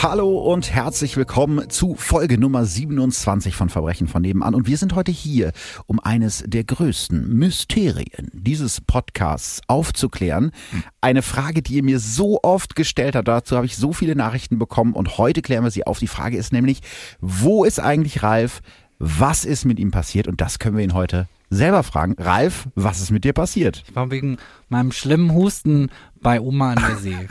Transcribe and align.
Hallo 0.00 0.38
und 0.38 0.72
herzlich 0.72 1.16
willkommen 1.16 1.70
zu 1.70 1.96
Folge 1.96 2.38
Nummer 2.38 2.64
27 2.64 3.56
von 3.56 3.68
Verbrechen 3.68 4.06
von 4.06 4.22
nebenan. 4.22 4.54
Und 4.54 4.68
wir 4.68 4.76
sind 4.76 4.94
heute 4.94 5.10
hier, 5.10 5.50
um 5.86 5.98
eines 5.98 6.44
der 6.46 6.62
größten 6.62 7.34
Mysterien 7.34 8.30
dieses 8.32 8.80
Podcasts 8.80 9.60
aufzuklären. 9.66 10.52
Eine 11.00 11.22
Frage, 11.22 11.62
die 11.62 11.74
ihr 11.74 11.82
mir 11.82 11.98
so 11.98 12.38
oft 12.44 12.76
gestellt 12.76 13.16
habt. 13.16 13.26
Dazu 13.26 13.56
habe 13.56 13.66
ich 13.66 13.76
so 13.76 13.92
viele 13.92 14.14
Nachrichten 14.14 14.60
bekommen 14.60 14.92
und 14.92 15.18
heute 15.18 15.42
klären 15.42 15.64
wir 15.64 15.72
sie 15.72 15.84
auf. 15.84 15.98
Die 15.98 16.06
Frage 16.06 16.36
ist 16.36 16.52
nämlich, 16.52 16.78
wo 17.20 17.64
ist 17.64 17.80
eigentlich 17.80 18.22
Ralf? 18.22 18.60
Was 19.00 19.44
ist 19.44 19.64
mit 19.64 19.80
ihm 19.80 19.90
passiert? 19.90 20.28
Und 20.28 20.40
das 20.40 20.60
können 20.60 20.76
wir 20.76 20.84
ihn 20.84 20.94
heute 20.94 21.26
selber 21.50 21.82
fragen. 21.82 22.14
Ralf, 22.18 22.68
was 22.76 23.00
ist 23.00 23.10
mit 23.10 23.24
dir 23.24 23.32
passiert? 23.32 23.82
Ich 23.88 23.96
war 23.96 24.12
wegen 24.12 24.36
meinem 24.68 24.92
schlimmen 24.92 25.34
Husten 25.34 25.90
bei 26.20 26.40
Oma 26.40 26.74
an 26.74 26.84
der 26.86 26.96
See. 26.98 27.16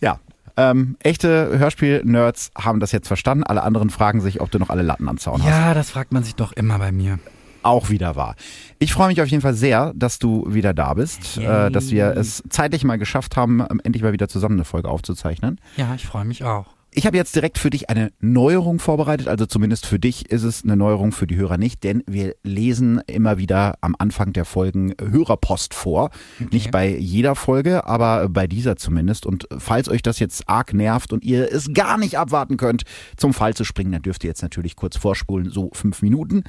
Ja, 0.00 0.18
ähm, 0.56 0.96
echte 1.00 1.58
Hörspiel-Nerds 1.58 2.50
haben 2.56 2.80
das 2.80 2.92
jetzt 2.92 3.08
verstanden. 3.08 3.44
Alle 3.44 3.62
anderen 3.62 3.90
fragen 3.90 4.20
sich, 4.20 4.40
ob 4.40 4.50
du 4.50 4.58
noch 4.58 4.70
alle 4.70 4.82
Latten 4.82 5.08
am 5.08 5.18
Zaun 5.18 5.42
hast. 5.42 5.48
ja, 5.48 5.74
das 5.74 5.90
fragt 5.90 6.12
man 6.12 6.22
sich 6.24 6.34
doch 6.34 6.52
immer 6.52 6.78
bei 6.78 6.92
mir. 6.92 7.18
Auch 7.62 7.90
wieder 7.90 8.16
wahr. 8.16 8.34
Ich 8.80 8.92
freue 8.92 9.08
mich 9.08 9.22
auf 9.22 9.28
jeden 9.28 9.40
Fall 9.40 9.54
sehr, 9.54 9.92
dass 9.94 10.18
du 10.18 10.44
wieder 10.52 10.74
da 10.74 10.94
bist, 10.94 11.38
äh, 11.38 11.70
dass 11.70 11.90
wir 11.90 12.16
es 12.16 12.42
zeitlich 12.50 12.82
mal 12.82 12.98
geschafft 12.98 13.36
haben, 13.36 13.60
ähm, 13.60 13.80
endlich 13.84 14.02
mal 14.02 14.12
wieder 14.12 14.28
zusammen 14.28 14.56
eine 14.56 14.64
Folge 14.64 14.88
aufzuzeichnen. 14.88 15.60
Ja, 15.76 15.94
ich 15.94 16.04
freue 16.04 16.24
mich 16.24 16.42
auch. 16.42 16.66
Ich 16.94 17.06
habe 17.06 17.16
jetzt 17.16 17.34
direkt 17.34 17.56
für 17.56 17.70
dich 17.70 17.88
eine 17.88 18.12
Neuerung 18.20 18.78
vorbereitet, 18.78 19.26
also 19.26 19.46
zumindest 19.46 19.86
für 19.86 19.98
dich 19.98 20.30
ist 20.30 20.42
es 20.42 20.62
eine 20.62 20.76
Neuerung, 20.76 21.12
für 21.12 21.26
die 21.26 21.36
Hörer 21.36 21.56
nicht, 21.56 21.84
denn 21.84 22.04
wir 22.06 22.34
lesen 22.42 23.00
immer 23.06 23.38
wieder 23.38 23.78
am 23.80 23.96
Anfang 23.98 24.34
der 24.34 24.44
Folgen 24.44 24.92
Hörerpost 25.00 25.72
vor. 25.72 26.10
Nicht 26.50 26.70
bei 26.70 26.94
jeder 26.94 27.34
Folge, 27.34 27.86
aber 27.86 28.28
bei 28.28 28.46
dieser 28.46 28.76
zumindest. 28.76 29.24
Und 29.24 29.48
falls 29.56 29.88
euch 29.88 30.02
das 30.02 30.18
jetzt 30.18 30.50
arg 30.50 30.74
nervt 30.74 31.14
und 31.14 31.24
ihr 31.24 31.50
es 31.50 31.72
gar 31.72 31.96
nicht 31.96 32.18
abwarten 32.18 32.58
könnt, 32.58 32.82
zum 33.16 33.32
Fall 33.32 33.54
zu 33.54 33.64
springen, 33.64 33.92
dann 33.92 34.02
dürft 34.02 34.22
ihr 34.24 34.28
jetzt 34.28 34.42
natürlich 34.42 34.76
kurz 34.76 34.98
vorspulen, 34.98 35.48
so 35.48 35.70
fünf 35.72 36.02
Minuten. 36.02 36.44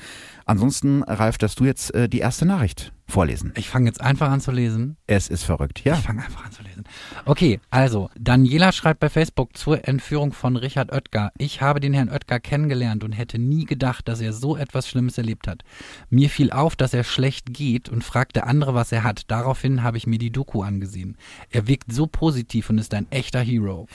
Ansonsten, 0.46 1.04
Ralf, 1.04 1.38
dass 1.38 1.56
du 1.56 1.64
jetzt 1.64 1.94
äh, 1.96 2.10
die 2.10 2.20
erste 2.20 2.46
Nachricht 2.46 2.92
vorlesen. 3.08 3.54
Ich 3.56 3.70
fange 3.70 3.88
jetzt 3.88 4.02
einfach 4.02 4.30
an 4.30 4.42
zu 4.42 4.52
lesen. 4.52 4.98
Es 5.08 5.28
ist 5.28 5.44
verrückt, 5.44 5.84
ja. 5.84 5.96
Ich 5.96 6.02
fange 6.02 6.24
einfach 6.24 6.46
an 6.46 6.52
zu 6.52 6.64
lesen. 6.64 6.84
Okay, 7.26 7.60
also, 7.70 8.10
Daniela 8.18 8.72
schreibt 8.72 9.00
bei 9.00 9.10
Facebook 9.10 9.56
zur 9.58 9.88
Entführung 9.88 10.34
von 10.34 10.56
Richard 10.56 10.92
Oetker. 10.92 11.32
Ich 11.38 11.62
habe 11.62 11.80
den 11.80 11.94
Herrn 11.94 12.10
Oetker 12.10 12.40
kennengelernt 12.40 13.04
und 13.04 13.12
hätte 13.12 13.40
nie 13.40 13.66
gedacht, 13.66 14.08
dass 14.08 14.22
er 14.22 14.34
so 14.34 14.58
etwas 14.58 14.88
Schlimmes 14.88 15.18
erlebt 15.18 15.48
hat. 15.48 15.64
Mir 16.10 16.30
fiel 16.30 16.52
auf, 16.52 16.76
dass 16.76 16.94
er 16.94 17.04
schlecht 17.04 17.54
geht 17.54 17.90
und 17.90 18.04
fragte 18.04 18.46
andere, 18.46 18.74
was 18.74 18.92
er 18.92 19.04
hat. 19.04 19.30
Daraufhin 19.30 19.84
habe 19.84 19.98
ich 19.98 20.08
mir 20.08 20.20
die 20.20 20.32
Doku 20.32 20.64
angesehen. 20.64 21.18
Er 21.50 21.68
wirkt 21.68 21.92
so 21.92 22.08
positiv 22.08 22.70
und 22.70 22.78
ist 22.78 22.94
ein 22.94 23.12
echter 23.12 23.42
Hero. 23.42 23.88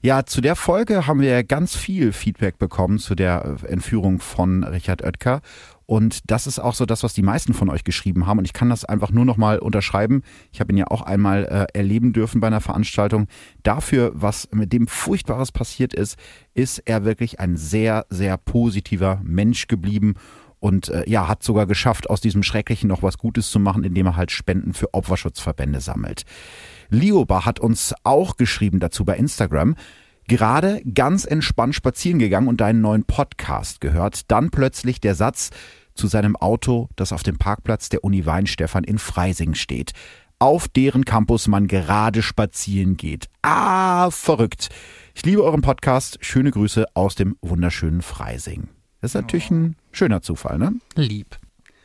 Ja, 0.00 0.24
zu 0.24 0.40
der 0.40 0.54
Folge 0.54 1.08
haben 1.08 1.20
wir 1.20 1.42
ganz 1.42 1.74
viel 1.74 2.12
Feedback 2.12 2.56
bekommen 2.56 3.00
zu 3.00 3.16
der 3.16 3.58
äh, 3.64 3.66
Entführung 3.66 4.20
von 4.20 4.62
Richard 4.62 5.02
Oetker. 5.02 5.40
Und 5.86 6.30
das 6.30 6.46
ist 6.46 6.60
auch 6.60 6.74
so 6.74 6.86
das, 6.86 7.02
was 7.02 7.14
die 7.14 7.22
meisten 7.22 7.52
von 7.52 7.68
euch 7.68 7.82
geschrieben 7.82 8.26
haben. 8.26 8.38
Und 8.38 8.44
ich 8.44 8.52
kann 8.52 8.70
das 8.70 8.84
einfach 8.84 9.10
nur 9.10 9.24
nochmal 9.24 9.58
unterschreiben. 9.58 10.22
Ich 10.52 10.60
habe 10.60 10.72
ihn 10.72 10.76
ja 10.76 10.86
auch 10.86 11.02
einmal 11.02 11.46
äh, 11.46 11.76
erleben 11.76 12.12
dürfen 12.12 12.40
bei 12.40 12.46
einer 12.46 12.60
Veranstaltung. 12.60 13.26
Dafür, 13.64 14.12
was 14.14 14.48
mit 14.52 14.72
dem 14.72 14.86
Furchtbares 14.86 15.50
passiert 15.50 15.94
ist, 15.94 16.16
ist 16.54 16.78
er 16.84 17.04
wirklich 17.04 17.40
ein 17.40 17.56
sehr, 17.56 18.06
sehr 18.08 18.36
positiver 18.36 19.20
Mensch 19.24 19.66
geblieben. 19.66 20.14
Und 20.60 20.90
äh, 20.90 21.08
ja, 21.08 21.26
hat 21.26 21.42
sogar 21.42 21.66
geschafft, 21.66 22.08
aus 22.08 22.20
diesem 22.20 22.44
Schrecklichen 22.44 22.88
noch 22.88 23.02
was 23.02 23.18
Gutes 23.18 23.50
zu 23.50 23.58
machen, 23.58 23.82
indem 23.82 24.06
er 24.06 24.16
halt 24.16 24.30
Spenden 24.30 24.74
für 24.74 24.94
Opferschutzverbände 24.94 25.80
sammelt. 25.80 26.24
Lioba 26.90 27.44
hat 27.44 27.60
uns 27.60 27.94
auch 28.04 28.36
geschrieben 28.36 28.80
dazu 28.80 29.04
bei 29.04 29.16
Instagram. 29.16 29.76
Gerade 30.26 30.82
ganz 30.94 31.24
entspannt 31.24 31.74
spazieren 31.74 32.18
gegangen 32.18 32.48
und 32.48 32.60
deinen 32.60 32.80
neuen 32.80 33.04
Podcast 33.04 33.80
gehört. 33.80 34.30
Dann 34.30 34.50
plötzlich 34.50 35.00
der 35.00 35.14
Satz 35.14 35.50
zu 35.94 36.06
seinem 36.06 36.36
Auto, 36.36 36.88
das 36.96 37.12
auf 37.12 37.22
dem 37.22 37.38
Parkplatz 37.38 37.88
der 37.88 38.04
Uni 38.04 38.24
Weinstefan 38.24 38.84
in 38.84 38.98
Freising 38.98 39.54
steht. 39.54 39.92
Auf 40.38 40.68
deren 40.68 41.04
Campus 41.04 41.48
man 41.48 41.66
gerade 41.66 42.22
spazieren 42.22 42.96
geht. 42.96 43.28
Ah, 43.42 44.10
verrückt. 44.10 44.68
Ich 45.14 45.24
liebe 45.24 45.42
euren 45.42 45.62
Podcast. 45.62 46.18
Schöne 46.20 46.52
Grüße 46.52 46.86
aus 46.94 47.16
dem 47.16 47.36
wunderschönen 47.42 48.02
Freising. 48.02 48.68
Das 49.00 49.10
ist 49.10 49.14
natürlich 49.14 49.50
ein 49.50 49.76
schöner 49.90 50.22
Zufall, 50.22 50.58
ne? 50.58 50.74
Lieb. 50.94 51.36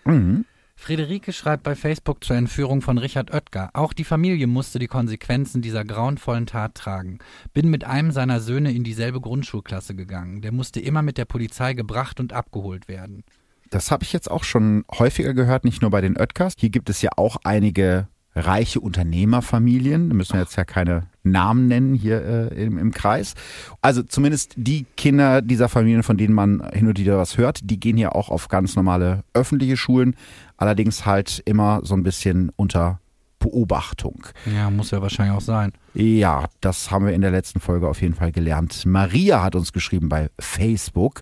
Mhm. 0.06 0.46
Friederike 0.84 1.32
schreibt 1.32 1.64
bei 1.64 1.76
Facebook 1.76 2.26
zur 2.26 2.36
Entführung 2.36 2.82
von 2.82 2.98
Richard 2.98 3.34
Oetker. 3.34 3.70
Auch 3.72 3.94
die 3.94 4.04
Familie 4.04 4.48
musste 4.48 4.80
die 4.80 4.88
Konsequenzen 4.88 5.62
dieser 5.62 5.86
grauenvollen 5.86 6.46
Tat 6.46 6.76
tragen. 6.76 7.20
Bin 7.54 7.70
mit 7.70 7.86
einem 7.86 8.12
seiner 8.12 8.42
Söhne 8.42 8.74
in 8.74 8.84
dieselbe 8.84 9.22
Grundschulklasse 9.22 9.96
gegangen. 9.96 10.42
Der 10.42 10.52
musste 10.52 10.82
immer 10.82 11.02
mit 11.02 11.18
der 11.18 11.24
Polizei 11.24 11.74
gebracht 11.74 12.20
und 12.20 12.34
abgeholt 12.34 12.90
werden. 12.90 13.24
Das 13.70 13.92
habe 13.92 14.04
ich 14.04 14.12
jetzt 14.12 14.30
auch 14.30 14.44
schon 14.44 14.84
häufiger 15.00 15.34
gehört, 15.34 15.64
nicht 15.64 15.82
nur 15.82 15.90
bei 15.90 16.02
den 16.02 16.18
Oetkers. 16.18 16.56
Hier 16.58 16.70
gibt 16.70 16.90
es 16.90 17.02
ja 17.02 17.12
auch 17.16 17.38
einige 17.46 18.10
reiche 18.36 18.80
Unternehmerfamilien. 18.80 20.10
Da 20.10 20.16
müssen 20.16 20.34
wir 20.34 20.42
jetzt 20.42 20.56
ja 20.56 20.66
keine 20.66 21.08
Namen 21.24 21.68
nennen 21.68 21.94
hier 21.94 22.52
äh, 22.52 22.64
im, 22.64 22.78
im 22.78 22.92
Kreis. 22.92 23.34
Also 23.82 24.04
zumindest 24.04 24.54
die 24.58 24.86
Kinder 24.98 25.42
dieser 25.42 25.70
Familien, 25.70 26.04
von 26.04 26.18
denen 26.18 26.34
man 26.34 26.68
hin 26.74 26.88
und 26.88 27.00
wieder 27.00 27.18
was 27.18 27.38
hört, 27.38 27.60
die 27.64 27.80
gehen 27.80 27.98
hier 27.98 28.16
auch 28.16 28.30
auf 28.30 28.48
ganz 28.48 28.76
normale 28.76 29.24
öffentliche 29.34 29.78
Schulen. 29.78 30.16
Allerdings 30.64 31.06
halt 31.06 31.42
immer 31.44 31.82
so 31.84 31.94
ein 31.94 32.04
bisschen 32.04 32.50
unter 32.56 33.02
Beobachtung. 33.38 34.26
Ja, 34.46 34.70
muss 34.70 34.92
ja 34.92 35.02
wahrscheinlich 35.02 35.36
auch 35.36 35.42
sein. 35.42 35.74
Ja, 35.94 36.46
das 36.62 36.90
haben 36.90 37.06
wir 37.06 37.12
in 37.12 37.20
der 37.20 37.32
letzten 37.32 37.60
Folge 37.60 37.90
auf 37.90 38.02
jeden 38.02 38.14
Fall 38.14 38.32
gelernt. 38.32 38.86
Maria 38.86 39.44
hat 39.44 39.56
uns 39.56 39.74
geschrieben 39.74 40.08
bei 40.08 40.30
Facebook. 40.40 41.20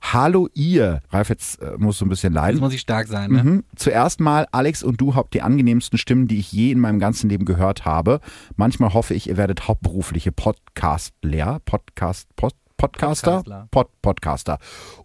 Hallo 0.00 0.48
ihr. 0.54 1.00
Ralf, 1.10 1.28
jetzt 1.28 1.60
äh, 1.60 1.72
musst 1.76 2.00
du 2.00 2.06
ein 2.06 2.08
bisschen 2.08 2.32
leiden. 2.32 2.58
Jetzt 2.58 2.62
muss 2.62 2.72
ich 2.72 2.82
stark 2.82 3.08
sein, 3.08 3.32
ne? 3.32 3.42
Mhm. 3.42 3.64
Zuerst 3.74 4.20
mal, 4.20 4.46
Alex 4.52 4.84
und 4.84 5.00
du 5.00 5.16
habt 5.16 5.34
die 5.34 5.42
angenehmsten 5.42 5.98
Stimmen, 5.98 6.28
die 6.28 6.38
ich 6.38 6.52
je 6.52 6.70
in 6.70 6.78
meinem 6.78 7.00
ganzen 7.00 7.28
Leben 7.28 7.46
gehört 7.46 7.84
habe. 7.84 8.20
Manchmal 8.54 8.94
hoffe 8.94 9.14
ich, 9.14 9.28
ihr 9.28 9.36
werdet 9.36 9.66
hauptberufliche 9.66 10.30
Podcast-Lehr, 10.30 11.58
Podcast, 11.64 12.28
Pod, 12.36 12.54
Podcaster, 12.84 13.36
Podcastler. 13.36 13.68
Pod, 13.70 13.88
Podcaster. 14.02 14.58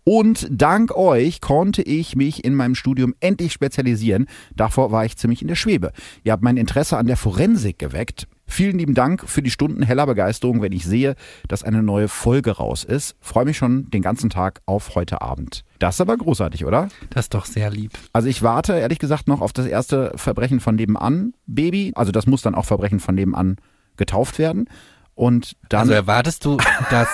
Und 0.04 0.48
dank 0.52 0.96
euch 0.96 1.40
konnte 1.40 1.82
ich 1.82 2.16
mich 2.16 2.44
in 2.44 2.54
meinem 2.56 2.76
Studium 2.76 3.16
endlich 3.22 3.54
spezialisieren. 3.54 4.28
Davor 4.56 4.92
war 4.92 5.06
ich 5.06 5.18
ziemlich 5.18 5.42
in 5.42 5.48
der 5.48 5.56
Schwebe. 5.56 5.94
Ihr 6.24 6.34
habt 6.34 6.44
mein 6.44 6.58
Interesse 6.58 6.98
an 6.98 7.08
der 7.08 7.16
Forensik 7.18 7.80
geweckt. 7.80 8.28
Vielen 8.46 8.80
lieben 8.80 8.96
Dank 8.96 9.30
für 9.30 9.42
die 9.44 9.52
Stunden 9.52 9.84
heller 9.84 10.08
Begeisterung, 10.08 10.62
wenn 10.62 10.72
ich 10.72 10.84
sehe, 10.84 11.16
dass 11.48 11.64
eine 11.64 11.84
neue 11.84 12.08
Folge 12.08 12.52
raus 12.52 12.84
ist. 12.84 13.16
Freue 13.22 13.46
mich 13.46 13.58
schon 13.58 13.90
den 13.92 14.02
ganzen 14.02 14.30
Tag 14.30 14.62
auf 14.66 14.96
heute 14.96 15.22
Abend. 15.22 15.64
Das 15.78 15.96
ist 15.96 16.02
aber 16.02 16.18
großartig, 16.18 16.66
oder? 16.66 16.90
Das 17.12 17.26
ist 17.26 17.34
doch 17.34 17.46
sehr 17.46 17.70
lieb. 17.70 17.92
Also 18.12 18.28
ich 18.28 18.42
warte 18.42 18.74
ehrlich 18.74 19.00
gesagt 19.00 19.28
noch 19.28 19.42
auf 19.42 19.54
das 19.54 19.68
erste 19.68 20.12
Verbrechen 20.16 20.60
von 20.60 20.76
nebenan, 20.76 21.34
Baby. 21.46 21.94
Also 21.96 22.12
das 22.12 22.26
muss 22.26 22.42
dann 22.42 22.56
auch 22.56 22.66
Verbrechen 22.66 23.00
von 23.00 23.16
nebenan 23.16 23.58
getauft 23.98 24.40
werden. 24.40 24.68
Und 25.14 25.56
dann, 25.70 25.82
Also 25.82 25.94
erwartest 25.94 26.44
du, 26.46 26.58
dass. 26.90 27.08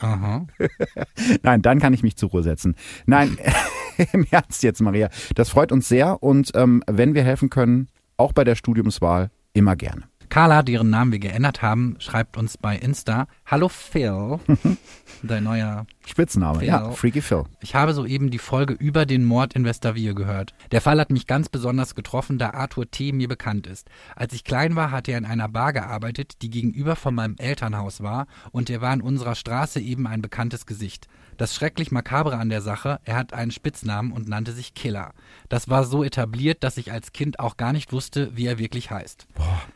Aha. 0.00 0.46
nein, 1.42 1.62
dann 1.62 1.80
kann 1.80 1.92
ich 1.92 2.02
mich 2.02 2.16
zur 2.16 2.30
Ruhe 2.30 2.42
setzen. 2.42 2.76
Nein, 3.06 3.36
im 4.12 4.26
Ernst 4.30 4.62
jetzt, 4.62 4.80
Maria. 4.80 5.10
Das 5.34 5.48
freut 5.50 5.72
uns 5.72 5.88
sehr 5.88 6.22
und 6.22 6.52
ähm, 6.54 6.82
wenn 6.86 7.14
wir 7.14 7.24
helfen 7.24 7.50
können, 7.50 7.88
auch 8.16 8.32
bei 8.32 8.44
der 8.44 8.54
Studiumswahl, 8.54 9.30
immer 9.52 9.76
gerne. 9.76 10.04
Carla, 10.28 10.62
deren 10.62 10.90
Namen 10.90 11.12
wir 11.12 11.18
geändert 11.18 11.62
haben, 11.62 11.96
schreibt 12.00 12.36
uns 12.36 12.58
bei 12.58 12.76
Insta: 12.76 13.26
Hallo 13.46 13.68
Phil, 13.68 14.38
dein 15.22 15.44
neuer 15.44 15.86
Spitzname, 16.06 16.60
Phil. 16.60 16.68
ja, 16.68 16.90
Freaky 16.90 17.22
Phil. 17.22 17.44
Ich 17.60 17.74
habe 17.74 17.94
soeben 17.94 18.30
die 18.30 18.38
Folge 18.38 18.74
über 18.74 19.06
den 19.06 19.24
Mord 19.24 19.54
in 19.54 19.64
Westerwier 19.64 20.14
gehört. 20.14 20.54
Der 20.70 20.80
Fall 20.80 21.00
hat 21.00 21.10
mich 21.10 21.26
ganz 21.26 21.48
besonders 21.48 21.94
getroffen, 21.94 22.38
da 22.38 22.50
Arthur 22.50 22.90
T. 22.90 23.12
mir 23.12 23.28
bekannt 23.28 23.66
ist. 23.66 23.88
Als 24.16 24.32
ich 24.34 24.44
klein 24.44 24.76
war, 24.76 24.90
hat 24.90 25.08
er 25.08 25.18
in 25.18 25.24
einer 25.24 25.48
Bar 25.48 25.72
gearbeitet, 25.72 26.42
die 26.42 26.50
gegenüber 26.50 26.96
von 26.96 27.14
meinem 27.14 27.36
Elternhaus 27.38 28.02
war, 28.02 28.26
und 28.52 28.70
er 28.70 28.80
war 28.80 28.92
in 28.92 29.00
unserer 29.00 29.34
Straße 29.34 29.80
eben 29.80 30.06
ein 30.06 30.22
bekanntes 30.22 30.66
Gesicht. 30.66 31.08
Das 31.38 31.54
schrecklich 31.54 31.92
Makabre 31.92 32.36
an 32.36 32.48
der 32.48 32.60
Sache, 32.60 32.98
er 33.04 33.14
hat 33.14 33.32
einen 33.32 33.52
Spitznamen 33.52 34.10
und 34.10 34.28
nannte 34.28 34.52
sich 34.52 34.74
Killer. 34.74 35.12
Das 35.48 35.70
war 35.70 35.84
so 35.84 36.02
etabliert, 36.02 36.64
dass 36.64 36.76
ich 36.76 36.90
als 36.90 37.12
Kind 37.12 37.38
auch 37.38 37.56
gar 37.56 37.72
nicht 37.72 37.92
wusste, 37.92 38.36
wie 38.36 38.46
er 38.46 38.58
wirklich 38.58 38.90
heißt. 38.90 39.28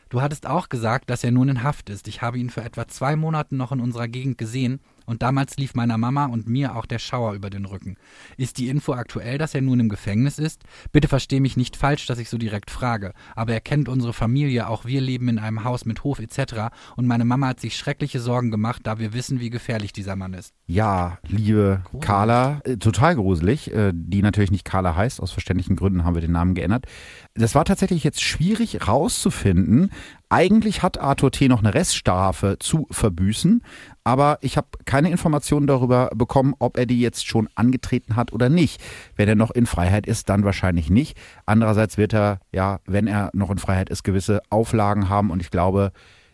Du 0.09 0.21
hattest 0.21 0.45
auch 0.45 0.67
gesagt, 0.67 1.09
dass 1.09 1.23
er 1.23 1.31
nun 1.31 1.47
in 1.47 1.63
Haft 1.63 1.89
ist. 1.89 2.09
Ich 2.09 2.21
habe 2.21 2.37
ihn 2.37 2.49
für 2.49 2.63
etwa 2.63 2.89
zwei 2.89 3.15
Monaten 3.15 3.55
noch 3.55 3.71
in 3.71 3.79
unserer 3.79 4.09
Gegend 4.09 4.37
gesehen, 4.37 4.81
Und 5.05 5.21
damals 5.21 5.57
lief 5.57 5.75
meiner 5.75 5.97
Mama 5.97 6.25
und 6.25 6.47
mir 6.47 6.75
auch 6.75 6.85
der 6.85 6.99
Schauer 6.99 7.33
über 7.33 7.49
den 7.49 7.65
Rücken. 7.65 7.97
Ist 8.37 8.57
die 8.57 8.69
Info 8.69 8.93
aktuell, 8.93 9.37
dass 9.37 9.55
er 9.55 9.61
nun 9.61 9.79
im 9.79 9.89
Gefängnis 9.89 10.39
ist? 10.39 10.63
Bitte 10.91 11.07
versteh 11.07 11.39
mich 11.39 11.57
nicht 11.57 11.75
falsch, 11.75 12.05
dass 12.05 12.19
ich 12.19 12.29
so 12.29 12.37
direkt 12.37 12.71
frage. 12.71 13.13
Aber 13.35 13.53
er 13.53 13.61
kennt 13.61 13.89
unsere 13.89 14.13
Familie, 14.13 14.67
auch 14.67 14.85
wir 14.85 15.01
leben 15.01 15.29
in 15.29 15.39
einem 15.39 15.63
Haus 15.63 15.85
mit 15.85 16.03
Hof 16.03 16.19
etc. 16.19 16.73
Und 16.95 17.07
meine 17.07 17.25
Mama 17.25 17.47
hat 17.47 17.59
sich 17.59 17.75
schreckliche 17.75 18.19
Sorgen 18.19 18.51
gemacht, 18.51 18.81
da 18.85 18.99
wir 18.99 19.13
wissen, 19.13 19.39
wie 19.39 19.49
gefährlich 19.49 19.93
dieser 19.93 20.15
Mann 20.15 20.33
ist. 20.33 20.53
Ja, 20.65 21.17
liebe 21.27 21.81
gruselig. 21.83 22.05
Carla, 22.05 22.61
äh, 22.63 22.77
total 22.77 23.15
gruselig, 23.15 23.71
äh, 23.73 23.91
die 23.93 24.21
natürlich 24.21 24.51
nicht 24.51 24.65
Carla 24.65 24.95
heißt, 24.95 25.21
aus 25.21 25.31
verständlichen 25.31 25.75
Gründen 25.75 26.03
haben 26.03 26.15
wir 26.15 26.21
den 26.21 26.31
Namen 26.31 26.55
geändert. 26.55 26.85
Das 27.33 27.55
war 27.55 27.65
tatsächlich 27.65 28.03
jetzt 28.03 28.21
schwierig 28.21 28.87
rauszufinden. 28.87 29.91
Eigentlich 30.33 30.81
hat 30.81 30.99
Arthur 30.99 31.29
T. 31.29 31.47
noch 31.47 31.59
eine 31.59 31.75
Reststrafe 31.75 32.57
zu 32.57 32.87
verbüßen, 32.89 33.61
aber 34.03 34.39
ich 34.41 34.57
habe 34.57 34.67
keine 34.83 35.11
Informationen 35.11 35.67
darüber 35.67 36.09
bekommen, 36.15 36.55
ob 36.57 36.75
er 36.75 36.87
die 36.87 36.99
jetzt 36.99 37.27
schon 37.27 37.49
angetreten 37.53 38.15
hat 38.15 38.33
oder 38.33 38.49
nicht. 38.49 38.81
Wenn 39.15 39.29
er 39.29 39.35
noch 39.35 39.51
in 39.51 39.67
Freiheit 39.67 40.07
ist, 40.07 40.29
dann 40.29 40.43
wahrscheinlich 40.43 40.89
nicht. 40.89 41.19
Andererseits 41.45 41.99
wird 41.99 42.15
er, 42.15 42.39
ja, 42.51 42.79
wenn 42.87 43.05
er 43.05 43.29
noch 43.33 43.51
in 43.51 43.59
Freiheit 43.59 43.91
ist, 43.91 44.01
gewisse 44.01 44.41
Auflagen 44.49 45.07
haben 45.07 45.29
und 45.29 45.39
ich 45.39 45.51
glaube, 45.51 45.91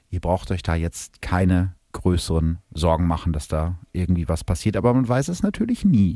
ihr 0.09 0.21
braucht 0.21 0.49
euch 0.51 0.63
da 0.63 0.75
jetzt 0.75 1.21
keine 1.21 1.75
größeren 1.91 2.59
Sorgen 2.71 3.05
machen, 3.05 3.33
dass 3.33 3.49
da 3.49 3.79
irgendwie 3.91 4.29
was 4.29 4.45
passiert. 4.45 4.77
Aber 4.77 4.93
man 4.93 5.09
weiß 5.09 5.27
es 5.27 5.43
natürlich 5.43 5.83
nie. 5.83 6.15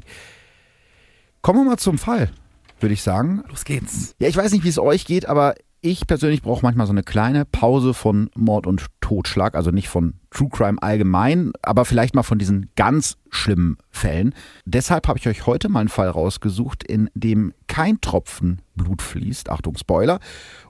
Kommen 1.42 1.60
wir 1.60 1.72
mal 1.72 1.78
zum 1.78 1.98
Fall, 1.98 2.32
würde 2.80 2.94
ich 2.94 3.04
sagen. 3.04 3.44
Los 3.50 3.66
geht's. 3.66 4.16
Ja, 4.20 4.30
ich 4.30 4.38
weiß 4.38 4.54
nicht, 4.54 4.64
wie 4.64 4.70
es 4.70 4.80
euch 4.80 5.04
geht, 5.04 5.28
aber 5.28 5.56
ich 5.84 6.08
persönlich 6.08 6.42
brauche 6.42 6.62
manchmal 6.64 6.88
so 6.88 6.94
eine 6.94 7.04
kleine 7.04 7.44
Pause 7.44 7.94
von 7.94 8.30
Mord 8.36 8.66
und 8.68 8.86
Totschlag, 9.02 9.54
also 9.54 9.70
nicht 9.70 9.90
von 9.90 10.14
True 10.32 10.48
Crime 10.50 10.82
allgemein, 10.82 11.52
aber 11.62 11.84
vielleicht 11.84 12.16
mal 12.16 12.24
von 12.24 12.40
diesen 12.40 12.70
ganz 12.78 13.18
schlimmen 13.30 13.78
Fällen. 13.92 14.34
Deshalb 14.66 15.10
habe 15.10 15.20
ich 15.20 15.28
euch 15.28 15.46
heute 15.46 15.68
mal 15.68 15.82
einen 15.82 15.90
Fall 15.90 16.08
rausgesucht, 16.08 16.84
in 16.84 17.10
dem 17.14 17.54
kein 17.68 18.00
Tropfen 18.00 18.62
Blut 18.76 19.02
fließt, 19.02 19.50
Achtung 19.50 19.78
Spoiler, 19.78 20.20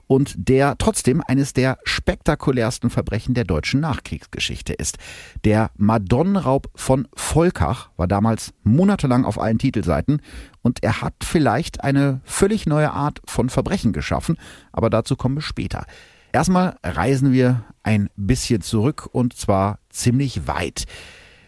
und 0.06 0.34
der 0.36 0.76
trotzdem 0.78 1.22
eines 1.26 1.52
der 1.52 1.78
spektakulärsten 1.84 2.90
Verbrechen 2.90 3.34
der 3.34 3.44
deutschen 3.44 3.80
Nachkriegsgeschichte 3.80 4.72
ist. 4.72 4.98
Der 5.44 5.70
Madonnenraub 5.76 6.68
von 6.74 7.06
Volkach 7.14 7.90
war 7.96 8.08
damals 8.08 8.52
monatelang 8.64 9.24
auf 9.24 9.40
allen 9.40 9.58
Titelseiten 9.58 10.20
und 10.64 10.82
er 10.82 11.02
hat 11.02 11.14
vielleicht 11.22 11.84
eine 11.84 12.20
völlig 12.24 12.66
neue 12.66 12.90
Art 12.90 13.20
von 13.26 13.50
Verbrechen 13.50 13.92
geschaffen, 13.92 14.38
aber 14.72 14.90
dazu 14.90 15.14
kommen 15.14 15.36
wir 15.36 15.42
später. 15.42 15.84
Erstmal 16.32 16.78
reisen 16.82 17.32
wir 17.32 17.64
ein 17.84 18.08
bisschen 18.16 18.62
zurück 18.62 19.08
und 19.12 19.36
zwar 19.36 19.78
ziemlich 19.90 20.48
weit. 20.48 20.86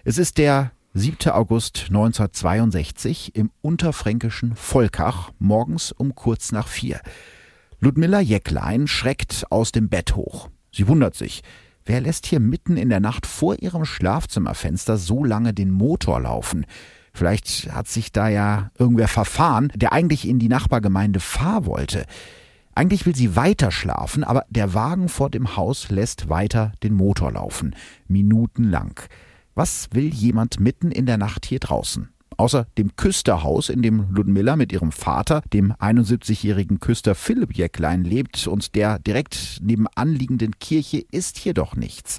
Es 0.05 0.19
ist 0.19 0.39
der 0.39 0.71
7. 0.93 1.33
August 1.33 1.87
1962 1.89 3.35
im 3.35 3.51
unterfränkischen 3.63 4.55
Volkach, 4.55 5.31
morgens 5.39 5.93
um 5.93 6.15
kurz 6.15 6.53
nach 6.53 6.69
vier. 6.69 7.01
Ludmilla 7.81 8.21
Jäcklein 8.21 8.87
schreckt 8.87 9.47
aus 9.51 9.73
dem 9.73 9.89
Bett 9.89 10.15
hoch. 10.15 10.51
Sie 10.73 10.89
wundert 10.89 11.15
sich. 11.15 11.43
Wer 11.87 12.01
lässt 12.01 12.27
hier 12.27 12.41
mitten 12.41 12.77
in 12.77 12.89
der 12.89 13.01
Nacht 13.01 13.27
vor 13.27 13.63
ihrem 13.63 13.85
Schlafzimmerfenster 13.85 14.99
so 14.99 15.25
lange 15.25 15.55
den 15.55 15.71
Motor 15.71 16.21
laufen? 16.21 16.67
Vielleicht 17.17 17.73
hat 17.73 17.89
sich 17.89 18.13
da 18.13 18.29
ja 18.29 18.71
irgendwer 18.79 19.09
verfahren, 19.09 19.73
der 19.75 19.95
eigentlich 19.95 20.29
in 20.29 20.39
die 20.39 20.51
Nachbargemeinde 20.51 21.19
Fahr 21.19 21.65
wollte. 21.65 22.05
Eigentlich 22.75 23.07
will 23.07 23.17
sie 23.17 23.35
weiter 23.35 23.71
schlafen, 23.71 24.23
aber 24.23 24.45
der 24.51 24.75
Wagen 24.75 25.09
vor 25.09 25.31
dem 25.31 25.57
Haus 25.57 25.89
lässt 25.89 26.29
weiter 26.29 26.73
den 26.83 26.93
Motor 26.93 27.33
laufen. 27.33 27.75
Minutenlang. 28.07 29.01
Was 29.55 29.89
will 29.93 30.13
jemand 30.13 30.61
mitten 30.61 30.91
in 30.91 31.07
der 31.07 31.17
Nacht 31.17 31.47
hier 31.47 31.59
draußen? 31.59 32.11
Außer 32.37 32.67
dem 32.77 32.97
Küsterhaus, 32.97 33.71
in 33.71 33.81
dem 33.81 34.11
Ludmilla 34.11 34.57
mit 34.57 34.71
ihrem 34.71 34.93
Vater, 34.93 35.41
dem 35.55 35.73
71-jährigen 35.73 36.81
Küster 36.81 37.15
Philipp 37.15 37.55
Jäcklein, 37.55 38.05
lebt 38.05 38.47
und 38.47 38.75
der 38.75 38.99
direkt 38.99 39.61
nebenan 39.63 40.13
liegenden 40.13 40.59
Kirche 40.59 41.03
ist 41.11 41.39
hier 41.39 41.55
doch 41.55 41.77
nichts. 41.77 42.19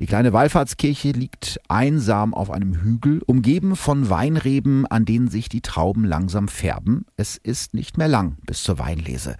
Die 0.00 0.06
kleine 0.06 0.32
Wallfahrtskirche 0.32 1.10
liegt 1.10 1.60
einsam 1.68 2.32
auf 2.32 2.50
einem 2.50 2.72
Hügel, 2.72 3.20
umgeben 3.26 3.76
von 3.76 4.08
Weinreben, 4.08 4.86
an 4.86 5.04
denen 5.04 5.28
sich 5.28 5.50
die 5.50 5.60
Trauben 5.60 6.06
langsam 6.06 6.48
färben. 6.48 7.04
Es 7.18 7.36
ist 7.36 7.74
nicht 7.74 7.98
mehr 7.98 8.08
lang 8.08 8.38
bis 8.46 8.62
zur 8.62 8.78
Weinlese. 8.78 9.36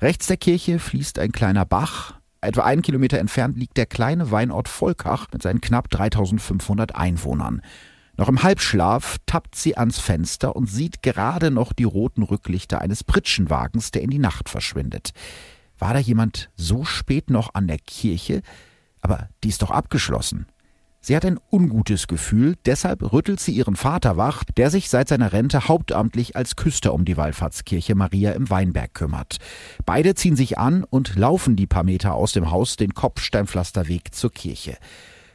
Rechts 0.00 0.26
der 0.26 0.38
Kirche 0.38 0.80
fließt 0.80 1.20
ein 1.20 1.30
kleiner 1.30 1.64
Bach. 1.64 2.16
Etwa 2.40 2.62
einen 2.62 2.82
Kilometer 2.82 3.20
entfernt 3.20 3.56
liegt 3.56 3.76
der 3.76 3.86
kleine 3.86 4.32
Weinort 4.32 4.66
Volkach 4.66 5.28
mit 5.32 5.40
seinen 5.40 5.60
knapp 5.60 5.88
3500 5.88 6.96
Einwohnern. 6.96 7.62
Noch 8.16 8.28
im 8.28 8.42
Halbschlaf 8.42 9.18
tappt 9.26 9.54
sie 9.54 9.76
ans 9.76 10.00
Fenster 10.00 10.56
und 10.56 10.66
sieht 10.66 11.04
gerade 11.04 11.52
noch 11.52 11.72
die 11.72 11.84
roten 11.84 12.24
Rücklichter 12.24 12.80
eines 12.80 13.04
Pritschenwagens, 13.04 13.92
der 13.92 14.02
in 14.02 14.10
die 14.10 14.18
Nacht 14.18 14.48
verschwindet. 14.48 15.12
War 15.78 15.94
da 15.94 16.00
jemand 16.00 16.50
so 16.56 16.84
spät 16.84 17.30
noch 17.30 17.54
an 17.54 17.68
der 17.68 17.78
Kirche? 17.78 18.42
Aber 19.02 19.28
die 19.44 19.48
ist 19.50 19.60
doch 19.60 19.70
abgeschlossen. 19.70 20.46
Sie 21.04 21.16
hat 21.16 21.24
ein 21.24 21.40
ungutes 21.50 22.06
Gefühl, 22.06 22.54
deshalb 22.64 23.12
rüttelt 23.12 23.40
sie 23.40 23.50
ihren 23.50 23.74
Vater 23.74 24.16
wach, 24.16 24.44
der 24.56 24.70
sich 24.70 24.88
seit 24.88 25.08
seiner 25.08 25.32
Rente 25.32 25.66
hauptamtlich 25.66 26.36
als 26.36 26.54
Küster 26.54 26.94
um 26.94 27.04
die 27.04 27.16
Wallfahrtskirche 27.16 27.96
Maria 27.96 28.30
im 28.32 28.48
Weinberg 28.50 28.94
kümmert. 28.94 29.38
Beide 29.84 30.14
ziehen 30.14 30.36
sich 30.36 30.58
an 30.58 30.84
und 30.84 31.16
laufen 31.16 31.56
die 31.56 31.66
paar 31.66 31.82
Meter 31.82 32.14
aus 32.14 32.30
dem 32.30 32.52
Haus 32.52 32.76
den 32.76 32.94
Kopfsteinpflasterweg 32.94 34.14
zur 34.14 34.30
Kirche. 34.30 34.76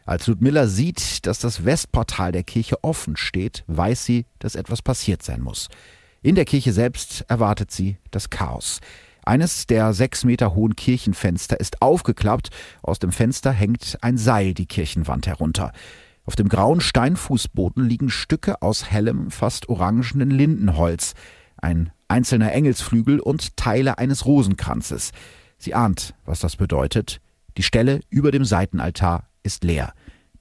Als 0.05 0.25
Ludmilla 0.27 0.67
sieht, 0.67 1.25
dass 1.27 1.39
das 1.39 1.65
Westportal 1.65 2.31
der 2.31 2.43
Kirche 2.43 2.81
offen 2.81 3.17
steht, 3.17 3.65
weiß 3.67 4.05
sie, 4.05 4.25
dass 4.39 4.55
etwas 4.55 4.81
passiert 4.81 5.21
sein 5.21 5.41
muss. 5.41 5.67
In 6.21 6.35
der 6.35 6.45
Kirche 6.45 6.71
selbst 6.71 7.25
erwartet 7.27 7.71
sie 7.71 7.97
das 8.09 8.29
Chaos. 8.29 8.79
Eines 9.27 9.67
der 9.67 9.91
sechs 9.91 10.23
Meter 10.23 10.55
hohen 10.55 10.77
Kirchenfenster 10.77 11.59
ist 11.59 11.81
aufgeklappt. 11.81 12.49
Aus 12.81 12.97
dem 12.97 13.11
Fenster 13.11 13.51
hängt 13.51 13.97
ein 13.99 14.17
Seil 14.17 14.53
die 14.53 14.67
Kirchenwand 14.67 15.27
herunter. 15.27 15.73
Auf 16.23 16.37
dem 16.37 16.47
grauen 16.47 16.79
Steinfußboden 16.79 17.85
liegen 17.85 18.09
Stücke 18.09 18.61
aus 18.61 18.89
hellem, 18.89 19.29
fast 19.29 19.67
orangenen 19.67 20.31
Lindenholz, 20.31 21.13
ein 21.57 21.91
einzelner 22.07 22.53
Engelsflügel 22.53 23.19
und 23.19 23.57
Teile 23.57 23.97
eines 23.97 24.25
Rosenkranzes. 24.25 25.11
Sie 25.57 25.73
ahnt, 25.75 26.13
was 26.23 26.39
das 26.39 26.55
bedeutet. 26.55 27.19
Die 27.57 27.63
Stelle 27.63 27.99
über 28.09 28.31
dem 28.31 28.45
Seitenaltar 28.45 29.27
ist 29.43 29.65
leer. 29.65 29.91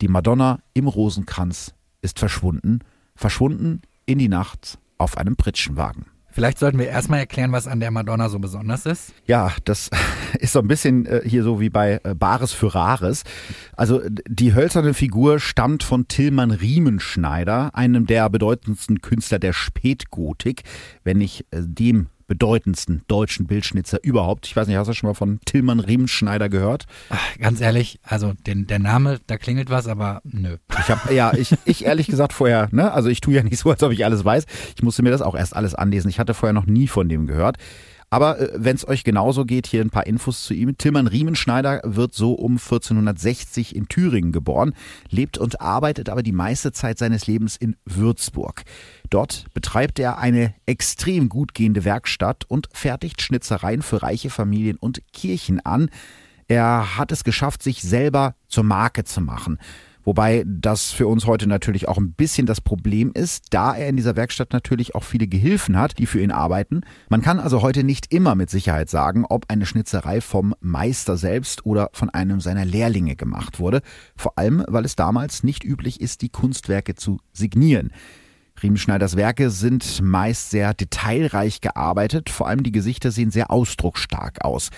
Die 0.01 0.07
Madonna 0.07 0.61
im 0.75 0.87
Rosenkranz 0.87 1.75
ist 2.03 2.21
verschwunden, 2.21 2.83
verschwunden 3.17 3.83
in 4.05 4.19
die 4.19 4.29
Nacht 4.29 4.79
auf 4.97 5.19
einem 5.19 5.35
Pritschenwagen. 5.35 6.07
Vielleicht 6.37 6.59
sollten 6.59 6.79
wir 6.79 6.89
erstmal 6.89 7.21
erklären, 7.21 7.51
was 7.53 7.67
an 7.67 7.81
der 7.81 7.91
Madonna 7.91 8.29
so 8.29 8.39
besonders 8.39 8.85
ist. 8.85 9.15
Ja, 9.27 9.53
das 9.65 9.89
ist 10.39 10.53
so 10.53 10.59
ein 10.59 10.69
bisschen 10.69 11.07
äh, 11.07 11.23
hier 11.25 11.43
so 11.43 11.61
wie 11.61 11.71
bei 11.71 11.99
äh, 12.05 12.15
Bares 12.15 12.53
für 12.53 12.75
Rares. 12.75 13.23
Also 13.75 14.03
die 14.29 14.53
hölzerne 14.53 14.93
Figur 14.93 15.41
stammt 15.41 15.83
von 15.83 16.09
Tillmann 16.09 16.51
Riemenschneider, 16.51 17.75
einem 17.75 18.05
der 18.05 18.29
bedeutendsten 18.29 19.01
Künstler 19.01 19.39
der 19.39 19.55
Spätgotik, 19.55 20.65
wenn 21.05 21.17
nicht 21.17 21.47
äh, 21.53 21.63
dem 21.63 22.09
bedeutendsten 22.27 23.03
deutschen 23.09 23.47
Bildschnitzer 23.47 24.03
überhaupt. 24.03 24.47
Ich 24.47 24.57
weiß 24.57 24.67
nicht, 24.67 24.77
hast 24.77 24.89
du 24.89 24.95
schon 24.95 25.09
mal 25.09 25.15
von 25.15 25.41
Tillmann 25.45 25.81
Riemenschneider 25.81 26.49
gehört? 26.49 26.87
Ach, 27.11 27.39
ganz 27.39 27.61
ehrlich, 27.61 28.01
also 28.03 28.33
den, 28.47 28.67
der 28.67 28.79
Name, 28.79 29.21
da 29.27 29.39
klingelt 29.39 29.71
was, 29.71 29.87
aber 29.87 30.21
nö. 30.25 30.57
Ich 30.79 30.89
habe 30.91 31.15
ja, 31.15 31.33
ich, 31.35 31.55
ich 31.65 31.85
ehrlich 31.85 32.07
gesagt 32.07 32.33
vorher, 32.33 32.69
ne, 32.73 32.93
also 32.93 33.09
ich 33.09 33.21
tue 33.21 33.35
ja 33.35 33.43
nicht 33.43 33.59
so, 33.59 33.71
als 33.71 33.83
ob 33.83 33.93
ich 33.93 34.05
alles 34.05 34.25
weiß. 34.25 34.47
Ich 34.77 34.83
musste 34.83 35.03
mir 35.03 35.11
das 35.11 35.23
auch 35.23 35.35
erst 35.35 35.55
alles 35.55 35.75
anlesen. 35.75 36.09
Ich 36.09 36.19
hatte 36.19 36.35
vorher 36.35 36.53
noch 36.53 36.67
nie 36.67 36.89
von 36.89 37.09
dem 37.09 37.27
gehört. 37.27 37.59
Aber 38.11 38.39
äh, 38.39 38.53
wenn 38.55 38.77
es 38.77 38.87
euch 38.87 39.05
genauso 39.05 39.45
geht, 39.45 39.67
hier 39.67 39.81
ein 39.81 39.91
paar 39.91 40.07
Infos 40.07 40.45
zu 40.45 40.55
ihm. 40.55 40.79
Tillmann 40.79 41.07
Riemenschneider 41.07 41.81
wird 41.85 42.15
so 42.15 42.33
um 42.35 42.53
1460 42.53 43.75
in 43.75 43.89
Thüringen 43.89 44.33
geboren, 44.33 44.75
lebt 45.11 45.39
und 45.39 45.61
arbeitet 45.61 46.09
aber 46.09 46.23
die 46.23 46.33
meiste 46.33 46.73
Zeit 46.73 46.99
seines 46.99 47.27
Lebens 47.27 47.57
in 47.57 47.77
Würzburg. 47.85 48.63
Dort 49.11 49.47
betreibt 49.55 49.99
er 49.99 50.19
eine 50.19 50.55
extrem 50.67 51.29
gut 51.29 51.55
gehende 51.55 51.85
Werkstatt 51.85 52.45
und 52.49 52.69
fertigt 52.73 53.23
Schnitzereien 53.23 53.83
für 53.83 54.03
reiche 54.03 54.31
Familien 54.31 54.77
und 54.77 55.03
Kirchen 55.13 55.65
an. 55.65 55.91
Er 56.49 56.97
hat 56.97 57.13
es 57.13 57.25
geschafft, 57.25 57.63
sich 57.63 57.83
selber 57.83 58.35
zur 58.49 58.65
Marke 58.65 59.05
zu 59.05 59.21
machen. 59.21 59.59
Wobei 60.07 60.45
das 60.47 60.93
für 60.93 61.09
uns 61.09 61.27
heute 61.27 61.49
natürlich 61.49 61.89
auch 61.89 61.99
ein 61.99 62.13
bisschen 62.13 62.47
das 62.47 62.61
Problem 62.61 63.11
ist, 63.13 63.47
da 63.51 63.75
er 63.75 63.89
in 63.89 63.97
dieser 63.97 64.15
Werkstatt 64.15 64.53
natürlich 64.53 64.95
auch 64.95 65.03
viele 65.03 65.27
Gehilfen 65.27 65.77
hat, 65.77 65.99
die 65.99 66.07
für 66.07 66.21
ihn 66.21 66.31
arbeiten. 66.31 66.83
Man 67.09 67.23
kann 67.23 67.41
also 67.41 67.61
heute 67.61 67.83
nicht 67.83 68.15
immer 68.15 68.37
mit 68.37 68.49
Sicherheit 68.49 68.89
sagen, 68.89 69.25
ob 69.29 69.47
eine 69.49 69.67
Schnitzerei 69.67 70.21
vom 70.21 70.55
Meister 70.61 71.17
selbst 71.17 71.67
oder 71.67 71.91
von 71.93 72.09
einem 72.09 72.41
seiner 72.41 72.65
Lehrlinge 72.65 73.17
gemacht 73.17 73.59
wurde. 73.59 73.83
Vor 74.15 74.39
allem, 74.39 74.65
weil 74.69 74.85
es 74.85 74.95
damals 74.95 75.43
nicht 75.43 75.65
üblich 75.65 76.01
ist, 76.01 76.23
die 76.23 76.29
Kunstwerke 76.29 76.95
zu 76.95 77.19
signieren. 77.33 77.91
Riemenschneiders 78.63 79.17
Werke 79.17 79.51
sind 79.51 80.01
meist 80.03 80.51
sehr 80.51 80.75
detailreich 80.75 81.61
gearbeitet, 81.61 82.31
vor 82.31 82.49
allem 82.49 82.63
die 82.63 82.73
Gesichter 82.73 83.11
sehen 83.11 83.31
sehr 83.31 83.51
ausdrucksstark 83.51 84.45
aus. 84.45 84.71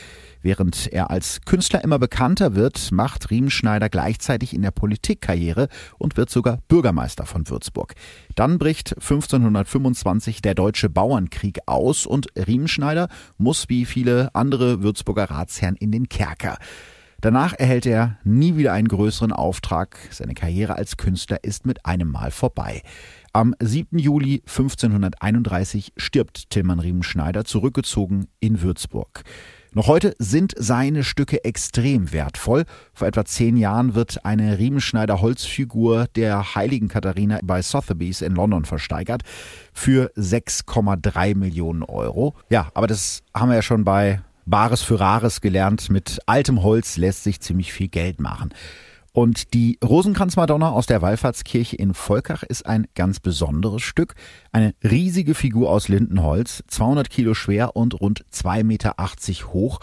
Während 0.42 0.86
er 0.92 1.10
als 1.10 1.40
Künstler 1.44 1.82
immer 1.82 1.98
bekannter 1.98 2.54
wird, 2.54 2.92
macht 2.92 3.30
Riemenschneider 3.30 3.88
gleichzeitig 3.88 4.54
in 4.54 4.62
der 4.62 4.70
Politik 4.70 5.20
Karriere 5.20 5.68
und 5.98 6.16
wird 6.16 6.30
sogar 6.30 6.58
Bürgermeister 6.68 7.26
von 7.26 7.48
Würzburg. 7.48 7.94
Dann 8.34 8.58
bricht 8.58 8.94
1525 8.94 10.42
der 10.42 10.54
Deutsche 10.54 10.88
Bauernkrieg 10.88 11.58
aus 11.66 12.06
und 12.06 12.28
Riemenschneider 12.36 13.08
muss 13.36 13.68
wie 13.68 13.84
viele 13.84 14.34
andere 14.34 14.82
Würzburger 14.82 15.30
Ratsherren 15.30 15.76
in 15.76 15.90
den 15.92 16.08
Kerker. 16.08 16.58
Danach 17.20 17.52
erhält 17.52 17.84
er 17.84 18.16
nie 18.22 18.56
wieder 18.56 18.72
einen 18.72 18.86
größeren 18.86 19.32
Auftrag. 19.32 19.98
Seine 20.10 20.34
Karriere 20.34 20.76
als 20.76 20.96
Künstler 20.96 21.42
ist 21.42 21.66
mit 21.66 21.84
einem 21.84 22.12
Mal 22.12 22.30
vorbei. 22.30 22.82
Am 23.32 23.54
7. 23.60 23.98
Juli 23.98 24.42
1531 24.46 25.92
stirbt 25.96 26.50
Tillmann 26.50 26.80
Riemenschneider, 26.80 27.44
zurückgezogen 27.44 28.28
in 28.40 28.62
Würzburg. 28.62 29.22
Noch 29.74 29.86
heute 29.86 30.14
sind 30.18 30.54
seine 30.56 31.04
Stücke 31.04 31.44
extrem 31.44 32.12
wertvoll. 32.12 32.64
Vor 32.94 33.06
etwa 33.06 33.24
zehn 33.26 33.58
Jahren 33.58 33.94
wird 33.94 34.24
eine 34.24 34.58
Riemenschneider 34.58 35.20
Holzfigur 35.20 36.06
der 36.16 36.54
heiligen 36.54 36.88
Katharina 36.88 37.38
bei 37.42 37.60
Sotheby's 37.60 38.22
in 38.22 38.34
London 38.34 38.64
versteigert 38.64 39.22
für 39.74 40.10
6,3 40.16 41.36
Millionen 41.36 41.82
Euro. 41.82 42.34
Ja, 42.48 42.70
aber 42.72 42.86
das 42.86 43.22
haben 43.34 43.50
wir 43.50 43.56
ja 43.56 43.62
schon 43.62 43.84
bei 43.84 44.22
Bares 44.46 44.80
für 44.80 44.98
Rares 44.98 45.42
gelernt. 45.42 45.90
Mit 45.90 46.18
altem 46.24 46.62
Holz 46.62 46.96
lässt 46.96 47.24
sich 47.24 47.40
ziemlich 47.40 47.72
viel 47.72 47.88
Geld 47.88 48.20
machen. 48.20 48.54
Und 49.18 49.52
die 49.52 49.80
Rosenkranzmadonna 49.84 50.70
aus 50.70 50.86
der 50.86 51.02
Wallfahrtskirche 51.02 51.74
in 51.74 51.92
Volkach 51.92 52.44
ist 52.44 52.66
ein 52.66 52.86
ganz 52.94 53.18
besonderes 53.18 53.82
Stück. 53.82 54.14
Eine 54.52 54.76
riesige 54.84 55.34
Figur 55.34 55.72
aus 55.72 55.88
Lindenholz, 55.88 56.62
200 56.68 57.10
Kilo 57.10 57.34
schwer 57.34 57.74
und 57.74 58.00
rund 58.00 58.24
2,80 58.32 58.62
Meter 58.62 58.94
hoch. 59.52 59.80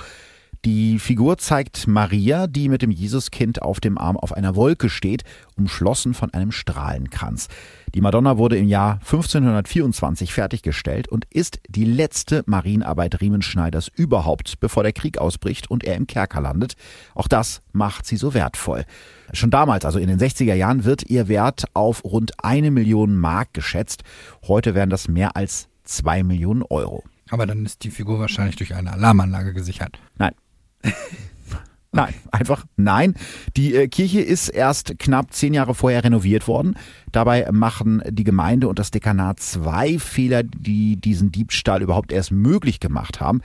Die 0.66 0.98
Figur 0.98 1.38
zeigt 1.38 1.86
Maria, 1.86 2.48
die 2.48 2.70
mit 2.70 2.82
dem 2.82 2.90
Jesuskind 2.90 3.62
auf 3.62 3.80
dem 3.80 4.00
Arm 4.00 4.18
auf 4.18 4.34
einer 4.34 4.56
Wolke 4.56 4.90
steht, 4.90 5.24
umschlossen 5.56 6.16
von 6.16 6.34
einem 6.34 6.52
Strahlenkranz. 6.52 7.50
Die 7.94 8.02
Madonna 8.02 8.40
wurde 8.40 8.58
im 8.58 8.68
Jahr 8.68 8.94
1524 8.94 10.34
fertiggestellt 10.34 11.08
und 11.08 11.26
ist 11.26 11.60
die 11.70 11.86
letzte 11.86 12.42
Marienarbeit 12.48 13.22
Riemenschneiders 13.22 13.92
überhaupt, 13.94 14.60
bevor 14.60 14.82
der 14.82 14.92
Krieg 14.92 15.20
ausbricht 15.20 15.70
und 15.70 15.84
er 15.84 15.98
im 15.98 16.08
Kerker 16.08 16.42
landet. 16.42 16.74
Auch 17.14 17.28
das 17.28 17.62
macht 17.72 18.08
sie 18.08 18.18
so 18.18 18.34
wertvoll. 18.34 18.86
Schon 19.34 19.52
damals, 19.52 19.86
also 19.86 20.00
in 20.00 20.08
den 20.08 20.18
60er 20.18 20.56
Jahren, 20.56 20.84
wird 20.84 21.08
ihr 21.08 21.28
Wert 21.28 21.66
auf 21.76 22.04
rund 22.04 22.44
eine 22.44 22.72
Million 22.72 23.16
Mark 23.16 23.54
geschätzt. 23.54 24.04
Heute 24.48 24.74
wären 24.74 24.90
das 24.90 25.08
mehr 25.08 25.36
als 25.36 25.68
zwei 25.84 26.24
Millionen 26.24 26.64
Euro. 26.64 27.04
Aber 27.30 27.46
dann 27.46 27.66
ist 27.66 27.84
die 27.84 27.92
Figur 27.92 28.20
wahrscheinlich 28.20 28.56
durch 28.56 28.74
eine 28.74 28.92
Alarmanlage 28.94 29.54
gesichert. 29.54 30.00
Nein, 30.18 30.34
Nein, 31.96 32.14
einfach 32.30 32.66
nein. 32.76 33.14
Die 33.56 33.74
äh, 33.74 33.88
Kirche 33.88 34.20
ist 34.20 34.50
erst 34.50 35.00
knapp 35.00 35.32
zehn 35.32 35.54
Jahre 35.54 35.74
vorher 35.74 36.04
renoviert 36.04 36.46
worden. 36.46 36.76
Dabei 37.14 37.50
machen 37.54 38.04
die 38.10 38.26
Gemeinde 38.26 38.68
und 38.68 38.80
das 38.80 38.92
Dekanat 38.92 39.40
zwei 39.40 39.98
Fehler, 39.98 40.44
die 40.44 40.98
diesen 40.98 41.32
Diebstahl 41.32 41.82
überhaupt 41.82 42.12
erst 42.12 42.34
möglich 42.34 42.82
gemacht 42.82 43.22
haben. 43.22 43.42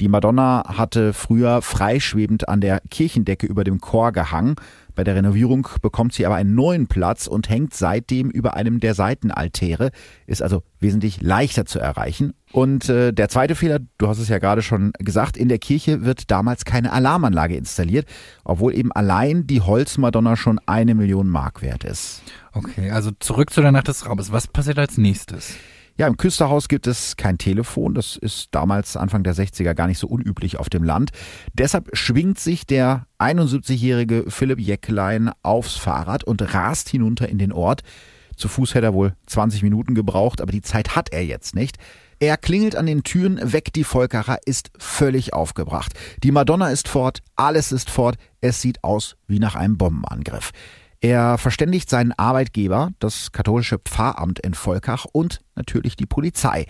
Die 0.00 0.08
Madonna 0.08 0.64
hatte 0.66 1.12
früher 1.12 1.62
freischwebend 1.62 2.48
an 2.48 2.60
der 2.60 2.80
Kirchendecke 2.90 3.46
über 3.46 3.64
dem 3.64 3.80
Chor 3.80 4.12
gehangen. 4.12 4.56
Bei 4.94 5.04
der 5.04 5.16
Renovierung 5.16 5.66
bekommt 5.82 6.12
sie 6.12 6.24
aber 6.24 6.36
einen 6.36 6.54
neuen 6.54 6.86
Platz 6.86 7.26
und 7.26 7.48
hängt 7.48 7.74
seitdem 7.74 8.30
über 8.30 8.54
einem 8.54 8.80
der 8.80 8.94
Seitenaltäre, 8.94 9.90
ist 10.26 10.42
also 10.42 10.62
wesentlich 10.78 11.20
leichter 11.20 11.66
zu 11.66 11.80
erreichen. 11.80 12.34
Und 12.52 12.88
äh, 12.88 13.12
der 13.12 13.28
zweite 13.28 13.56
Fehler, 13.56 13.80
du 13.98 14.06
hast 14.06 14.18
es 14.18 14.28
ja 14.28 14.38
gerade 14.38 14.62
schon 14.62 14.92
gesagt, 14.98 15.36
in 15.36 15.48
der 15.48 15.58
Kirche 15.58 16.04
wird 16.04 16.30
damals 16.30 16.64
keine 16.64 16.92
Alarmanlage 16.92 17.56
installiert, 17.56 18.06
obwohl 18.44 18.74
eben 18.74 18.92
allein 18.92 19.46
die 19.46 19.60
Holzmadonna 19.60 20.36
schon 20.36 20.60
eine 20.66 20.94
Million 20.94 21.28
Mark 21.28 21.62
wert 21.62 21.82
ist. 21.82 22.22
Okay, 22.52 22.90
also 22.90 23.10
zurück 23.18 23.50
zu 23.50 23.60
der 23.60 23.72
Nacht 23.72 23.88
des 23.88 24.06
Raubes. 24.06 24.30
Was 24.30 24.46
passiert 24.46 24.78
als 24.78 24.96
nächstes? 24.96 25.56
Ja, 25.96 26.08
im 26.08 26.16
Küsterhaus 26.16 26.66
gibt 26.66 26.88
es 26.88 27.16
kein 27.16 27.38
Telefon. 27.38 27.94
Das 27.94 28.16
ist 28.16 28.48
damals 28.50 28.96
Anfang 28.96 29.22
der 29.22 29.34
60er 29.34 29.74
gar 29.74 29.86
nicht 29.86 30.00
so 30.00 30.08
unüblich 30.08 30.58
auf 30.58 30.68
dem 30.68 30.82
Land. 30.82 31.10
Deshalb 31.52 31.96
schwingt 31.96 32.40
sich 32.40 32.66
der 32.66 33.06
71-jährige 33.20 34.24
Philipp 34.28 34.58
Jäcklein 34.58 35.30
aufs 35.42 35.76
Fahrrad 35.76 36.24
und 36.24 36.42
rast 36.52 36.88
hinunter 36.88 37.28
in 37.28 37.38
den 37.38 37.52
Ort. 37.52 37.82
Zu 38.36 38.48
Fuß 38.48 38.74
hätte 38.74 38.86
er 38.86 38.94
wohl 38.94 39.14
20 39.26 39.62
Minuten 39.62 39.94
gebraucht, 39.94 40.40
aber 40.40 40.50
die 40.50 40.62
Zeit 40.62 40.96
hat 40.96 41.12
er 41.12 41.24
jetzt 41.24 41.54
nicht. 41.54 41.76
Er 42.18 42.36
klingelt 42.38 42.74
an 42.74 42.86
den 42.86 43.04
Türen, 43.04 43.38
weckt 43.52 43.76
die 43.76 43.84
Volkacher, 43.84 44.38
ist 44.46 44.70
völlig 44.78 45.32
aufgebracht. 45.32 45.92
Die 46.24 46.32
Madonna 46.32 46.70
ist 46.70 46.88
fort, 46.88 47.20
alles 47.36 47.70
ist 47.70 47.90
fort, 47.90 48.16
es 48.40 48.60
sieht 48.60 48.82
aus 48.82 49.16
wie 49.28 49.38
nach 49.38 49.54
einem 49.54 49.78
Bombenangriff. 49.78 50.50
Er 51.04 51.36
verständigt 51.36 51.90
seinen 51.90 52.12
Arbeitgeber, 52.12 52.92
das 52.98 53.30
katholische 53.30 53.78
Pfarramt 53.78 54.38
in 54.38 54.54
Volkach 54.54 55.04
und 55.12 55.42
natürlich 55.54 55.96
die 55.96 56.06
Polizei. 56.06 56.64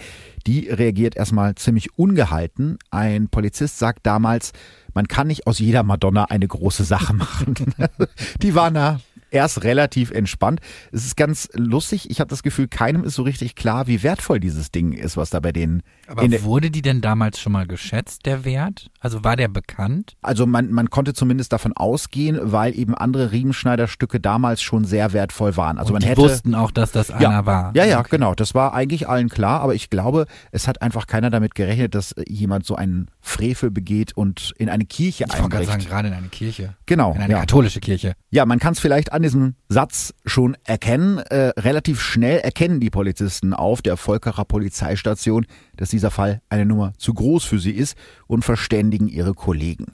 Die 0.45 0.69
reagiert 0.69 1.15
erstmal 1.15 1.55
ziemlich 1.55 1.97
ungehalten. 1.97 2.81
Ein 2.91 3.29
Polizist 3.29 3.79
sagt 3.79 4.01
damals, 4.05 4.51
man 4.93 5.07
kann 5.07 5.29
nicht 5.29 5.47
aus 5.47 5.61
jeder 5.61 5.85
Madonna 5.85 6.25
eine 6.25 6.49
große 6.49 6.83
Sache 6.83 7.15
machen. 7.15 7.55
die 8.43 8.57
waren 8.57 8.75
da 8.75 8.99
erst 9.35 9.65
relativ 9.65 10.11
entspannt. 10.11 10.61
Es 10.93 11.05
ist 11.05 11.17
ganz 11.17 11.49
lustig. 11.55 12.11
Ich 12.11 12.21
habe 12.21 12.29
das 12.29 12.43
Gefühl, 12.43 12.69
keinem 12.69 13.05
ist 13.05 13.17
so 13.17 13.23
richtig 13.23 13.57
klar, 13.57 13.87
wie 13.87 14.03
wertvoll 14.03 14.41
dieses 14.41 14.71
Ding 14.71 14.93
ist, 14.93 15.17
was 15.17 15.31
da 15.31 15.41
bei 15.41 15.53
denen. 15.53 15.83
Aber 16.07 16.23
wurde 16.43 16.71
die 16.71 16.83
denn 16.83 17.01
damals 17.01 17.41
schon 17.41 17.53
mal 17.53 17.67
geschätzt, 17.67 18.27
der 18.27 18.45
Wert? 18.45 18.91
Also 19.01 19.25
war 19.25 19.37
der 19.37 19.49
bekannt? 19.49 20.17
Also 20.23 20.47
man, 20.47 20.71
man 20.71 20.91
konnte 20.91 21.15
zumindest 21.15 21.53
davon 21.53 21.73
ausgehen, 21.75 22.39
weil 22.41 22.79
eben 22.79 22.95
andere 22.95 23.33
Riemenschneiderstücke 23.33 24.21
damals 24.21 24.63
schon 24.63 24.85
sehr 24.85 25.13
wertvoll 25.13 25.57
waren. 25.57 25.79
Also 25.79 25.89
Und 25.89 25.95
man 25.95 26.03
die 26.03 26.09
hätte 26.09 26.21
wussten 26.23 26.55
auch, 26.55 26.71
dass 26.71 26.93
das 26.93 27.09
ja, 27.09 27.17
einer 27.17 27.47
war. 27.47 27.73
Ja, 27.75 27.85
ja, 27.85 28.01
Okay. 28.01 28.09
genau. 28.13 28.35
Das 28.35 28.55
war 28.55 28.75
eigentlich 28.75 29.09
allen 29.09 29.29
klar, 29.29 29.61
aber 29.61 29.75
ich 29.75 29.91
glaube, 29.91 30.27
es 30.53 30.69
hat 30.69 30.83
einfach 30.83 31.07
keiner 31.07 31.31
damit 31.31 31.55
gerechnet, 31.55 31.95
dass 31.95 32.15
jemand 32.29 32.67
so 32.67 32.77
einen 32.77 33.09
Frevel 33.27 33.71
begeht 33.71 34.17
und 34.17 34.53
in 34.59 34.69
eine 34.69 34.85
Kirche 34.85 35.25
Ich 35.27 35.33
wollte 35.33 35.49
gerade 35.49 35.57
einbricht. 35.57 35.71
sagen, 35.71 35.85
gerade 35.91 36.09
in 36.09 36.15
eine 36.15 36.29
Kirche. 36.29 36.77
Genau. 36.85 37.15
In 37.15 37.23
eine 37.23 37.33
ja. 37.33 37.41
katholische 37.41 37.81
Kirche. 37.81 38.15
Ja, 38.31 38.45
man 38.45 38.59
kann 38.59 38.75
es 38.75 38.81
vielleicht 38.81 39.13
an 39.13 39.23
diesem 39.23 39.55
Satz 39.69 40.13
schon 40.27 40.57
erkennen. 40.65 41.19
Äh, 41.19 41.53
relativ 41.59 42.01
schnell 42.01 42.39
erkennen 42.41 42.81
die 42.81 42.91
Polizisten 42.91 43.55
auf 43.55 43.81
der 43.81 43.97
Volkerer 43.97 44.45
Polizeistation, 44.45 45.47
dass 45.77 45.89
dieser 45.89 46.11
Fall 46.11 46.43
eine 46.51 46.67
Nummer 46.67 46.93
zu 46.99 47.15
groß 47.15 47.45
für 47.45 47.59
sie 47.59 47.73
ist 47.73 47.97
und 48.27 48.45
verständigen 48.45 49.09
ihre 49.09 49.33
Kollegen. 49.33 49.87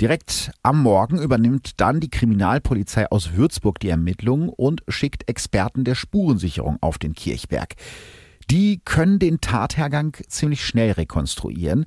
Direkt 0.00 0.50
am 0.62 0.82
Morgen 0.82 1.20
übernimmt 1.20 1.72
dann 1.76 2.00
die 2.00 2.08
Kriminalpolizei 2.08 3.10
aus 3.10 3.34
Würzburg 3.34 3.78
die 3.78 3.90
Ermittlungen 3.90 4.48
und 4.48 4.82
schickt 4.88 5.28
Experten 5.28 5.84
der 5.84 5.94
Spurensicherung 5.94 6.78
auf 6.80 6.98
den 6.98 7.12
Kirchberg. 7.12 7.74
Die 8.50 8.80
können 8.82 9.18
den 9.18 9.42
Tathergang 9.42 10.16
ziemlich 10.26 10.64
schnell 10.64 10.92
rekonstruieren. 10.92 11.84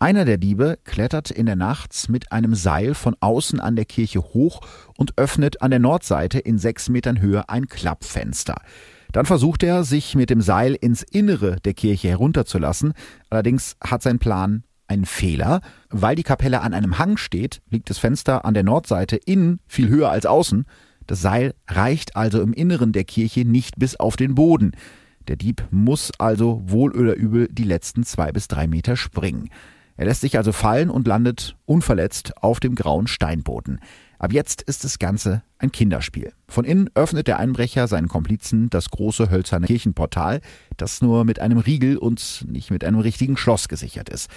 Einer 0.00 0.24
der 0.24 0.38
Diebe 0.38 0.78
klettert 0.84 1.32
in 1.32 1.46
der 1.46 1.56
Nacht 1.56 2.08
mit 2.08 2.30
einem 2.30 2.54
Seil 2.54 2.94
von 2.94 3.16
außen 3.18 3.58
an 3.58 3.74
der 3.74 3.84
Kirche 3.84 4.20
hoch 4.20 4.60
und 4.96 5.18
öffnet 5.18 5.60
an 5.60 5.72
der 5.72 5.80
Nordseite 5.80 6.38
in 6.38 6.56
sechs 6.56 6.88
Metern 6.88 7.20
Höhe 7.20 7.48
ein 7.48 7.66
Klappfenster. 7.66 8.62
Dann 9.10 9.26
versucht 9.26 9.64
er, 9.64 9.82
sich 9.82 10.14
mit 10.14 10.30
dem 10.30 10.40
Seil 10.40 10.74
ins 10.74 11.02
Innere 11.02 11.56
der 11.64 11.74
Kirche 11.74 12.08
herunterzulassen. 12.08 12.92
Allerdings 13.28 13.76
hat 13.82 14.02
sein 14.02 14.20
Plan 14.20 14.62
einen 14.86 15.04
Fehler. 15.04 15.62
Weil 15.90 16.14
die 16.14 16.22
Kapelle 16.22 16.60
an 16.60 16.74
einem 16.74 16.98
Hang 16.98 17.16
steht, 17.16 17.60
liegt 17.68 17.90
das 17.90 17.98
Fenster 17.98 18.44
an 18.44 18.54
der 18.54 18.62
Nordseite 18.62 19.16
innen 19.16 19.58
viel 19.66 19.88
höher 19.88 20.10
als 20.10 20.26
außen. 20.26 20.64
Das 21.08 21.20
Seil 21.20 21.54
reicht 21.66 22.14
also 22.14 22.40
im 22.40 22.52
Inneren 22.52 22.92
der 22.92 23.04
Kirche 23.04 23.44
nicht 23.44 23.80
bis 23.80 23.96
auf 23.96 24.14
den 24.14 24.36
Boden. 24.36 24.72
Der 25.26 25.34
Dieb 25.34 25.66
muss 25.72 26.12
also 26.18 26.62
wohl 26.66 26.92
oder 26.92 27.16
übel 27.16 27.48
die 27.50 27.64
letzten 27.64 28.04
zwei 28.04 28.30
bis 28.30 28.46
drei 28.46 28.68
Meter 28.68 28.96
springen. 28.96 29.50
Er 29.98 30.06
lässt 30.06 30.20
sich 30.20 30.38
also 30.38 30.52
fallen 30.52 30.90
und 30.90 31.08
landet 31.08 31.56
unverletzt 31.66 32.40
auf 32.40 32.60
dem 32.60 32.76
grauen 32.76 33.08
Steinboden. 33.08 33.80
Ab 34.20 34.32
jetzt 34.32 34.62
ist 34.62 34.84
das 34.84 35.00
Ganze 35.00 35.42
ein 35.58 35.72
Kinderspiel. 35.72 36.32
Von 36.46 36.64
innen 36.64 36.88
öffnet 36.94 37.26
der 37.26 37.40
Einbrecher 37.40 37.88
seinen 37.88 38.06
Komplizen 38.06 38.70
das 38.70 38.90
große 38.90 39.28
hölzerne 39.28 39.66
Kirchenportal, 39.66 40.40
das 40.76 41.02
nur 41.02 41.24
mit 41.24 41.40
einem 41.40 41.58
Riegel 41.58 41.98
und 41.98 42.46
nicht 42.48 42.70
mit 42.70 42.84
einem 42.84 43.00
richtigen 43.00 43.36
Schloss 43.36 43.66
gesichert 43.66 44.08
ist. 44.08 44.30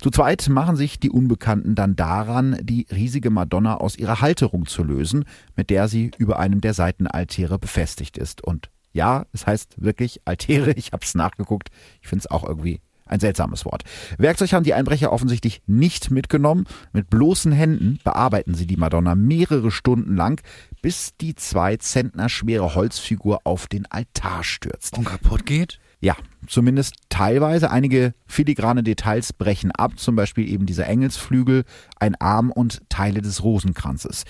Zu 0.00 0.10
zweit 0.10 0.48
machen 0.48 0.76
sich 0.76 1.00
die 1.00 1.10
Unbekannten 1.10 1.74
dann 1.74 1.96
daran, 1.96 2.56
die 2.62 2.86
riesige 2.92 3.30
Madonna 3.30 3.78
aus 3.78 3.96
ihrer 3.96 4.20
Halterung 4.20 4.66
zu 4.66 4.84
lösen, 4.84 5.24
mit 5.56 5.70
der 5.70 5.88
sie 5.88 6.12
über 6.18 6.38
einem 6.38 6.60
der 6.60 6.72
Seitenaltäre 6.72 7.58
befestigt 7.58 8.16
ist. 8.16 8.44
Und 8.44 8.70
ja, 8.92 9.26
es 9.32 9.44
heißt 9.44 9.82
wirklich 9.82 10.20
Altäre, 10.24 10.70
ich 10.72 10.92
habe 10.92 11.04
es 11.04 11.16
nachgeguckt. 11.16 11.70
Ich 12.00 12.06
finde 12.06 12.20
es 12.20 12.30
auch 12.30 12.44
irgendwie 12.44 12.80
Ein 13.10 13.18
seltsames 13.18 13.64
Wort. 13.64 13.82
Werkzeug 14.18 14.52
haben 14.52 14.62
die 14.62 14.72
Einbrecher 14.72 15.12
offensichtlich 15.12 15.62
nicht 15.66 16.12
mitgenommen. 16.12 16.66
Mit 16.92 17.10
bloßen 17.10 17.50
Händen 17.50 17.98
bearbeiten 18.04 18.54
sie 18.54 18.68
die 18.68 18.76
Madonna 18.76 19.16
mehrere 19.16 19.72
Stunden 19.72 20.14
lang, 20.14 20.40
bis 20.80 21.16
die 21.20 21.34
zwei 21.34 21.76
Zentner 21.76 22.28
schwere 22.28 22.76
Holzfigur 22.76 23.40
auf 23.42 23.66
den 23.66 23.90
Altar 23.90 24.44
stürzt. 24.44 24.96
Und 24.96 25.06
kaputt 25.06 25.44
geht? 25.44 25.80
Ja, 25.98 26.14
zumindest 26.46 26.94
teilweise. 27.08 27.72
Einige 27.72 28.14
filigrane 28.28 28.84
Details 28.84 29.32
brechen 29.32 29.72
ab, 29.72 29.98
zum 29.98 30.14
Beispiel 30.14 30.48
eben 30.48 30.64
dieser 30.64 30.86
Engelsflügel, 30.86 31.64
ein 31.98 32.14
Arm 32.14 32.52
und 32.52 32.88
Teile 32.90 33.22
des 33.22 33.42
Rosenkranzes. 33.42 34.22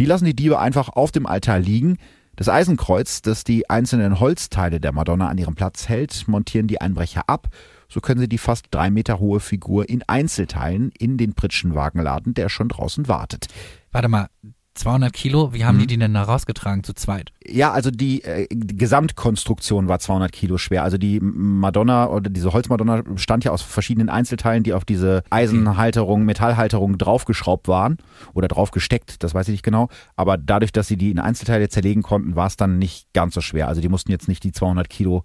Die 0.00 0.06
lassen 0.06 0.24
die 0.24 0.34
Diebe 0.34 0.58
einfach 0.58 0.88
auf 0.88 1.12
dem 1.12 1.26
Altar 1.26 1.60
liegen. 1.60 1.98
Das 2.34 2.48
Eisenkreuz, 2.48 3.22
das 3.22 3.44
die 3.44 3.70
einzelnen 3.70 4.18
Holzteile 4.18 4.80
der 4.80 4.90
Madonna 4.90 5.28
an 5.28 5.38
ihrem 5.38 5.54
Platz 5.54 5.88
hält, 5.88 6.26
montieren 6.26 6.66
die 6.66 6.80
Einbrecher 6.80 7.28
ab. 7.28 7.48
So 7.94 8.00
können 8.00 8.18
sie 8.18 8.28
die 8.28 8.38
fast 8.38 8.66
drei 8.72 8.90
Meter 8.90 9.20
hohe 9.20 9.38
Figur 9.38 9.88
in 9.88 10.02
Einzelteilen 10.08 10.90
in 10.98 11.16
den 11.16 11.34
Pritschenwagen 11.34 12.02
laden, 12.02 12.34
der 12.34 12.48
schon 12.48 12.68
draußen 12.68 13.06
wartet. 13.06 13.46
Warte 13.92 14.08
mal, 14.08 14.26
200 14.74 15.12
Kilo, 15.12 15.52
wie 15.52 15.64
haben 15.64 15.76
mhm. 15.76 15.82
die 15.82 15.86
die 15.86 15.98
denn 15.98 16.12
da 16.12 16.24
rausgetragen 16.24 16.82
zu 16.82 16.94
zweit? 16.94 17.30
Ja, 17.46 17.70
also 17.70 17.92
die, 17.92 18.24
äh, 18.24 18.48
Gesamtkonstruktion 18.50 19.86
war 19.86 20.00
200 20.00 20.32
Kilo 20.32 20.58
schwer. 20.58 20.82
Also 20.82 20.98
die 20.98 21.20
Madonna 21.20 22.08
oder 22.08 22.30
diese 22.30 22.52
Holzmadonna 22.52 23.04
stand 23.14 23.44
ja 23.44 23.52
aus 23.52 23.62
verschiedenen 23.62 24.08
Einzelteilen, 24.08 24.64
die 24.64 24.72
auf 24.72 24.84
diese 24.84 25.22
Eisenhalterung, 25.30 26.24
Metallhalterung 26.24 26.98
draufgeschraubt 26.98 27.68
waren 27.68 27.98
oder 28.32 28.48
draufgesteckt, 28.48 29.22
das 29.22 29.34
weiß 29.34 29.46
ich 29.46 29.52
nicht 29.52 29.62
genau. 29.62 29.88
Aber 30.16 30.36
dadurch, 30.36 30.72
dass 30.72 30.88
sie 30.88 30.96
die 30.96 31.12
in 31.12 31.20
Einzelteile 31.20 31.68
zerlegen 31.68 32.02
konnten, 32.02 32.34
war 32.34 32.48
es 32.48 32.56
dann 32.56 32.80
nicht 32.80 33.12
ganz 33.12 33.34
so 33.34 33.40
schwer. 33.40 33.68
Also 33.68 33.80
die 33.80 33.88
mussten 33.88 34.10
jetzt 34.10 34.26
nicht 34.26 34.42
die 34.42 34.50
200 34.50 34.90
Kilo 34.90 35.22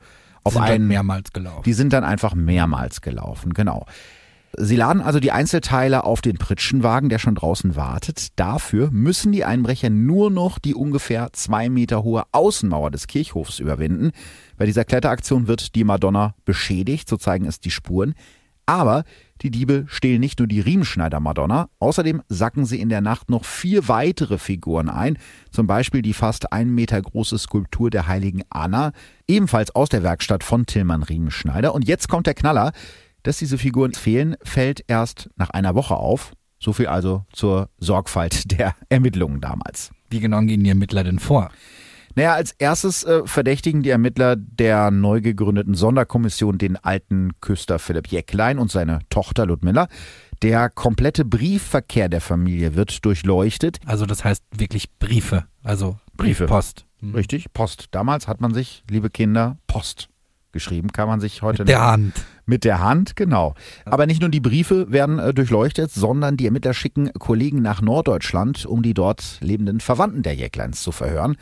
auf 0.49 0.53
sind 0.53 0.63
einen 0.63 0.87
mehrmals 0.87 1.31
gelaufen. 1.31 1.63
Die 1.63 1.73
sind 1.73 1.93
dann 1.93 2.03
einfach 2.03 2.35
mehrmals 2.35 3.01
gelaufen, 3.01 3.53
genau. 3.53 3.85
Sie 4.57 4.75
laden 4.75 5.01
also 5.01 5.19
die 5.19 5.31
Einzelteile 5.31 6.03
auf 6.03 6.21
den 6.21 6.37
Pritschenwagen, 6.37 7.09
der 7.09 7.19
schon 7.19 7.35
draußen 7.35 7.75
wartet. 7.75 8.27
Dafür 8.35 8.89
müssen 8.91 9.31
die 9.31 9.45
Einbrecher 9.45 9.89
nur 9.89 10.31
noch 10.31 10.57
die 10.57 10.73
ungefähr 10.73 11.29
zwei 11.33 11.69
Meter 11.69 12.03
hohe 12.03 12.23
Außenmauer 12.31 12.89
des 12.89 13.07
Kirchhofs 13.07 13.59
überwinden. 13.59 14.11
Bei 14.57 14.65
dieser 14.65 14.85
Kletteraktion 14.85 15.47
wird 15.47 15.75
die 15.75 15.83
Madonna 15.83 16.33
beschädigt, 16.45 17.07
so 17.09 17.17
zeigen 17.17 17.45
es 17.45 17.59
die 17.59 17.71
Spuren. 17.71 18.15
Aber 18.65 19.03
die 19.41 19.51
Diebe 19.51 19.85
stehlen 19.87 20.19
nicht 20.19 20.39
nur 20.39 20.47
die 20.47 20.59
Riemenschneider-Madonna, 20.59 21.69
außerdem 21.79 22.21
sacken 22.27 22.65
sie 22.65 22.79
in 22.79 22.89
der 22.89 23.01
Nacht 23.01 23.29
noch 23.29 23.45
vier 23.45 23.87
weitere 23.87 24.37
Figuren 24.37 24.89
ein, 24.89 25.17
zum 25.51 25.67
Beispiel 25.67 26.01
die 26.01 26.13
fast 26.13 26.51
ein 26.51 26.69
Meter 26.69 27.01
große 27.01 27.37
Skulptur 27.37 27.89
der 27.89 28.07
heiligen 28.07 28.43
Anna, 28.49 28.91
ebenfalls 29.27 29.73
aus 29.75 29.89
der 29.89 30.03
Werkstatt 30.03 30.43
von 30.43 30.65
Tillmann 30.65 31.03
Riemenschneider. 31.03 31.73
Und 31.73 31.87
jetzt 31.87 32.09
kommt 32.09 32.27
der 32.27 32.33
Knaller. 32.33 32.71
Dass 33.23 33.37
diese 33.37 33.57
Figuren 33.57 33.93
fehlen, 33.93 34.37
fällt 34.43 34.83
erst 34.87 35.29
nach 35.35 35.49
einer 35.49 35.75
Woche 35.75 35.95
auf. 35.95 36.31
So 36.57 36.73
viel 36.73 36.87
also 36.87 37.25
zur 37.31 37.69
Sorgfalt 37.77 38.51
der 38.51 38.75
Ermittlungen 38.89 39.41
damals. 39.41 39.91
Wie 40.09 40.19
genau 40.19 40.41
gehen 40.41 40.63
die 40.63 40.69
Ermittler 40.69 41.03
denn 41.03 41.19
vor? 41.19 41.51
Naja, 42.19 42.33
als 42.33 42.51
erstes 42.51 43.05
äh, 43.05 43.21
verdächtigen 43.23 43.81
die 43.81 43.91
Ermittler 43.91 44.35
der 44.35 44.91
neu 44.91 45.21
gegründeten 45.21 45.73
Sonderkommission 45.73 46.57
den 46.57 46.75
alten 46.75 47.31
Küster 47.39 47.79
Philipp 47.79 48.09
Jäcklein 48.09 48.59
und 48.59 48.69
seine 48.69 48.99
Tochter 49.09 49.45
Ludmilla. 49.45 49.87
Der 50.41 50.69
komplette 50.69 51.23
Briefverkehr 51.23 52.09
der 52.09 52.19
Familie 52.19 52.75
wird 52.75 53.05
durchleuchtet. 53.05 53.79
Also 53.85 54.05
das 54.05 54.25
heißt 54.25 54.43
wirklich 54.53 54.91
Briefe, 54.99 55.45
also 55.63 55.95
Briefe. 56.17 56.45
Post. 56.47 56.85
Mhm. 56.99 57.15
Richtig, 57.15 57.53
Post. 57.53 57.85
Damals 57.91 58.27
hat 58.27 58.41
man 58.41 58.53
sich, 58.53 58.83
liebe 58.89 59.09
Kinder, 59.09 59.57
Post 59.67 60.09
geschrieben, 60.51 60.91
kann 60.91 61.07
man 61.07 61.21
sich 61.21 61.41
heute 61.41 61.61
mit 61.61 61.69
der 61.69 61.85
Hand. 61.85 62.25
Mit 62.45 62.65
der 62.65 62.81
Hand, 62.81 63.15
genau. 63.15 63.55
Aber 63.85 64.05
nicht 64.07 64.19
nur 64.19 64.29
die 64.29 64.41
Briefe 64.41 64.91
werden 64.91 65.19
äh, 65.19 65.33
durchleuchtet, 65.33 65.91
sondern 65.91 66.35
die 66.35 66.47
Ermittler 66.47 66.73
schicken 66.73 67.13
Kollegen 67.13 67.61
nach 67.61 67.81
Norddeutschland, 67.81 68.65
um 68.65 68.83
die 68.83 68.93
dort 68.93 69.37
lebenden 69.39 69.79
Verwandten 69.79 70.21
der 70.21 70.35
Jäckleins 70.35 70.81
zu 70.81 70.91
verhören. 70.91 71.37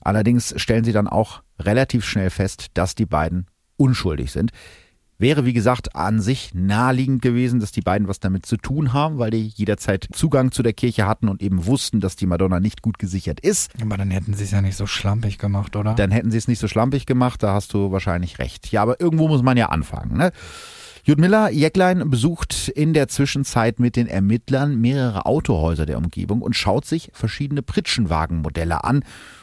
Allerdings 0.00 0.54
stellen 0.56 0.84
sie 0.84 0.92
dann 0.92 1.08
auch 1.08 1.42
relativ 1.58 2.04
schnell 2.04 2.30
fest, 2.30 2.68
dass 2.74 2.94
die 2.94 3.06
beiden 3.06 3.46
unschuldig 3.76 4.32
sind. 4.32 4.52
Wäre, 5.20 5.44
wie 5.44 5.52
gesagt, 5.52 5.96
an 5.96 6.20
sich 6.20 6.52
naheliegend 6.54 7.22
gewesen, 7.22 7.58
dass 7.58 7.72
die 7.72 7.80
beiden 7.80 8.06
was 8.06 8.20
damit 8.20 8.46
zu 8.46 8.56
tun 8.56 8.92
haben, 8.92 9.18
weil 9.18 9.32
die 9.32 9.48
jederzeit 9.48 10.08
Zugang 10.12 10.52
zu 10.52 10.62
der 10.62 10.72
Kirche 10.72 11.08
hatten 11.08 11.28
und 11.28 11.42
eben 11.42 11.66
wussten, 11.66 11.98
dass 11.98 12.14
die 12.14 12.26
Madonna 12.26 12.60
nicht 12.60 12.82
gut 12.82 13.00
gesichert 13.00 13.40
ist. 13.40 13.72
Aber 13.82 13.96
dann 13.96 14.12
hätten 14.12 14.34
sie 14.34 14.44
es 14.44 14.52
ja 14.52 14.62
nicht 14.62 14.76
so 14.76 14.86
schlampig 14.86 15.38
gemacht, 15.38 15.74
oder? 15.74 15.94
Dann 15.94 16.12
hätten 16.12 16.30
sie 16.30 16.38
es 16.38 16.46
nicht 16.46 16.60
so 16.60 16.68
schlampig 16.68 17.04
gemacht, 17.04 17.42
da 17.42 17.52
hast 17.52 17.74
du 17.74 17.90
wahrscheinlich 17.90 18.38
recht. 18.38 18.70
Ja, 18.70 18.82
aber 18.82 19.00
irgendwo 19.00 19.26
muss 19.26 19.42
man 19.42 19.56
ja 19.56 19.70
anfangen, 19.70 20.16
ne? 20.16 20.30
Judmilla 21.02 21.48
Jäcklein 21.48 22.10
besucht 22.10 22.68
in 22.68 22.92
der 22.92 23.08
Zwischenzeit 23.08 23.80
mit 23.80 23.96
den 23.96 24.08
Ermittlern 24.08 24.78
mehrere 24.78 25.24
Autohäuser 25.26 25.86
der 25.86 25.96
Umgebung 25.96 26.42
und 26.42 26.54
schaut 26.54 26.84
sich 26.84 27.10
verschiedene 27.14 27.62
Pritschenwagenmodelle 27.62 28.84
an, 28.84 29.02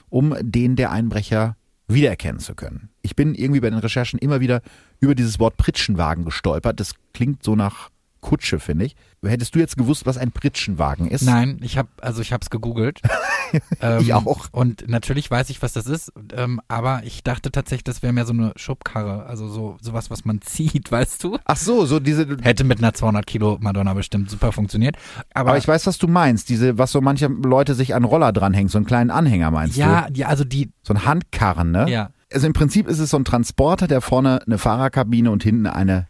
um 0.09 0.35
den 0.41 0.75
der 0.75 0.91
Einbrecher 0.91 1.55
wiedererkennen 1.87 2.39
zu 2.39 2.55
können. 2.55 2.89
Ich 3.01 3.15
bin 3.15 3.35
irgendwie 3.35 3.59
bei 3.59 3.69
den 3.69 3.79
Recherchen 3.79 4.19
immer 4.19 4.39
wieder 4.39 4.61
über 4.99 5.15
dieses 5.15 5.39
Wort 5.39 5.57
Pritschenwagen 5.57 6.25
gestolpert. 6.25 6.79
Das 6.79 6.93
klingt 7.13 7.43
so 7.43 7.55
nach 7.55 7.89
Kutsche, 8.21 8.59
finde 8.59 8.85
ich. 8.85 8.95
Hättest 9.29 9.55
du 9.55 9.59
jetzt 9.59 9.77
gewusst, 9.77 10.05
was 10.05 10.17
ein 10.17 10.31
Pritschenwagen 10.31 11.07
ist? 11.07 11.23
Nein, 11.23 11.59
ich 11.61 11.77
habe 11.77 11.89
also 12.01 12.21
ich 12.21 12.33
habe 12.33 12.41
es 12.41 12.49
gegoogelt. 12.49 13.01
ähm, 13.81 14.01
ich 14.01 14.13
auch. 14.13 14.47
Und 14.51 14.87
natürlich 14.87 15.29
weiß 15.29 15.49
ich, 15.49 15.61
was 15.61 15.73
das 15.73 15.87
ist, 15.87 16.11
ähm, 16.35 16.61
aber 16.67 17.03
ich 17.03 17.23
dachte 17.23 17.51
tatsächlich, 17.51 17.83
das 17.83 18.01
wäre 18.01 18.13
mehr 18.13 18.25
so 18.25 18.33
eine 18.33 18.53
Schubkarre, 18.55 19.25
also 19.25 19.47
so 19.47 19.77
sowas, 19.81 20.09
was 20.09 20.25
man 20.25 20.41
zieht, 20.41 20.91
weißt 20.91 21.23
du? 21.23 21.37
Ach 21.45 21.57
so, 21.57 21.85
so 21.85 21.99
diese 21.99 22.37
hätte 22.41 22.63
mit 22.63 22.79
einer 22.79 22.93
200 22.93 23.25
Kilo 23.25 23.57
Madonna 23.59 23.93
bestimmt 23.93 24.29
super 24.29 24.51
funktioniert. 24.51 24.97
Aber, 25.33 25.51
aber 25.51 25.57
ich 25.57 25.67
weiß, 25.67 25.87
was 25.87 25.97
du 25.97 26.07
meinst. 26.07 26.49
Diese, 26.49 26.77
was 26.77 26.91
so 26.91 27.01
manche 27.01 27.27
Leute 27.27 27.75
sich 27.75 27.95
an 27.95 28.03
Roller 28.03 28.31
dranhängen, 28.31 28.69
so 28.69 28.77
einen 28.77 28.85
kleinen 28.85 29.11
Anhänger 29.11 29.51
meinst 29.51 29.77
ja, 29.77 29.85
du? 29.85 29.91
Ja, 29.91 30.07
ja, 30.13 30.27
also 30.27 30.43
die 30.43 30.71
so 30.83 30.93
ein 30.93 31.05
Handkarren, 31.05 31.71
ne? 31.71 31.89
Ja. 31.89 32.09
Also 32.33 32.47
im 32.47 32.53
Prinzip 32.53 32.87
ist 32.87 32.99
es 32.99 33.11
so 33.11 33.17
ein 33.17 33.25
Transporter, 33.25 33.87
der 33.87 34.01
vorne 34.01 34.41
eine 34.45 34.57
Fahrerkabine 34.57 35.31
und 35.31 35.43
hinten 35.43 35.67
eine 35.67 36.07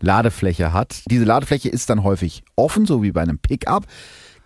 Ladefläche 0.00 0.72
hat. 0.72 1.02
Diese 1.10 1.24
Ladefläche 1.24 1.68
ist 1.68 1.90
dann 1.90 2.02
häufig 2.02 2.42
offen, 2.56 2.86
so 2.86 3.02
wie 3.02 3.12
bei 3.12 3.22
einem 3.22 3.38
Pickup 3.38 3.86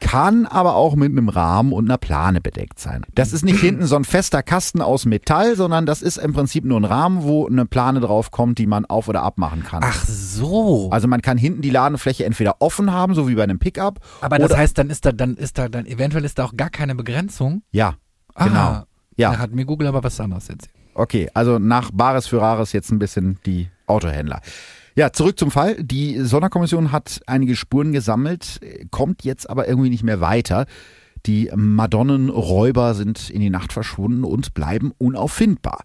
kann 0.02 0.46
aber 0.46 0.74
auch 0.74 0.96
mit 0.96 1.12
einem 1.12 1.28
Rahmen 1.28 1.72
und 1.72 1.84
einer 1.84 1.96
Plane 1.96 2.40
bedeckt 2.40 2.80
sein. 2.80 3.06
Das 3.14 3.32
ist 3.32 3.44
nicht 3.44 3.60
hinten 3.60 3.86
so 3.86 3.94
ein 3.94 4.04
fester 4.04 4.42
Kasten 4.42 4.82
aus 4.82 5.06
Metall, 5.06 5.54
sondern 5.54 5.86
das 5.86 6.02
ist 6.02 6.16
im 6.16 6.32
Prinzip 6.32 6.64
nur 6.64 6.80
ein 6.80 6.84
Rahmen, 6.84 7.22
wo 7.22 7.46
eine 7.46 7.66
Plane 7.66 8.00
drauf 8.00 8.32
kommt, 8.32 8.58
die 8.58 8.66
man 8.66 8.84
auf- 8.84 9.08
oder 9.08 9.22
abmachen 9.22 9.62
kann. 9.62 9.82
Ach 9.84 10.04
so. 10.04 10.90
Also 10.90 11.06
man 11.06 11.22
kann 11.22 11.38
hinten 11.38 11.62
die 11.62 11.70
Ladefläche 11.70 12.24
entweder 12.24 12.56
offen 12.58 12.90
haben, 12.90 13.14
so 13.14 13.28
wie 13.28 13.36
bei 13.36 13.44
einem 13.44 13.60
Pickup. 13.60 14.00
Aber 14.20 14.38
das 14.38 14.56
heißt, 14.56 14.76
dann 14.76 14.90
ist 14.90 15.06
da, 15.06 15.12
dann 15.12 15.36
ist 15.36 15.56
da, 15.56 15.68
dann 15.68 15.86
eventuell 15.86 16.24
ist 16.24 16.38
da 16.38 16.46
auch 16.46 16.56
gar 16.56 16.70
keine 16.70 16.96
Begrenzung. 16.96 17.62
Ja, 17.70 17.94
genau. 18.36 18.58
Ah, 18.58 18.86
ja. 19.16 19.30
Da 19.30 19.38
hat 19.38 19.52
mir 19.52 19.64
Google 19.64 19.86
aber 19.86 20.02
was 20.02 20.18
anderes 20.20 20.48
erzählt. 20.48 20.74
Okay, 20.94 21.30
also 21.32 21.60
nach 21.60 21.90
Bares 21.92 22.26
für 22.26 22.40
Rares 22.40 22.72
jetzt 22.72 22.90
ein 22.90 22.98
bisschen 22.98 23.38
die 23.46 23.70
Autohändler. 23.86 24.40
Ja, 24.94 25.12
zurück 25.12 25.38
zum 25.38 25.50
Fall. 25.50 25.82
Die 25.82 26.18
Sonderkommission 26.20 26.92
hat 26.92 27.20
einige 27.26 27.56
Spuren 27.56 27.92
gesammelt, 27.92 28.60
kommt 28.90 29.24
jetzt 29.24 29.48
aber 29.48 29.66
irgendwie 29.66 29.88
nicht 29.88 30.02
mehr 30.02 30.20
weiter. 30.20 30.66
Die 31.24 31.50
Madonnenräuber 31.54 32.94
sind 32.94 33.30
in 33.30 33.40
die 33.40 33.48
Nacht 33.48 33.72
verschwunden 33.72 34.24
und 34.24 34.52
bleiben 34.52 34.92
unauffindbar. 34.98 35.84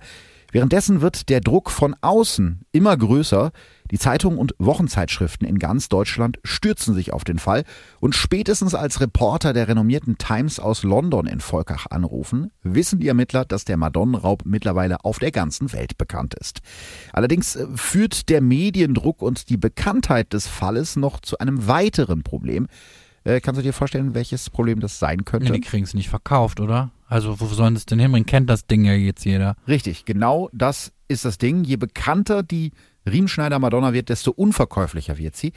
Währenddessen 0.58 1.02
wird 1.02 1.30
der 1.30 1.40
Druck 1.40 1.70
von 1.70 1.96
außen 2.02 2.62
immer 2.72 2.98
größer. 2.98 3.52
Die 3.92 4.00
Zeitungen 4.00 4.40
und 4.40 4.56
Wochenzeitschriften 4.58 5.48
in 5.48 5.60
ganz 5.60 5.88
Deutschland 5.88 6.40
stürzen 6.44 6.96
sich 6.96 7.14
auf 7.14 7.24
den 7.24 7.38
Fall 7.38 7.64
und 8.00 8.16
spätestens 8.16 8.74
als 8.74 9.00
Reporter 9.00 9.54
der 9.54 9.68
renommierten 9.68 10.18
Times 10.18 10.60
aus 10.60 10.82
London 10.82 11.28
in 11.28 11.42
Volkach 11.42 11.86
anrufen, 11.92 12.50
wissen 12.64 13.00
die 13.00 13.08
Ermittler, 13.08 13.46
dass 13.46 13.66
der 13.66 13.78
Madonnenraub 13.78 14.48
mittlerweile 14.48 15.06
auf 15.06 15.20
der 15.20 15.32
ganzen 15.32 15.72
Welt 15.74 15.96
bekannt 16.00 16.34
ist. 16.34 16.62
Allerdings 17.14 17.56
äh, 17.56 17.68
führt 17.76 18.28
der 18.28 18.42
Mediendruck 18.42 19.22
und 19.22 19.50
die 19.50 19.58
Bekanntheit 19.58 20.34
des 20.34 20.48
Falles 20.48 20.96
noch 20.96 21.20
zu 21.20 21.38
einem 21.38 21.68
weiteren 21.68 22.24
Problem. 22.24 22.66
Äh, 23.26 23.42
kannst 23.42 23.60
du 23.60 23.64
dir 23.64 23.74
vorstellen, 23.74 24.16
welches 24.16 24.50
Problem 24.50 24.80
das 24.80 24.98
sein 24.98 25.24
könnte? 25.24 25.50
Ja, 25.50 25.54
die 25.54 25.62
kriegen 25.62 25.84
es 25.84 25.94
nicht 25.94 26.10
verkauft, 26.10 26.60
oder? 26.60 26.90
Also 27.08 27.40
wo 27.40 27.46
sollen 27.48 27.76
es 27.76 27.86
denn 27.86 28.00
hinbringen? 28.00 28.26
Kennt 28.26 28.50
das 28.50 28.68
Ding 28.68 28.84
ja 28.84 28.94
jetzt 28.94 29.26
jeder. 29.26 29.56
Richtig, 29.68 30.06
genau 30.06 30.50
das 30.54 30.92
ist 31.08 31.26
das 31.26 31.38
Ding. 31.38 31.64
Je 31.64 31.78
bekannter 31.78 32.44
die 32.44 32.72
Riemenschneider 33.10 33.60
Madonna 33.60 33.94
wird, 33.94 34.10
desto 34.10 34.32
unverkäuflicher 34.32 35.18
wird 35.18 35.36
sie. 35.36 35.54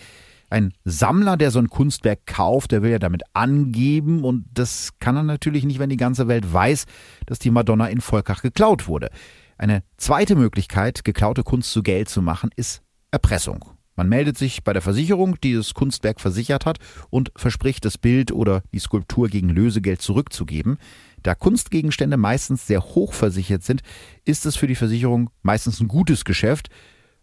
Ein 0.49 0.73
Sammler, 0.85 1.37
der 1.37 1.51
so 1.51 1.61
ein 1.61 1.69
Kunstwerk 1.69 2.27
kauft, 2.27 2.73
der 2.73 2.83
will 2.83 2.91
ja 2.91 2.99
damit 2.99 3.23
angeben 3.35 4.25
und 4.25 4.47
das 4.53 4.91
kann 4.99 5.17
er 5.17 5.23
natürlich 5.23 5.65
nicht, 5.65 5.79
wenn 5.79 5.91
die 5.91 5.97
ganze 5.97 6.27
Welt 6.27 6.53
weiß, 6.53 6.87
dass 7.27 7.39
die 7.39 7.53
Madonna 7.53 7.87
in 7.87 8.01
Volkach 8.01 8.43
geklaut 8.43 8.89
wurde. 8.89 9.11
Eine 9.59 9.83
zweite 9.97 10.35
Möglichkeit, 10.35 11.05
geklaute 11.05 11.45
Kunst 11.45 11.71
zu 11.71 11.83
Geld 11.83 12.09
zu 12.09 12.23
machen, 12.23 12.51
ist 12.57 12.83
Erpressung. 13.13 13.65
Man 14.01 14.09
meldet 14.09 14.39
sich 14.39 14.65
bei 14.65 14.73
der 14.73 14.81
Versicherung, 14.81 15.39
die 15.43 15.55
das 15.55 15.75
Kunstwerk 15.75 16.21
versichert 16.21 16.65
hat 16.65 16.79
und 17.11 17.31
verspricht, 17.37 17.85
das 17.85 17.99
Bild 17.99 18.33
oder 18.33 18.63
die 18.73 18.79
Skulptur 18.79 19.29
gegen 19.29 19.51
Lösegeld 19.51 20.01
zurückzugeben. 20.01 20.79
Da 21.23 21.35
Kunstgegenstände 21.35 22.17
meistens 22.17 22.67
sehr 22.67 22.83
hoch 22.83 23.13
versichert 23.13 23.63
sind, 23.63 23.83
ist 24.25 24.47
es 24.47 24.57
für 24.57 24.67
die 24.67 24.75
Versicherung 24.75 25.31
meistens 25.43 25.81
ein 25.81 25.89
gutes 25.89 26.25
Geschäft. 26.25 26.69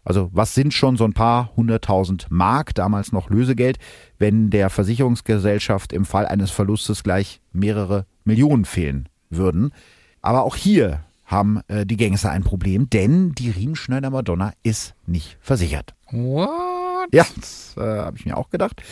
Also 0.04 0.30
was 0.32 0.54
sind 0.54 0.72
schon 0.72 0.96
so 0.96 1.04
ein 1.04 1.12
paar 1.12 1.54
hunderttausend 1.56 2.26
Mark, 2.30 2.74
damals 2.74 3.12
noch 3.12 3.30
Lösegeld, 3.30 3.78
wenn 4.18 4.50
der 4.50 4.70
Versicherungsgesellschaft 4.70 5.92
im 5.92 6.04
Fall 6.04 6.26
eines 6.26 6.50
Verlustes 6.50 7.02
gleich 7.02 7.40
mehrere 7.52 8.06
Millionen 8.24 8.64
fehlen 8.64 9.08
würden. 9.28 9.72
Aber 10.22 10.44
auch 10.44 10.56
hier 10.56 11.04
haben 11.24 11.60
äh, 11.68 11.84
die 11.84 11.98
Gangster 11.98 12.30
ein 12.30 12.42
Problem, 12.42 12.88
denn 12.88 13.32
die 13.32 13.50
Riemenschneider 13.50 14.08
Madonna 14.08 14.52
ist 14.62 14.94
nicht 15.06 15.36
versichert. 15.40 15.94
What? 16.10 17.08
Ja, 17.12 17.26
das 17.36 17.74
äh, 17.76 17.80
habe 17.80 18.16
ich 18.16 18.24
mir 18.24 18.36
auch 18.36 18.48
gedacht. 18.48 18.82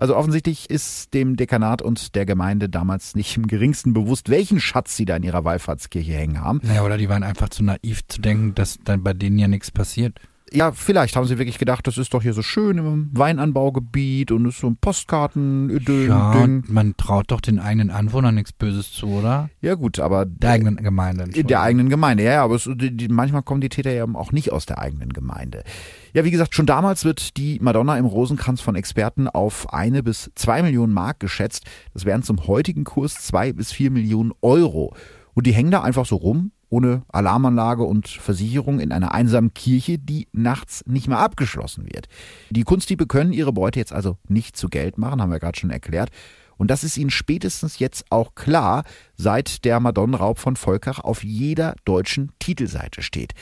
Also 0.00 0.14
offensichtlich 0.14 0.70
ist 0.70 1.12
dem 1.12 1.34
Dekanat 1.34 1.82
und 1.82 2.14
der 2.14 2.24
Gemeinde 2.24 2.68
damals 2.68 3.16
nicht 3.16 3.36
im 3.36 3.48
geringsten 3.48 3.92
bewusst, 3.92 4.30
welchen 4.30 4.60
Schatz 4.60 4.96
sie 4.96 5.04
da 5.04 5.16
in 5.16 5.24
ihrer 5.24 5.44
Wallfahrtskirche 5.44 6.12
hängen 6.12 6.40
haben. 6.40 6.60
Naja, 6.62 6.84
oder 6.84 6.96
die 6.96 7.08
waren 7.08 7.24
einfach 7.24 7.48
zu 7.48 7.64
naiv 7.64 8.06
zu 8.06 8.20
denken, 8.20 8.54
dass 8.54 8.78
dann 8.84 9.02
bei 9.02 9.12
denen 9.12 9.40
ja 9.40 9.48
nichts 9.48 9.72
passiert. 9.72 10.20
Ja, 10.52 10.72
vielleicht 10.72 11.14
haben 11.16 11.26
sie 11.26 11.38
wirklich 11.38 11.58
gedacht, 11.58 11.86
das 11.86 11.98
ist 11.98 12.14
doch 12.14 12.22
hier 12.22 12.32
so 12.32 12.42
schön 12.42 12.78
im 12.78 13.10
Weinanbaugebiet 13.12 14.30
und 14.32 14.46
ist 14.46 14.58
so 14.60 14.66
ein 14.66 14.76
postkarten 14.76 15.68
Ja, 15.70 16.32
Ding. 16.32 16.42
und 16.42 16.70
man 16.70 16.96
traut 16.96 17.30
doch 17.30 17.40
den 17.40 17.58
eigenen 17.58 17.90
Anwohnern 17.90 18.34
nichts 18.34 18.52
Böses 18.52 18.92
zu, 18.92 19.06
oder? 19.08 19.50
Ja 19.60 19.74
gut, 19.74 19.98
aber 19.98 20.26
Der 20.26 20.50
eigenen 20.52 20.76
Gemeinde. 20.76 21.24
in 21.34 21.46
der 21.46 21.60
eigenen 21.62 21.88
Gemeinde. 21.88 22.22
Ja, 22.24 22.32
ja, 22.32 22.44
aber 22.44 22.54
es, 22.54 22.68
die, 22.74 23.08
manchmal 23.08 23.42
kommen 23.42 23.60
die 23.60 23.68
Täter 23.68 23.92
ja 23.92 24.04
auch 24.14 24.32
nicht 24.32 24.52
aus 24.52 24.66
der 24.66 24.78
eigenen 24.78 25.12
Gemeinde. 25.12 25.64
Ja, 26.14 26.24
wie 26.24 26.30
gesagt, 26.30 26.54
schon 26.54 26.66
damals 26.66 27.04
wird 27.04 27.36
die 27.36 27.58
Madonna 27.60 27.98
im 27.98 28.06
Rosenkranz 28.06 28.60
von 28.60 28.74
Experten 28.74 29.28
auf 29.28 29.72
eine 29.72 30.02
bis 30.02 30.30
zwei 30.34 30.62
Millionen 30.62 30.92
Mark 30.92 31.20
geschätzt. 31.20 31.64
Das 31.94 32.04
wären 32.04 32.22
zum 32.22 32.46
heutigen 32.46 32.84
Kurs 32.84 33.14
zwei 33.14 33.52
bis 33.52 33.72
vier 33.72 33.90
Millionen 33.90 34.32
Euro. 34.40 34.94
Und 35.34 35.46
die 35.46 35.52
hängen 35.52 35.70
da 35.70 35.82
einfach 35.82 36.06
so 36.06 36.16
rum, 36.16 36.52
ohne 36.70 37.02
Alarmanlage 37.08 37.82
und 37.82 38.08
Versicherung 38.08 38.80
in 38.80 38.92
einer 38.92 39.12
einsamen 39.12 39.54
Kirche, 39.54 39.98
die 39.98 40.28
nachts 40.32 40.84
nicht 40.86 41.08
mehr 41.08 41.18
abgeschlossen 41.18 41.86
wird. 41.86 42.08
Die 42.50 42.64
Kunstdiebe 42.64 43.06
können 43.06 43.32
ihre 43.32 43.52
Beute 43.52 43.78
jetzt 43.78 43.92
also 43.92 44.18
nicht 44.28 44.56
zu 44.56 44.68
Geld 44.68 44.98
machen, 44.98 45.20
haben 45.22 45.30
wir 45.30 45.40
gerade 45.40 45.58
schon 45.58 45.70
erklärt. 45.70 46.10
Und 46.56 46.70
das 46.70 46.84
ist 46.84 46.98
ihnen 46.98 47.10
spätestens 47.10 47.78
jetzt 47.78 48.04
auch 48.10 48.34
klar, 48.34 48.84
seit 49.16 49.64
der 49.64 49.80
Madonnenraub 49.80 50.38
von 50.38 50.56
Volkach 50.56 50.98
auf 50.98 51.24
jeder 51.24 51.76
deutschen 51.84 52.32
Titelseite 52.40 53.02
steht. 53.02 53.32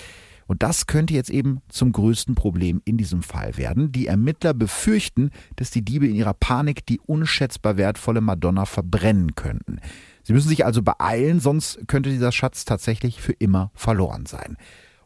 Und 0.46 0.62
das 0.62 0.86
könnte 0.86 1.14
jetzt 1.14 1.30
eben 1.30 1.60
zum 1.68 1.92
größten 1.92 2.34
Problem 2.34 2.80
in 2.84 2.96
diesem 2.96 3.22
Fall 3.22 3.56
werden. 3.56 3.90
Die 3.90 4.06
Ermittler 4.06 4.54
befürchten, 4.54 5.30
dass 5.56 5.70
die 5.70 5.84
Diebe 5.84 6.06
in 6.06 6.14
ihrer 6.14 6.34
Panik 6.34 6.86
die 6.86 7.00
unschätzbar 7.00 7.76
wertvolle 7.76 8.20
Madonna 8.20 8.64
verbrennen 8.64 9.34
könnten. 9.34 9.80
Sie 10.26 10.32
müssen 10.32 10.48
sich 10.48 10.66
also 10.66 10.82
beeilen, 10.82 11.38
sonst 11.38 11.86
könnte 11.86 12.10
dieser 12.10 12.32
Schatz 12.32 12.64
tatsächlich 12.64 13.20
für 13.20 13.30
immer 13.30 13.70
verloren 13.74 14.26
sein. 14.26 14.56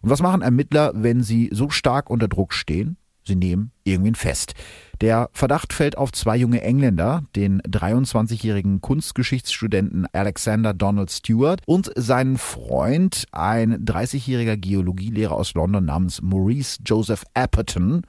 Und 0.00 0.09
was 0.09 0.22
machen 0.22 0.40
Ermittler, 0.40 0.92
wenn 0.94 1.22
sie 1.22 1.50
so 1.52 1.68
stark 1.68 2.09
unter 2.09 2.26
Druck 2.26 2.54
stehen? 2.54 2.96
Sie 3.22 3.37
nehmen 3.37 3.70
irgendwen 3.85 4.14
fest. 4.14 4.54
Der 5.02 5.28
Verdacht 5.35 5.74
fällt 5.74 5.98
auf 5.98 6.11
zwei 6.12 6.38
junge 6.38 6.62
Engländer, 6.62 7.24
den 7.37 7.61
23-jährigen 7.61 8.80
Kunstgeschichtsstudenten 8.80 10.06
Alexander 10.14 10.72
Donald 10.72 11.11
Stewart 11.11 11.61
und 11.66 11.92
seinen 11.96 12.38
Freund, 12.38 13.26
ein 13.30 13.85
30-jähriger 13.85 14.56
Geologielehrer 14.56 15.35
aus 15.35 15.52
London 15.52 15.85
namens 15.85 16.22
Maurice 16.22 16.78
Joseph 16.83 17.24
Apperton. 17.35 18.06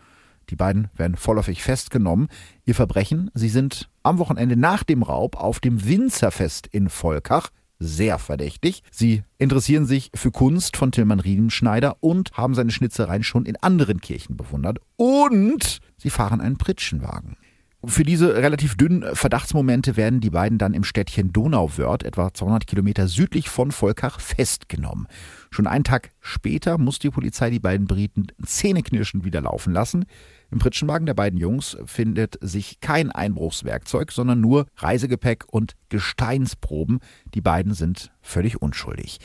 Die 0.51 0.57
beiden 0.57 0.89
werden 0.95 1.15
vorläufig 1.15 1.63
festgenommen. 1.63 2.27
Ihr 2.65 2.75
Verbrechen, 2.75 3.31
sie 3.33 3.47
sind 3.47 3.89
am 4.03 4.19
Wochenende 4.19 4.57
nach 4.57 4.83
dem 4.83 5.01
Raub 5.01 5.37
auf 5.37 5.61
dem 5.61 5.85
Winzerfest 5.85 6.67
in 6.67 6.89
Volkach 6.89 7.49
sehr 7.79 8.19
verdächtig. 8.19 8.83
Sie 8.91 9.23
interessieren 9.37 9.85
sich 9.85 10.11
für 10.13 10.29
Kunst 10.29 10.77
von 10.77 10.91
Tilman 10.91 11.21
Riemenschneider 11.21 11.97
und 12.01 12.31
haben 12.33 12.53
seine 12.53 12.71
Schnitzereien 12.71 13.23
schon 13.23 13.45
in 13.45 13.55
anderen 13.55 14.01
Kirchen 14.01 14.37
bewundert. 14.37 14.79
Und 14.97 15.79
sie 15.97 16.09
fahren 16.11 16.41
einen 16.41 16.57
Pritschenwagen. 16.57 17.37
Für 17.83 18.03
diese 18.03 18.35
relativ 18.35 18.77
dünnen 18.77 19.15
Verdachtsmomente 19.15 19.97
werden 19.97 20.21
die 20.21 20.29
beiden 20.29 20.59
dann 20.59 20.75
im 20.75 20.83
Städtchen 20.83 21.33
Donauwörth, 21.33 22.03
etwa 22.03 22.31
200 22.31 22.67
Kilometer 22.67 23.07
südlich 23.07 23.49
von 23.49 23.71
Volkach, 23.71 24.19
festgenommen. 24.19 25.07
Schon 25.49 25.65
einen 25.65 25.83
Tag 25.83 26.11
später 26.19 26.77
muss 26.77 26.99
die 26.99 27.09
Polizei 27.09 27.49
die 27.49 27.59
beiden 27.59 27.87
Briten 27.87 28.27
zähneknirschend 28.45 29.25
wieder 29.25 29.41
laufen 29.41 29.73
lassen. 29.73 30.05
Im 30.51 30.59
Pritschenwagen 30.59 31.05
der 31.05 31.13
beiden 31.13 31.39
Jungs 31.39 31.77
findet 31.85 32.37
sich 32.41 32.81
kein 32.81 33.09
Einbruchswerkzeug, 33.09 34.11
sondern 34.11 34.41
nur 34.41 34.65
Reisegepäck 34.75 35.45
und 35.49 35.75
Gesteinsproben. 35.87 36.99
Die 37.33 37.41
beiden 37.41 37.73
sind 37.73 38.11
völlig 38.21 38.61
unschuldig. 38.61 39.19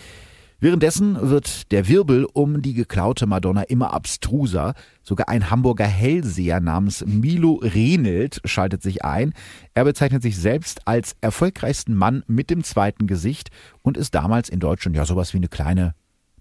Währenddessen 0.58 1.18
wird 1.20 1.70
der 1.70 1.86
Wirbel 1.88 2.26
um 2.32 2.62
die 2.62 2.72
geklaute 2.72 3.26
Madonna 3.26 3.62
immer 3.62 3.92
abstruser. 3.92 4.74
Sogar 5.02 5.28
ein 5.28 5.50
Hamburger 5.50 5.86
Hellseher 5.86 6.60
namens 6.60 7.04
Milo 7.04 7.56
Renelt 7.56 8.40
schaltet 8.44 8.82
sich 8.82 9.04
ein. 9.04 9.34
Er 9.74 9.84
bezeichnet 9.84 10.22
sich 10.22 10.38
selbst 10.38 10.86
als 10.86 11.14
erfolgreichsten 11.20 11.94
Mann 11.94 12.22
mit 12.26 12.48
dem 12.48 12.64
zweiten 12.64 13.06
Gesicht 13.06 13.50
und 13.82 13.98
ist 13.98 14.14
damals 14.14 14.48
in 14.48 14.60
Deutschland 14.60 14.96
ja 14.96 15.04
sowas 15.04 15.34
wie 15.34 15.38
eine 15.38 15.48
kleine 15.48 15.94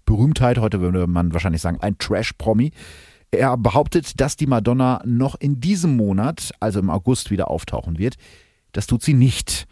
Berühmtheit. 0.06 0.58
Heute 0.58 0.80
würde 0.80 1.06
man 1.06 1.34
wahrscheinlich 1.34 1.60
sagen, 1.60 1.80
ein 1.80 1.98
Trash-Promi. 1.98 2.70
Er 3.36 3.56
behauptet, 3.56 4.20
dass 4.20 4.36
die 4.36 4.46
Madonna 4.46 5.02
noch 5.04 5.34
in 5.38 5.60
diesem 5.60 5.96
Monat, 5.96 6.52
also 6.60 6.80
im 6.80 6.90
August, 6.90 7.30
wieder 7.30 7.50
auftauchen 7.50 7.98
wird. 7.98 8.16
Das 8.72 8.86
tut 8.86 9.02
sie 9.02 9.14
nicht. 9.14 9.66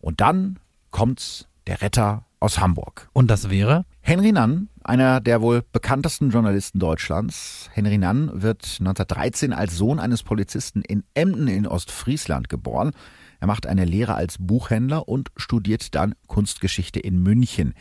Und 0.00 0.20
dann 0.20 0.58
kommt 0.90 1.48
der 1.66 1.82
Retter 1.82 2.24
aus 2.40 2.58
Hamburg. 2.58 3.08
Und 3.12 3.30
das 3.30 3.50
wäre? 3.50 3.84
Henry 4.00 4.32
Nann, 4.32 4.68
einer 4.82 5.20
der 5.20 5.40
wohl 5.40 5.62
bekanntesten 5.72 6.30
Journalisten 6.30 6.80
Deutschlands. 6.80 7.70
Henry 7.72 7.98
Nann 7.98 8.30
wird 8.34 8.64
1913 8.80 9.52
als 9.52 9.76
Sohn 9.76 10.00
eines 10.00 10.24
Polizisten 10.24 10.82
in 10.82 11.04
Emden 11.14 11.46
in 11.46 11.68
Ostfriesland 11.68 12.48
geboren. 12.48 12.92
Er 13.38 13.46
macht 13.46 13.66
eine 13.66 13.84
Lehre 13.84 14.14
als 14.14 14.36
Buchhändler 14.38 15.08
und 15.08 15.30
studiert 15.36 15.94
dann 15.94 16.14
Kunstgeschichte 16.26 16.98
in 16.98 17.22
München. 17.22 17.74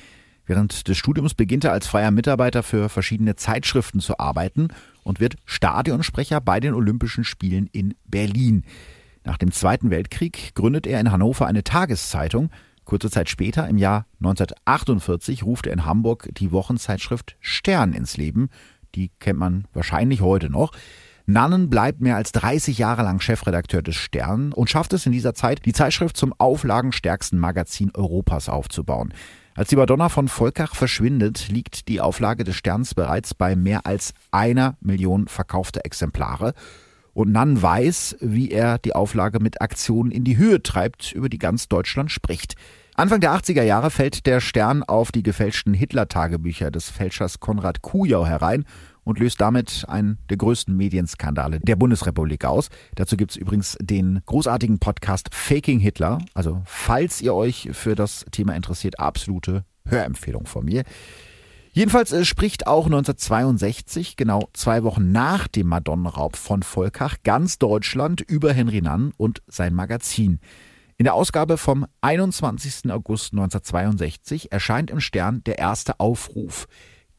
Während 0.46 0.88
des 0.88 0.98
Studiums 0.98 1.34
beginnt 1.34 1.64
er 1.64 1.72
als 1.72 1.88
freier 1.88 2.12
Mitarbeiter 2.12 2.64
für 2.64 2.90
verschiedene 2.90 3.36
Zeitschriften 3.36 4.00
zu 4.00 4.20
arbeiten 4.20 4.70
und 5.04 5.20
wird 5.20 5.36
Stadionsprecher 5.46 6.42
bei 6.42 6.60
den 6.60 6.74
Olympischen 6.74 7.24
Spielen 7.24 7.68
in 7.68 7.94
Berlin. 8.06 8.64
Nach 9.24 9.38
dem 9.38 9.52
Zweiten 9.52 9.92
Weltkrieg 9.92 10.56
gründet 10.56 10.88
er 10.88 11.00
in 11.00 11.12
Hannover 11.12 11.46
eine 11.46 11.64
Tageszeitung. 11.64 12.50
Kurze 12.86 13.12
Zeit 13.12 13.30
später, 13.30 13.68
im 13.70 13.78
Jahr 13.78 14.08
1948, 14.20 15.44
ruft 15.44 15.68
er 15.68 15.74
in 15.74 15.86
Hamburg 15.86 16.30
die 16.34 16.52
Wochenzeitschrift 16.52 17.38
Stern 17.40 17.94
ins 17.94 18.18
Leben. 18.18 18.50
Die 18.96 19.12
kennt 19.20 19.40
man 19.40 19.66
wahrscheinlich 19.74 20.22
heute 20.22 20.50
noch. 20.50 20.72
Nannen 21.28 21.70
bleibt 21.70 22.02
mehr 22.02 22.16
als 22.16 22.32
30 22.32 22.80
Jahre 22.80 23.04
lang 23.04 23.22
Chefredakteur 23.22 23.82
des 23.82 23.96
Stern 23.96 24.52
und 24.54 24.70
schafft 24.70 24.92
es 24.94 25.06
in 25.06 25.12
dieser 25.12 25.36
Zeit, 25.36 25.66
die 25.66 25.74
Zeitschrift 25.74 26.18
zum 26.18 26.34
auflagenstärksten 26.38 27.40
Magazin 27.40 27.92
Europas 27.94 28.50
aufzubauen. 28.50 29.14
Als 29.54 29.68
die 29.68 29.76
Madonna 29.76 30.08
von 30.08 30.30
Volkach 30.30 30.76
verschwindet, 30.76 31.50
liegt 31.50 31.90
die 31.90 32.00
Auflage 32.00 32.46
des 32.46 32.56
Sterns 32.56 32.96
bereits 32.96 33.34
bei 33.34 33.58
mehr 33.58 33.86
als 33.86 34.14
einer 34.32 34.78
Million 34.80 35.28
verkaufter 35.28 35.82
Exemplare. 35.84 36.54
Und 37.14 37.34
Nann 37.34 37.62
weiß, 37.62 38.16
wie 38.22 38.52
er 38.52 38.78
die 38.78 38.96
Auflage 38.96 39.42
mit 39.42 39.62
Aktionen 39.62 40.12
in 40.12 40.24
die 40.24 40.38
Höhe 40.38 40.64
treibt, 40.64 41.12
über 41.12 41.28
die 41.28 41.38
ganz 41.38 41.68
Deutschland 41.68 42.12
spricht. 42.12 42.56
Anfang 42.96 43.20
der 43.20 43.34
80er 43.34 43.64
Jahre 43.64 43.92
fällt 43.92 44.26
der 44.26 44.40
Stern 44.40 44.84
auf 44.84 45.12
die 45.12 45.24
gefälschten 45.24 45.74
Hitler-Tagebücher 45.74 46.72
des 46.72 46.90
Fälschers 46.90 47.42
Konrad 47.42 47.82
Kujau 47.82 48.26
herein 48.26 48.64
und 49.04 49.20
löst 49.20 49.42
damit 49.42 49.86
einen 49.88 50.18
der 50.30 50.38
größten 50.38 50.76
Medienskandale 50.76 51.60
der 51.60 51.76
Bundesrepublik 51.76 52.46
aus. 52.46 52.70
Dazu 52.96 53.18
gibt 53.18 53.32
es 53.32 53.38
übrigens 53.38 53.78
den 53.82 54.22
großartigen 54.26 54.80
Podcast 54.80 55.34
Faking 55.34 55.80
Hitler. 55.80 56.20
Also 56.34 56.62
falls 56.66 57.22
ihr 57.22 57.34
euch 57.34 57.70
für 57.72 57.96
das 57.96 58.26
Thema 58.32 58.56
interessiert, 58.56 59.00
absolute 59.00 59.66
Hörempfehlung 59.86 60.46
von 60.46 60.66
mir. 60.66 60.84
Jedenfalls 61.74 62.12
äh, 62.12 62.26
spricht 62.26 62.68
auch 62.68 62.86
1962, 62.86 64.18
genau 64.18 64.50
zwei 64.54 64.84
Wochen 64.84 65.14
nach 65.14 65.48
dem 65.48 65.68
Madonnenraub 65.68 66.36
von 66.36 66.64
Volkach, 66.64 67.18
ganz 67.24 67.60
Deutschland 67.60 68.20
über 68.20 68.52
Henry 68.52 68.82
Nann 68.82 69.14
und 69.16 69.42
sein 69.48 69.74
Magazin. 69.74 70.40
In 70.98 71.06
der 71.06 71.14
Ausgabe 71.14 71.58
vom 71.58 71.88
21. 72.02 72.92
August 72.92 73.32
1962 73.32 74.52
erscheint 74.52 74.92
im 74.92 75.00
Stern 75.00 75.44
der 75.46 75.58
erste 75.58 76.00
Aufruf. 76.00 76.68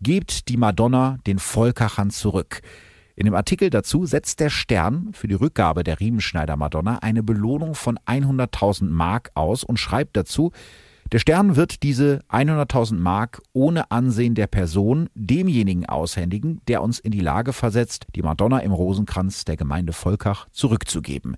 Gebt 0.02 0.48
die 0.48 0.56
Madonna 0.56 1.18
den 1.28 1.38
Volkachern 1.38 2.10
zurück. 2.10 2.60
In 3.14 3.24
dem 3.24 3.36
Artikel 3.36 3.70
dazu 3.70 4.04
setzt 4.04 4.40
der 4.40 4.50
Stern 4.50 5.10
für 5.12 5.28
die 5.28 5.34
Rückgabe 5.34 5.84
der 5.84 6.00
Riemenschneider 6.00 6.56
Madonna 6.56 6.98
eine 7.02 7.22
Belohnung 7.22 7.76
von 7.76 7.98
100.000 7.98 8.86
Mark 8.86 9.30
aus 9.34 9.62
und 9.62 9.78
schreibt 9.78 10.16
dazu, 10.16 10.50
der 11.12 11.20
Stern 11.20 11.54
wird 11.54 11.84
diese 11.84 12.24
100.000 12.30 12.96
Mark 12.96 13.42
ohne 13.52 13.92
Ansehen 13.92 14.34
der 14.34 14.48
Person 14.48 15.08
demjenigen 15.14 15.86
aushändigen, 15.86 16.60
der 16.66 16.82
uns 16.82 16.98
in 16.98 17.12
die 17.12 17.20
Lage 17.20 17.52
versetzt, 17.52 18.06
die 18.16 18.22
Madonna 18.22 18.58
im 18.58 18.72
Rosenkranz 18.72 19.44
der 19.44 19.56
Gemeinde 19.56 19.92
Volkach 19.92 20.48
zurückzugeben. 20.50 21.36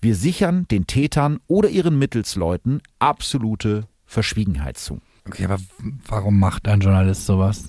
Wir 0.00 0.14
sichern 0.14 0.68
den 0.70 0.86
Tätern 0.86 1.40
oder 1.48 1.68
ihren 1.68 1.98
Mittelsleuten 1.98 2.80
absolute 3.00 3.88
Verschwiegenheit 4.04 4.78
zu. 4.78 5.00
Okay, 5.26 5.44
aber 5.44 5.58
warum 6.06 6.38
macht 6.38 6.68
ein 6.68 6.80
Journalist 6.80 7.26
sowas? 7.26 7.68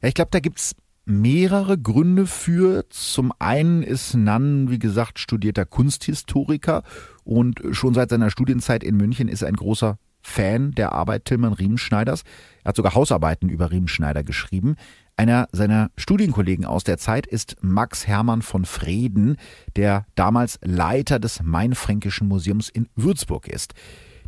Ja, 0.00 0.08
ich 0.08 0.14
glaube, 0.14 0.30
da 0.32 0.40
gibt's 0.40 0.74
mehrere 1.04 1.78
Gründe 1.78 2.26
für. 2.26 2.88
Zum 2.90 3.32
einen 3.38 3.82
ist 3.82 4.14
Nann, 4.14 4.70
wie 4.70 4.78
gesagt, 4.78 5.18
studierter 5.18 5.64
Kunsthistoriker 5.64 6.82
und 7.24 7.60
schon 7.70 7.94
seit 7.94 8.10
seiner 8.10 8.30
Studienzeit 8.30 8.82
in 8.82 8.96
München 8.96 9.28
ist 9.28 9.42
er 9.42 9.48
ein 9.48 9.56
großer 9.56 9.98
Fan 10.22 10.70
der 10.72 10.92
Arbeit 10.92 11.24
Tilman 11.24 11.52
Riemenschneiders. 11.52 12.22
Er 12.62 12.68
hat 12.68 12.76
sogar 12.76 12.94
Hausarbeiten 12.94 13.48
über 13.48 13.70
Riemenschneider 13.70 14.22
geschrieben. 14.22 14.76
Einer 15.16 15.48
seiner 15.52 15.90
Studienkollegen 15.96 16.64
aus 16.64 16.84
der 16.84 16.98
Zeit 16.98 17.26
ist 17.26 17.56
Max 17.60 18.06
Hermann 18.06 18.42
von 18.42 18.64
Freden, 18.64 19.36
der 19.76 20.06
damals 20.14 20.58
Leiter 20.62 21.18
des 21.18 21.42
Mainfränkischen 21.42 22.28
Museums 22.28 22.68
in 22.68 22.88
Würzburg 22.94 23.48
ist. 23.48 23.74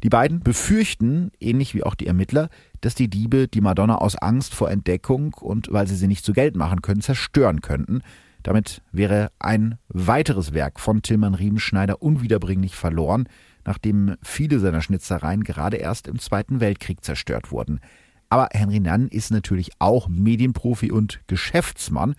Die 0.04 0.10
beiden 0.10 0.40
befürchten, 0.40 1.32
ähnlich 1.40 1.74
wie 1.74 1.82
auch 1.82 1.94
die 1.94 2.06
Ermittler, 2.06 2.50
dass 2.82 2.94
die 2.94 3.08
Diebe 3.08 3.48
die 3.48 3.62
Madonna 3.62 3.96
aus 3.96 4.16
Angst 4.16 4.54
vor 4.54 4.70
Entdeckung 4.70 5.32
und 5.32 5.72
weil 5.72 5.86
sie 5.86 5.96
sie 5.96 6.08
nicht 6.08 6.26
zu 6.26 6.34
Geld 6.34 6.56
machen 6.56 6.82
können, 6.82 7.00
zerstören 7.00 7.62
könnten. 7.62 8.02
Damit 8.42 8.82
wäre 8.92 9.32
ein 9.38 9.78
weiteres 9.88 10.52
Werk 10.52 10.78
von 10.78 11.00
Tilman 11.00 11.32
Riemenschneider 11.32 12.02
unwiederbringlich 12.02 12.76
verloren, 12.76 13.30
nachdem 13.64 14.16
viele 14.22 14.58
seiner 14.58 14.82
Schnitzereien 14.82 15.42
gerade 15.42 15.78
erst 15.78 16.06
im 16.06 16.18
Zweiten 16.18 16.60
Weltkrieg 16.60 17.02
zerstört 17.02 17.50
wurden. 17.50 17.80
Aber 18.28 18.48
Henry 18.52 18.80
Nann 18.80 19.08
ist 19.08 19.30
natürlich 19.30 19.70
auch 19.78 20.08
Medienprofi 20.08 20.92
und 20.92 21.22
Geschäftsmann. 21.28 22.14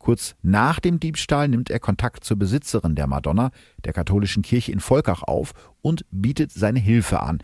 Kurz 0.00 0.34
nach 0.42 0.80
dem 0.80 0.98
Diebstahl 0.98 1.46
nimmt 1.46 1.68
er 1.68 1.78
Kontakt 1.78 2.24
zur 2.24 2.38
Besitzerin 2.38 2.94
der 2.94 3.06
Madonna, 3.06 3.50
der 3.84 3.92
katholischen 3.92 4.42
Kirche 4.42 4.72
in 4.72 4.80
Volkach 4.80 5.22
auf 5.22 5.52
und 5.82 6.06
bietet 6.10 6.52
seine 6.52 6.80
Hilfe 6.80 7.20
an. 7.20 7.42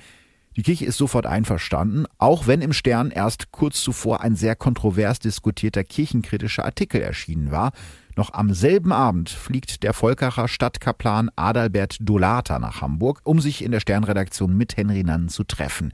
Die 0.57 0.62
Kirche 0.62 0.87
ist 0.87 0.97
sofort 0.97 1.27
einverstanden, 1.27 2.07
auch 2.16 2.47
wenn 2.47 2.62
im 2.62 2.73
Stern 2.73 3.11
erst 3.11 3.53
kurz 3.53 3.83
zuvor 3.83 4.23
ein 4.23 4.37
sehr 4.37 4.57
kontrovers 4.57 5.19
diskutierter 5.19 5.85
kirchenkritischer 5.85 6.64
Artikel 6.64 7.03
erschienen 7.03 7.51
war. 7.51 7.73
Noch 8.16 8.33
am 8.33 8.55
selben 8.55 8.90
Abend 8.90 9.29
fliegt 9.29 9.83
der 9.83 9.92
Volkacher 9.92 10.49
Stadtkaplan 10.49 11.31
Adalbert 11.37 11.99
Dolata 12.01 12.59
nach 12.59 12.81
Hamburg, 12.81 13.21
um 13.25 13.38
sich 13.38 13.62
in 13.62 13.71
der 13.71 13.81
Sternredaktion 13.81 14.57
mit 14.57 14.79
Henry 14.79 15.05
Nann 15.05 15.29
zu 15.29 15.45
treffen. 15.45 15.92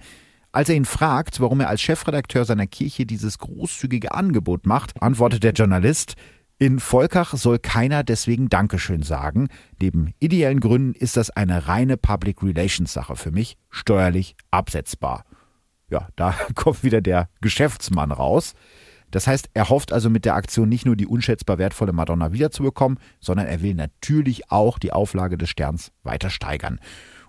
Als 0.52 0.68
er 0.68 0.76
ihn 0.76 0.84
fragt, 0.84 1.40
warum 1.40 1.58
er 1.58 1.68
als 1.68 1.80
Chefredakteur 1.80 2.44
seiner 2.44 2.68
Kirche 2.68 3.04
dieses 3.04 3.38
großzügige 3.38 4.14
Angebot 4.14 4.64
macht, 4.64 5.02
antwortet 5.02 5.42
der 5.42 5.54
Journalist, 5.54 6.14
in 6.62 6.78
Volkach 6.78 7.34
soll 7.34 7.58
keiner 7.58 8.04
deswegen 8.04 8.48
Dankeschön 8.48 9.02
sagen. 9.02 9.48
Neben 9.80 10.14
ideellen 10.20 10.60
Gründen 10.60 10.94
ist 10.94 11.16
das 11.16 11.30
eine 11.30 11.66
reine 11.66 11.96
Public 11.96 12.40
Relations 12.40 12.92
Sache 12.92 13.16
für 13.16 13.32
mich, 13.32 13.56
steuerlich 13.68 14.36
absetzbar. 14.52 15.24
Ja, 15.90 16.06
da 16.14 16.36
kommt 16.54 16.84
wieder 16.84 17.00
der 17.00 17.28
Geschäftsmann 17.40 18.12
raus. 18.12 18.54
Das 19.10 19.26
heißt, 19.26 19.50
er 19.54 19.70
hofft 19.70 19.92
also 19.92 20.08
mit 20.08 20.24
der 20.24 20.36
Aktion 20.36 20.68
nicht 20.68 20.86
nur 20.86 20.94
die 20.94 21.08
unschätzbar 21.08 21.58
wertvolle 21.58 21.92
Madonna 21.92 22.32
wiederzubekommen, 22.32 23.00
sondern 23.18 23.48
er 23.48 23.60
will 23.60 23.74
natürlich 23.74 24.52
auch 24.52 24.78
die 24.78 24.92
Auflage 24.92 25.36
des 25.36 25.50
Sterns 25.50 25.90
weiter 26.04 26.30
steigern. 26.30 26.78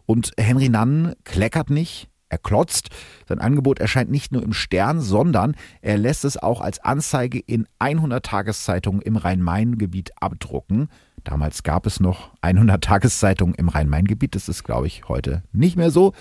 Und 0.06 0.34
Henry 0.38 0.70
Nann 0.70 1.16
kleckert 1.24 1.72
nicht, 1.72 2.08
er 2.34 2.38
klotzt. 2.38 2.90
Sein 3.28 3.40
Angebot 3.40 3.80
erscheint 3.80 4.12
nicht 4.12 4.32
nur 4.32 4.44
im 4.44 4.54
Stern, 4.54 5.00
sondern 5.00 5.56
er 5.82 5.98
lässt 5.98 6.26
es 6.26 6.38
auch 6.38 6.62
als 6.62 6.80
Anzeige 6.80 7.40
in 7.40 7.68
100 7.80 8.26
Tageszeitungen 8.26 9.02
im 9.02 9.16
Rhein-Main-Gebiet 9.16 10.12
abdrucken. 10.20 10.90
Damals 11.24 11.64
gab 11.64 11.86
es 11.86 12.00
noch 12.00 12.32
100 12.42 12.84
Tageszeitungen 12.84 13.56
im 13.56 13.70
Rhein-Main-Gebiet. 13.70 14.36
Das 14.36 14.50
ist, 14.50 14.64
glaube 14.64 14.88
ich, 14.88 15.08
heute 15.08 15.44
nicht 15.54 15.78
mehr 15.78 15.92
so. 15.92 16.14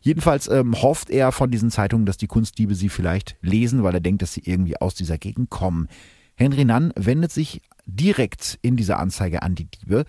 Jedenfalls 0.00 0.48
ähm, 0.48 0.74
hofft 0.80 1.10
er 1.10 1.30
von 1.30 1.50
diesen 1.50 1.70
Zeitungen, 1.70 2.06
dass 2.06 2.16
die 2.16 2.26
Kunstdiebe 2.26 2.74
sie 2.74 2.88
vielleicht 2.88 3.36
lesen, 3.40 3.84
weil 3.84 3.94
er 3.94 4.00
denkt, 4.00 4.22
dass 4.22 4.32
sie 4.32 4.42
irgendwie 4.44 4.76
aus 4.80 4.94
dieser 4.94 5.18
Gegend 5.18 5.50
kommen. 5.50 5.88
Henry 6.34 6.64
Nann 6.64 6.92
wendet 6.96 7.32
sich 7.32 7.62
direkt 7.86 8.58
in 8.62 8.76
dieser 8.76 8.98
Anzeige 8.98 9.42
an 9.42 9.54
die 9.54 9.66
Diebe. 9.66 10.04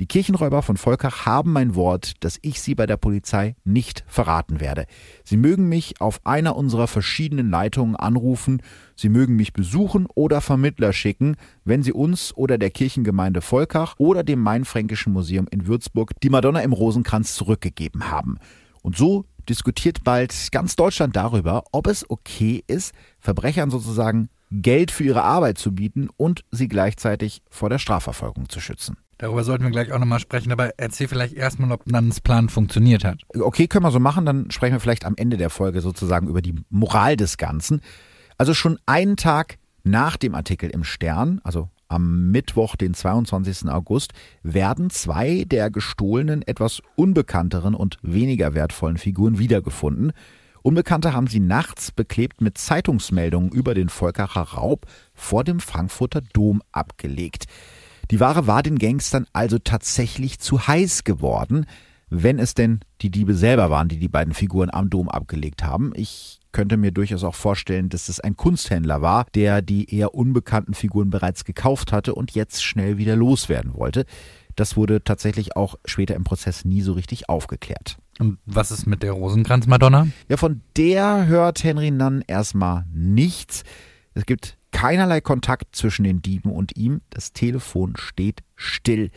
Die 0.00 0.06
Kirchenräuber 0.06 0.62
von 0.62 0.76
Volkach 0.76 1.24
haben 1.24 1.52
mein 1.52 1.76
Wort, 1.76 2.14
dass 2.24 2.38
ich 2.42 2.60
sie 2.60 2.74
bei 2.74 2.86
der 2.86 2.96
Polizei 2.96 3.54
nicht 3.64 4.04
verraten 4.08 4.58
werde. 4.58 4.86
Sie 5.22 5.36
mögen 5.36 5.68
mich 5.68 6.00
auf 6.00 6.20
einer 6.24 6.56
unserer 6.56 6.88
verschiedenen 6.88 7.48
Leitungen 7.48 7.94
anrufen, 7.94 8.60
sie 8.96 9.08
mögen 9.08 9.36
mich 9.36 9.52
besuchen 9.52 10.06
oder 10.14 10.40
Vermittler 10.40 10.92
schicken, 10.92 11.36
wenn 11.64 11.84
sie 11.84 11.92
uns 11.92 12.36
oder 12.36 12.58
der 12.58 12.70
Kirchengemeinde 12.70 13.40
Volkach 13.40 13.94
oder 13.98 14.24
dem 14.24 14.40
Mainfränkischen 14.40 15.12
Museum 15.12 15.46
in 15.50 15.68
Würzburg 15.68 16.12
die 16.22 16.30
Madonna 16.30 16.60
im 16.60 16.72
Rosenkranz 16.72 17.34
zurückgegeben 17.34 18.10
haben. 18.10 18.38
Und 18.82 18.96
so 18.96 19.26
diskutiert 19.48 20.02
bald 20.02 20.34
ganz 20.50 20.74
Deutschland 20.74 21.14
darüber, 21.14 21.62
ob 21.70 21.86
es 21.86 22.08
okay 22.10 22.64
ist, 22.66 22.92
Verbrechern 23.20 23.70
sozusagen 23.70 24.28
Geld 24.50 24.90
für 24.90 25.04
ihre 25.04 25.22
Arbeit 25.22 25.58
zu 25.58 25.72
bieten 25.72 26.08
und 26.16 26.44
sie 26.50 26.68
gleichzeitig 26.68 27.42
vor 27.48 27.70
der 27.70 27.78
Strafverfolgung 27.78 28.48
zu 28.48 28.60
schützen. 28.60 28.96
Darüber 29.18 29.44
sollten 29.44 29.64
wir 29.64 29.70
gleich 29.70 29.92
auch 29.92 29.98
nochmal 29.98 30.18
sprechen, 30.18 30.50
aber 30.52 30.78
erzähl 30.78 31.08
vielleicht 31.08 31.34
erstmal, 31.34 31.70
ob 31.72 31.86
Nannens 31.86 32.20
Plan 32.20 32.48
funktioniert 32.48 33.04
hat. 33.04 33.20
Okay, 33.38 33.66
können 33.68 33.84
wir 33.84 33.90
so 33.90 34.00
machen, 34.00 34.26
dann 34.26 34.50
sprechen 34.50 34.74
wir 34.74 34.80
vielleicht 34.80 35.04
am 35.04 35.14
Ende 35.16 35.36
der 35.36 35.50
Folge 35.50 35.80
sozusagen 35.80 36.28
über 36.28 36.42
die 36.42 36.54
Moral 36.70 37.16
des 37.16 37.36
Ganzen. 37.36 37.80
Also 38.38 38.54
schon 38.54 38.78
einen 38.86 39.16
Tag 39.16 39.58
nach 39.84 40.16
dem 40.16 40.34
Artikel 40.34 40.70
im 40.70 40.82
Stern, 40.82 41.40
also 41.44 41.68
am 41.88 42.30
Mittwoch, 42.30 42.76
den 42.76 42.94
22. 42.94 43.68
August, 43.68 44.12
werden 44.42 44.90
zwei 44.90 45.44
der 45.44 45.70
gestohlenen, 45.70 46.42
etwas 46.42 46.82
unbekannteren 46.96 47.74
und 47.74 47.98
weniger 48.02 48.54
wertvollen 48.54 48.98
Figuren 48.98 49.38
wiedergefunden. 49.38 50.12
Unbekannte 50.62 51.12
haben 51.12 51.26
sie 51.26 51.40
nachts 51.40 51.92
beklebt 51.92 52.40
mit 52.40 52.56
Zeitungsmeldungen 52.56 53.50
über 53.50 53.74
den 53.74 53.90
Volkacher 53.90 54.40
Raub 54.40 54.86
vor 55.12 55.44
dem 55.44 55.60
Frankfurter 55.60 56.22
Dom 56.32 56.62
abgelegt. 56.72 57.44
Die 58.10 58.20
Ware 58.20 58.46
war 58.46 58.62
den 58.62 58.78
Gangstern 58.78 59.26
also 59.32 59.58
tatsächlich 59.58 60.38
zu 60.38 60.66
heiß 60.66 61.04
geworden, 61.04 61.66
wenn 62.10 62.38
es 62.38 62.54
denn 62.54 62.80
die 63.00 63.10
Diebe 63.10 63.34
selber 63.34 63.70
waren, 63.70 63.88
die 63.88 63.98
die 63.98 64.08
beiden 64.08 64.34
Figuren 64.34 64.70
am 64.70 64.90
Dom 64.90 65.08
abgelegt 65.08 65.64
haben. 65.64 65.92
Ich 65.96 66.40
könnte 66.52 66.76
mir 66.76 66.92
durchaus 66.92 67.24
auch 67.24 67.34
vorstellen, 67.34 67.88
dass 67.88 68.08
es 68.08 68.20
ein 68.20 68.36
Kunsthändler 68.36 69.02
war, 69.02 69.26
der 69.34 69.62
die 69.62 69.92
eher 69.94 70.14
unbekannten 70.14 70.74
Figuren 70.74 71.10
bereits 71.10 71.44
gekauft 71.44 71.92
hatte 71.92 72.14
und 72.14 72.30
jetzt 72.32 72.62
schnell 72.62 72.98
wieder 72.98 73.16
loswerden 73.16 73.74
wollte. 73.74 74.04
Das 74.54 74.76
wurde 74.76 75.02
tatsächlich 75.02 75.56
auch 75.56 75.74
später 75.84 76.14
im 76.14 76.22
Prozess 76.22 76.64
nie 76.64 76.82
so 76.82 76.92
richtig 76.92 77.28
aufgeklärt. 77.28 77.98
Und 78.20 78.38
was 78.46 78.70
ist 78.70 78.86
mit 78.86 79.02
der 79.02 79.12
Rosenkranz-Madonna? 79.12 80.06
Ja, 80.28 80.36
von 80.36 80.60
der 80.76 81.26
hört 81.26 81.64
Henry 81.64 81.90
Nunn 81.90 82.22
erstmal 82.26 82.84
nichts. 82.92 83.64
Es 84.14 84.24
gibt 84.24 84.56
keinerlei 84.74 85.20
Kontakt 85.20 85.76
zwischen 85.76 86.02
den 86.04 86.20
Dieben 86.20 86.50
und 86.50 86.76
ihm. 86.76 87.00
Das 87.08 87.32
Telefon 87.32 87.94
steht 87.96 88.42
still. 88.56 89.10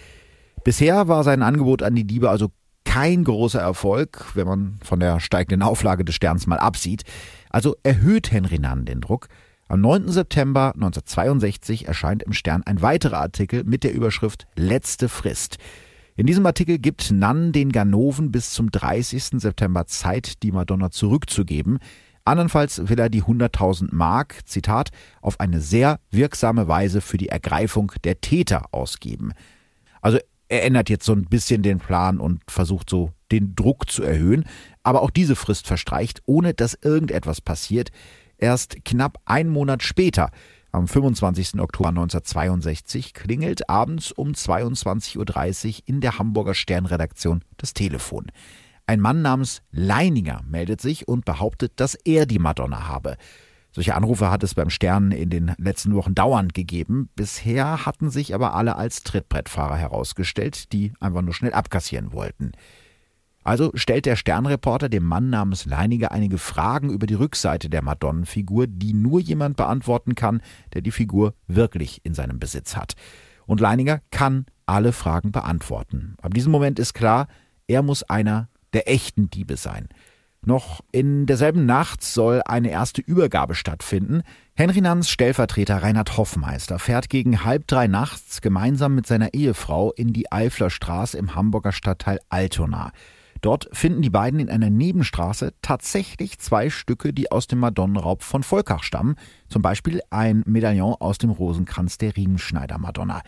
Bisher 0.63 1.08
war 1.08 1.24
sein 1.24 1.41
Angebot 1.41 1.82
an 1.84 1.96
die 1.96 2.06
Diebe 2.06 2.30
also 2.30 2.52
kein 2.86 3.24
großer 3.24 3.60
Erfolg, 3.60 4.26
wenn 4.36 4.48
man 4.48 4.80
von 4.84 5.00
der 5.00 5.20
steigenden 5.20 5.63
Auflage 5.63 6.06
des 6.06 6.15
Sterns 6.15 6.48
mal 6.48 6.60
absieht. 6.60 7.04
Also 7.50 7.76
erhöht 7.84 8.32
Henry 8.32 8.60
Nann 8.60 8.86
den 8.86 9.02
Druck. 9.02 9.28
Am 9.67 9.82
9. 9.82 10.10
September 10.10 10.74
1962 10.76 11.88
erscheint 11.88 12.24
im 12.24 12.34
Stern 12.34 12.63
ein 12.63 12.82
weiterer 12.82 13.20
Artikel 13.20 13.63
mit 13.65 13.84
der 13.84 13.93
Überschrift 13.93 14.48
Letzte 14.56 15.10
Frist. 15.10 15.58
In 16.15 16.28
diesem 16.28 16.46
Artikel 16.46 16.78
gibt 16.78 17.12
Nann 17.12 17.52
den 17.52 17.72
Ganoven 17.72 18.32
bis 18.32 18.52
zum 18.52 18.72
30. 18.72 19.41
September 19.41 19.86
Zeit, 19.88 20.41
die 20.43 20.52
Madonna 20.52 20.91
zurückzugeben. 20.91 21.80
Andernfalls 22.28 22.90
will 22.90 23.00
er 23.00 23.10
die 23.10 23.24
100.000 23.24 23.88
Mark, 23.94 24.42
Zitat, 24.46 24.90
auf 25.22 25.40
eine 25.40 25.62
sehr 25.62 26.02
wirksame 26.12 26.68
Weise 26.68 27.00
für 27.00 27.18
die 27.18 27.30
Ergreifung 27.30 27.94
der 28.04 28.20
Täter 28.20 28.74
ausgeben. 28.74 29.32
Also 30.02 30.20
er 30.50 30.66
ändert 30.66 30.90
jetzt 30.90 31.06
so 31.06 31.13
ein 31.13 31.26
bisschen 31.26 31.63
den 31.63 31.80
Plan 31.80 32.20
und 32.20 32.42
versucht 32.50 32.90
so 32.90 33.12
den 33.32 33.56
Druck 33.56 33.90
zu 33.90 34.04
erhöhen. 34.04 34.44
Aber 34.84 35.04
auch 35.04 35.10
diese 35.10 35.38
Frist 35.38 35.68
verstreicht, 35.68 36.22
ohne 36.26 36.54
dass 36.54 36.78
irgendetwas 36.82 37.40
passiert. 37.40 37.92
Erst 38.38 38.84
knapp 38.84 39.20
einen 39.24 39.50
Monat 39.50 39.82
später, 39.82 40.30
am 40.74 40.90
25. 40.90 41.62
Oktober 41.62 41.90
1962, 41.90 43.13
klingelt 43.13 43.70
abends 43.70 44.12
um 44.12 44.34
22.30 44.34 45.18
Uhr 45.18 45.84
in 45.86 46.02
der 46.02 46.20
Hamburger 46.20 46.54
Sternredaktion 46.54 47.46
das 47.56 47.74
Telefon. 47.74 48.28
Ein 48.89 49.02
Mann 49.02 49.21
namens 49.21 49.62
Leininger 49.71 50.43
meldet 50.47 50.80
sich 50.80 51.10
und 51.10 51.26
behauptet, 51.26 51.73
dass 51.76 51.93
er 51.93 52.26
die 52.26 52.39
Madonna 52.39 52.88
habe. 52.88 53.17
Solche 53.73 53.95
Anrufe 53.95 54.32
hat 54.32 54.43
es 54.43 54.56
beim 54.56 54.69
Stern 54.69 55.12
in 55.12 55.30
den 55.30 55.54
letzten 55.58 55.93
Wochen 55.93 56.15
dauernd 56.15 56.54
gegeben. 56.54 57.10
Bisher 57.13 57.86
hatten 57.86 58.10
sich 58.10 58.34
aber 58.34 58.56
alle 58.56 58.78
als 58.78 59.04
Trittbrettfahrer 59.04 59.76
herausgestellt, 59.76 60.71
die 60.71 60.93
einfach 61.02 61.21
nur 61.21 61.34
schnell 61.34 61.54
abkassieren 61.54 62.13
wollten. 62.13 62.54
Also 63.43 63.71
stellt 63.76 64.06
der 64.06 64.15
Sternreporter 64.15 64.88
dem 64.88 65.04
Mann 65.04 65.30
namens 65.30 65.65
Leininger 65.65 66.13
einige 66.13 66.38
Fragen 66.38 66.89
über 66.89 67.08
die 67.08 67.13
Rückseite 67.13 67.69
der 67.69 67.82
Madonnenfigur, 67.82 68.67
die 68.67 68.93
nur 68.93 69.19
jemand 69.19 69.58
beantworten 69.58 70.15
kann, 70.15 70.41
der 70.73 70.82
die 70.82 70.91
Figur 70.91 71.34
wirklich 71.47 72.00
in 72.06 72.13
seinem 72.13 72.39
Besitz 72.39 72.78
hat. 72.78 72.93
Und 73.45 73.60
Leininger 73.60 74.00
kann 74.12 74.45
alle 74.65 74.93
Fragen 74.93 75.34
beantworten. 75.34 76.15
Ab 76.21 76.34
diesem 76.34 76.54
Moment 76.54 76.80
ist 76.80 76.93
klar, 76.93 77.28
er 77.67 77.84
muss 77.84 78.04
einer 78.04 78.47
der 78.73 78.89
echten 78.89 79.30
Diebe 79.30 79.58
sein. 79.58 79.89
Noch 80.45 80.82
in 80.91 81.25
derselben 81.25 81.65
Nacht 81.65 82.03
soll 82.03 82.41
eine 82.45 82.69
erste 82.69 83.01
Übergabe 83.01 83.56
stattfinden. 83.56 84.21
Henry 84.56 84.82
Nanns 84.82 85.10
Stellvertreter 85.10 85.84
Reinhard 85.84 86.17
Hoffmeister 86.17 86.80
fährt 86.80 87.10
gegen 87.10 87.43
halb 87.43 87.67
drei 87.67 87.88
nachts 87.88 88.39
gemeinsam 88.39 88.95
mit 88.95 89.08
seiner 89.08 89.34
Ehefrau 89.34 89.91
in 89.91 90.13
die 90.13 90.32
Eifler 90.32 90.69
Straße 90.69 91.17
im 91.17 91.36
Hamburger 91.36 91.71
Stadtteil 91.71 92.19
Altona. 92.30 92.91
Dort 93.41 93.69
finden 93.71 94.01
die 94.01 94.10
beiden 94.10 94.39
in 94.39 94.49
einer 94.49 94.69
Nebenstraße 94.69 95.53
tatsächlich 95.62 96.39
zwei 96.39 96.69
Stücke, 96.69 97.13
die 97.13 97.32
aus 97.32 97.47
dem 97.47 97.60
Madonnenraub 97.60 98.23
von 98.23 98.41
Volkach 98.41 98.84
stammen. 98.84 99.15
Zum 99.47 99.62
Beispiel 99.62 100.01
ein 100.10 100.43
Medaillon 100.45 100.95
aus 100.99 101.17
dem 101.17 101.30
Rosenkranz 101.30 101.97
der 101.97 102.15
Riemenschneider 102.15 102.77
Madonna. 102.77 103.21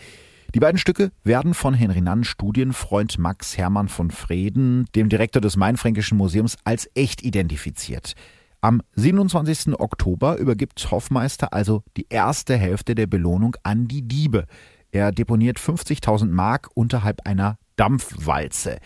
Die 0.55 0.59
beiden 0.59 0.79
Stücke 0.79 1.11
werden 1.23 1.53
von 1.53 1.75
Henry 1.75 2.01
Nann 2.01 2.23
Studienfreund 2.23 3.19
Max 3.19 3.55
Hermann 3.57 3.87
von 3.87 4.09
Freden, 4.09 4.85
dem 4.95 5.07
Direktor 5.07 5.41
des 5.41 5.57
Mainfränkischen 5.57 6.17
Museums, 6.17 6.57
als 6.63 6.89
echt 6.95 7.21
identifiziert. 7.21 8.15
Am 8.59 8.81
27. 8.95 9.79
Oktober 9.79 10.37
übergibt 10.37 10.89
Hoffmeister 10.89 11.53
also 11.53 11.83
die 11.97 12.07
erste 12.09 12.57
Hälfte 12.57 12.95
der 12.95 13.05
Belohnung 13.05 13.55
an 13.61 13.87
die 13.87 14.01
Diebe. 14.01 14.45
Er 14.91 15.11
deponiert 15.11 15.59
50.000 15.59 16.31
Mark 16.31 16.69
unterhalb 16.73 17.27
einer 17.27 17.59
Dampfwalze. 17.75 18.79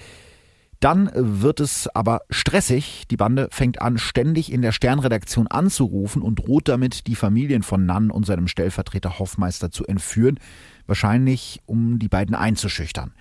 Dann 0.82 1.10
wird 1.16 1.62
es 1.62 1.88
aber 1.88 2.24
stressig. 2.30 3.06
Die 3.10 3.16
Bande 3.16 3.48
fängt 3.52 3.82
an, 3.82 3.98
ständig 3.98 4.52
in 4.52 4.62
der 4.62 4.74
Sternredaktion 4.74 5.48
anzurufen 5.48 6.22
und 6.22 6.40
droht 6.40 6.68
damit, 6.68 7.08
die 7.08 7.16
Familien 7.16 7.64
von 7.64 7.86
Nann 7.86 8.12
und 8.12 8.26
seinem 8.26 8.50
Stellvertreter 8.50 9.18
Hoffmeister 9.18 9.72
zu 9.72 9.86
entführen, 9.86 10.40
wahrscheinlich 10.88 11.62
um 11.66 12.00
die 12.00 12.10
beiden 12.10 12.36
einzuschüchtern. 12.36 13.14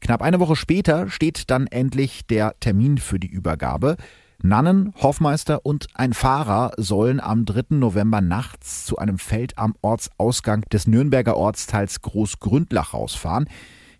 Knapp 0.00 0.22
eine 0.22 0.40
Woche 0.40 0.56
später 0.56 1.08
steht 1.08 1.50
dann 1.50 1.66
endlich 1.66 2.26
der 2.26 2.54
Termin 2.60 2.98
für 2.98 3.18
die 3.18 3.28
Übergabe. 3.28 3.96
Nannen, 4.42 4.92
Hoffmeister 5.00 5.64
und 5.64 5.86
ein 5.94 6.12
Fahrer 6.12 6.72
sollen 6.76 7.20
am 7.20 7.46
3. 7.46 7.76
November 7.76 8.20
nachts 8.20 8.84
zu 8.84 8.98
einem 8.98 9.18
Feld 9.18 9.56
am 9.56 9.74
Ortsausgang 9.80 10.62
des 10.72 10.86
Nürnberger 10.86 11.36
Ortsteils 11.36 12.02
Großgründlach 12.02 12.92
rausfahren. 12.92 13.48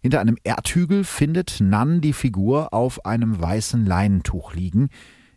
Hinter 0.03 0.21
einem 0.21 0.37
Erdhügel 0.45 1.05
findet 1.05 1.61
Nann 1.61 2.01
die 2.01 2.13
Figur 2.13 2.73
auf 2.73 3.07
einem 3.07 3.41
weißen 3.41 3.85
Leinentuch 3.87 4.55
liegen. 4.55 4.91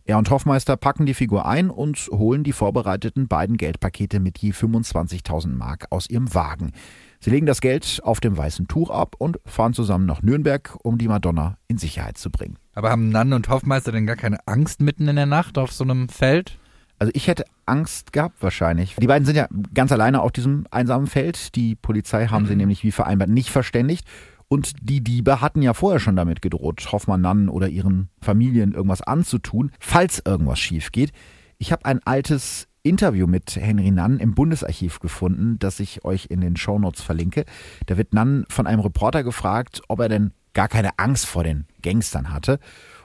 Er 0.04 0.18
und 0.18 0.30
Hoffmeister 0.30 0.76
packen 0.76 1.06
die 1.06 1.14
Figur 1.14 1.46
ein 1.46 1.70
und 1.70 2.08
holen 2.12 2.44
die 2.44 2.52
vorbereiteten 2.52 3.26
beiden 3.26 3.56
Geldpakete 3.56 4.20
mit 4.20 4.38
je 4.38 4.52
25.000 4.52 5.48
Mark 5.48 5.86
aus 5.90 6.08
ihrem 6.10 6.34
Wagen. 6.34 6.72
Sie 7.22 7.28
legen 7.28 7.44
das 7.44 7.60
Geld 7.60 8.00
auf 8.02 8.20
dem 8.20 8.38
weißen 8.38 8.66
Tuch 8.66 8.88
ab 8.88 9.14
und 9.18 9.40
fahren 9.44 9.74
zusammen 9.74 10.06
nach 10.06 10.22
Nürnberg, 10.22 10.74
um 10.82 10.96
die 10.96 11.06
Madonna 11.06 11.58
in 11.68 11.76
Sicherheit 11.76 12.16
zu 12.16 12.30
bringen. 12.30 12.56
Aber 12.72 12.88
haben 12.88 13.10
Nann 13.10 13.34
und 13.34 13.50
Hoffmeister 13.50 13.92
denn 13.92 14.06
gar 14.06 14.16
keine 14.16 14.38
Angst 14.46 14.80
mitten 14.80 15.06
in 15.06 15.16
der 15.16 15.26
Nacht 15.26 15.58
auf 15.58 15.70
so 15.70 15.84
einem 15.84 16.08
Feld? 16.08 16.58
Also 16.98 17.12
ich 17.14 17.28
hätte 17.28 17.44
Angst 17.66 18.14
gehabt 18.14 18.42
wahrscheinlich. 18.42 18.96
Die 18.96 19.06
beiden 19.06 19.26
sind 19.26 19.36
ja 19.36 19.48
ganz 19.74 19.92
alleine 19.92 20.22
auf 20.22 20.32
diesem 20.32 20.66
einsamen 20.70 21.06
Feld. 21.06 21.54
Die 21.56 21.74
Polizei 21.74 22.26
haben 22.28 22.46
sie 22.46 22.52
mhm. 22.52 22.60
nämlich 22.60 22.84
wie 22.84 22.92
vereinbart 22.92 23.28
nicht 23.28 23.50
verständigt. 23.50 24.06
Und 24.48 24.72
die 24.80 25.04
Diebe 25.04 25.42
hatten 25.42 25.60
ja 25.60 25.74
vorher 25.74 26.00
schon 26.00 26.16
damit 26.16 26.40
gedroht, 26.40 26.90
Hoffmann 26.90 27.20
Nannen 27.20 27.50
oder 27.50 27.68
ihren 27.68 28.08
Familien 28.22 28.72
irgendwas 28.72 29.02
anzutun, 29.02 29.72
falls 29.78 30.22
irgendwas 30.24 30.58
schief 30.58 30.90
geht. 30.90 31.12
Ich 31.58 31.70
habe 31.70 31.84
ein 31.84 32.00
altes 32.06 32.66
Interview 32.82 33.26
mit 33.26 33.56
Henry 33.56 33.90
Nann 33.90 34.18
im 34.18 34.34
Bundesarchiv 34.34 35.00
gefunden, 35.00 35.58
das 35.58 35.80
ich 35.80 36.04
euch 36.04 36.26
in 36.30 36.40
den 36.40 36.56
Shownotes 36.56 37.02
verlinke. 37.02 37.44
Da 37.86 37.96
wird 37.96 38.14
Nann 38.14 38.44
von 38.48 38.66
einem 38.66 38.80
Reporter 38.80 39.22
gefragt, 39.22 39.82
ob 39.88 40.00
er 40.00 40.08
denn 40.08 40.32
gar 40.54 40.68
keine 40.68 40.98
Angst 40.98 41.26
vor 41.26 41.44
den 41.44 41.66
Gangstern 41.82 42.32
hatte. 42.32 42.58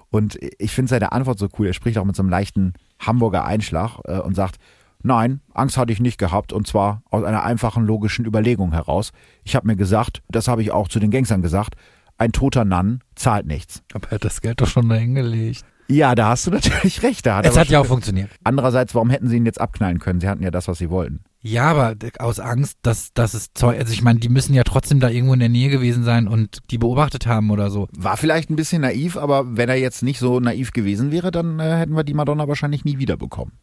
Und 0.09 0.39
ich 0.59 0.71
finde 0.71 0.89
seine 0.89 1.11
Antwort 1.11 1.39
so 1.39 1.49
cool. 1.59 1.67
Er 1.67 1.73
spricht 1.73 1.97
auch 1.97 2.05
mit 2.05 2.15
so 2.15 2.23
einem 2.23 2.29
leichten 2.29 2.73
Hamburger 2.99 3.45
Einschlag 3.45 3.99
äh, 4.05 4.19
und 4.19 4.35
sagt, 4.35 4.57
Nein, 5.03 5.41
Angst 5.53 5.77
hatte 5.77 5.93
ich 5.93 5.99
nicht 5.99 6.17
gehabt 6.17 6.51
und 6.51 6.65
zwar 6.65 7.03
aus 7.11 7.23
einer 7.23 7.43
einfachen 7.43 7.85
logischen 7.85 8.25
Überlegung 8.25 8.71
heraus. 8.71 9.11
Ich 9.43 9.55
habe 9.55 9.67
mir 9.67 9.75
gesagt, 9.75 10.23
das 10.29 10.47
habe 10.47 10.63
ich 10.63 10.71
auch 10.71 10.87
zu 10.87 10.99
den 10.99 11.11
Gangstern 11.11 11.43
gesagt, 11.43 11.75
ein 12.17 12.31
toter 12.31 12.65
Nann 12.65 13.01
zahlt 13.13 13.45
nichts. 13.45 13.83
Aber 13.93 14.07
er 14.07 14.15
hat 14.15 14.25
das 14.25 14.41
Geld 14.41 14.61
doch 14.61 14.67
schon 14.67 14.89
dahin 14.89 15.13
gelegt. 15.13 15.63
Ja, 15.87 16.15
da 16.15 16.29
hast 16.29 16.47
du 16.47 16.51
natürlich 16.51 17.03
recht. 17.03 17.25
Da 17.25 17.37
hat 17.37 17.45
es 17.45 17.57
hat 17.57 17.69
ja 17.69 17.79
auch 17.79 17.85
funktioniert. 17.85 18.29
Andererseits, 18.43 18.95
warum 18.95 19.09
hätten 19.09 19.27
sie 19.27 19.37
ihn 19.37 19.45
jetzt 19.45 19.61
abknallen 19.61 19.99
können? 19.99 20.19
Sie 20.19 20.27
hatten 20.27 20.43
ja 20.43 20.51
das, 20.51 20.67
was 20.67 20.77
sie 20.77 20.89
wollten. 20.89 21.23
Ja, 21.41 21.69
aber 21.69 21.95
aus 22.17 22.39
Angst, 22.39 22.79
dass, 22.81 23.13
dass 23.13 23.35
es 23.35 23.53
Zeug, 23.53 23.77
also 23.77 23.93
ich 23.93 24.01
meine, 24.01 24.19
die 24.19 24.29
müssen 24.29 24.55
ja 24.55 24.63
trotzdem 24.63 24.99
da 24.99 25.09
irgendwo 25.09 25.33
in 25.35 25.39
der 25.39 25.49
Nähe 25.49 25.69
gewesen 25.69 26.03
sein 26.03 26.27
und 26.27 26.57
die 26.71 26.79
beobachtet 26.79 27.27
haben 27.27 27.51
oder 27.51 27.69
so. 27.69 27.87
War 27.95 28.17
vielleicht 28.17 28.49
ein 28.49 28.55
bisschen 28.55 28.81
naiv, 28.81 29.15
aber 29.15 29.55
wenn 29.55 29.69
er 29.69 29.75
jetzt 29.75 30.01
nicht 30.01 30.17
so 30.17 30.39
naiv 30.39 30.71
gewesen 30.71 31.11
wäre, 31.11 31.29
dann 31.29 31.59
äh, 31.59 31.77
hätten 31.77 31.95
wir 31.95 32.03
die 32.03 32.15
Madonna 32.15 32.47
wahrscheinlich 32.47 32.83
nie 32.83 32.97
wiederbekommen. 32.97 33.53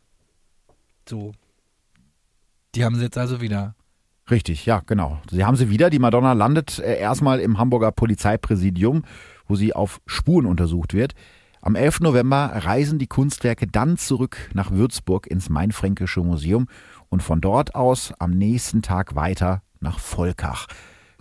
So. 1.08 1.32
Die 2.76 2.84
haben 2.84 2.94
sie 2.94 3.02
jetzt 3.02 3.18
also 3.18 3.40
wieder. 3.40 3.74
Richtig, 4.30 4.64
ja, 4.64 4.82
genau. 4.86 5.20
Sie 5.28 5.44
haben 5.44 5.56
sie 5.56 5.68
wieder. 5.68 5.90
Die 5.90 5.98
Madonna 5.98 6.34
landet 6.34 6.78
äh, 6.78 6.98
erstmal 6.98 7.40
im 7.40 7.58
Hamburger 7.58 7.90
Polizeipräsidium, 7.90 9.02
wo 9.48 9.56
sie 9.56 9.74
auf 9.74 10.00
Spuren 10.06 10.46
untersucht 10.46 10.94
wird. 10.94 11.14
Am 11.64 11.76
11. 11.76 12.00
November 12.00 12.50
reisen 12.52 12.98
die 12.98 13.06
Kunstwerke 13.06 13.68
dann 13.68 13.96
zurück 13.96 14.50
nach 14.52 14.72
Würzburg 14.72 15.28
ins 15.28 15.48
Mainfränkische 15.48 16.20
Museum 16.20 16.66
und 17.08 17.22
von 17.22 17.40
dort 17.40 17.76
aus 17.76 18.12
am 18.18 18.32
nächsten 18.32 18.82
Tag 18.82 19.14
weiter 19.14 19.62
nach 19.78 20.00
Volkach. 20.00 20.66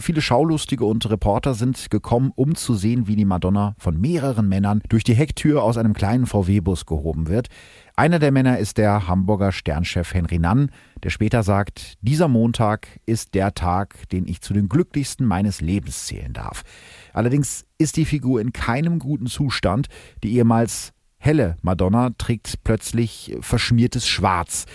Viele 0.01 0.21
Schaulustige 0.21 0.83
und 0.85 1.07
Reporter 1.11 1.53
sind 1.53 1.91
gekommen, 1.91 2.31
um 2.35 2.55
zu 2.55 2.73
sehen, 2.73 3.05
wie 3.07 3.15
die 3.15 3.25
Madonna 3.25 3.75
von 3.77 4.01
mehreren 4.01 4.49
Männern 4.49 4.81
durch 4.89 5.03
die 5.03 5.13
Hecktür 5.13 5.61
aus 5.61 5.77
einem 5.77 5.93
kleinen 5.93 6.25
VW-Bus 6.25 6.87
gehoben 6.87 7.27
wird. 7.27 7.49
Einer 7.95 8.17
der 8.17 8.31
Männer 8.31 8.57
ist 8.57 8.79
der 8.79 9.07
Hamburger 9.07 9.51
Sternchef 9.51 10.13
Henry 10.15 10.39
Nann, 10.39 10.71
der 11.03 11.11
später 11.11 11.43
sagt, 11.43 11.99
dieser 12.01 12.27
Montag 12.27 12.87
ist 13.05 13.35
der 13.35 13.53
Tag, 13.53 14.09
den 14.09 14.27
ich 14.27 14.41
zu 14.41 14.55
den 14.55 14.69
glücklichsten 14.69 15.27
meines 15.27 15.61
Lebens 15.61 16.07
zählen 16.07 16.33
darf. 16.33 16.63
Allerdings 17.13 17.65
ist 17.77 17.95
die 17.95 18.05
Figur 18.05 18.41
in 18.41 18.53
keinem 18.53 18.97
guten 18.97 19.27
Zustand. 19.27 19.87
Die 20.23 20.33
ehemals 20.35 20.93
helle 21.19 21.57
Madonna 21.61 22.09
trägt 22.17 22.63
plötzlich 22.63 23.37
verschmiertes 23.41 24.07
Schwarz. 24.07 24.65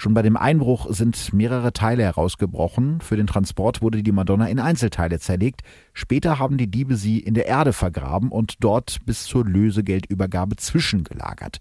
Schon 0.00 0.14
bei 0.14 0.22
dem 0.22 0.38
Einbruch 0.38 0.86
sind 0.94 1.34
mehrere 1.34 1.74
Teile 1.74 2.04
herausgebrochen. 2.04 3.02
Für 3.02 3.18
den 3.18 3.26
Transport 3.26 3.82
wurde 3.82 4.02
die 4.02 4.12
Madonna 4.12 4.46
in 4.46 4.58
Einzelteile 4.58 5.20
zerlegt. 5.20 5.60
Später 5.92 6.38
haben 6.38 6.56
die 6.56 6.70
Diebe 6.70 6.96
sie 6.96 7.18
in 7.18 7.34
der 7.34 7.44
Erde 7.44 7.74
vergraben 7.74 8.30
und 8.30 8.54
dort 8.60 9.04
bis 9.04 9.24
zur 9.24 9.44
Lösegeldübergabe 9.44 10.56
zwischengelagert. 10.56 11.58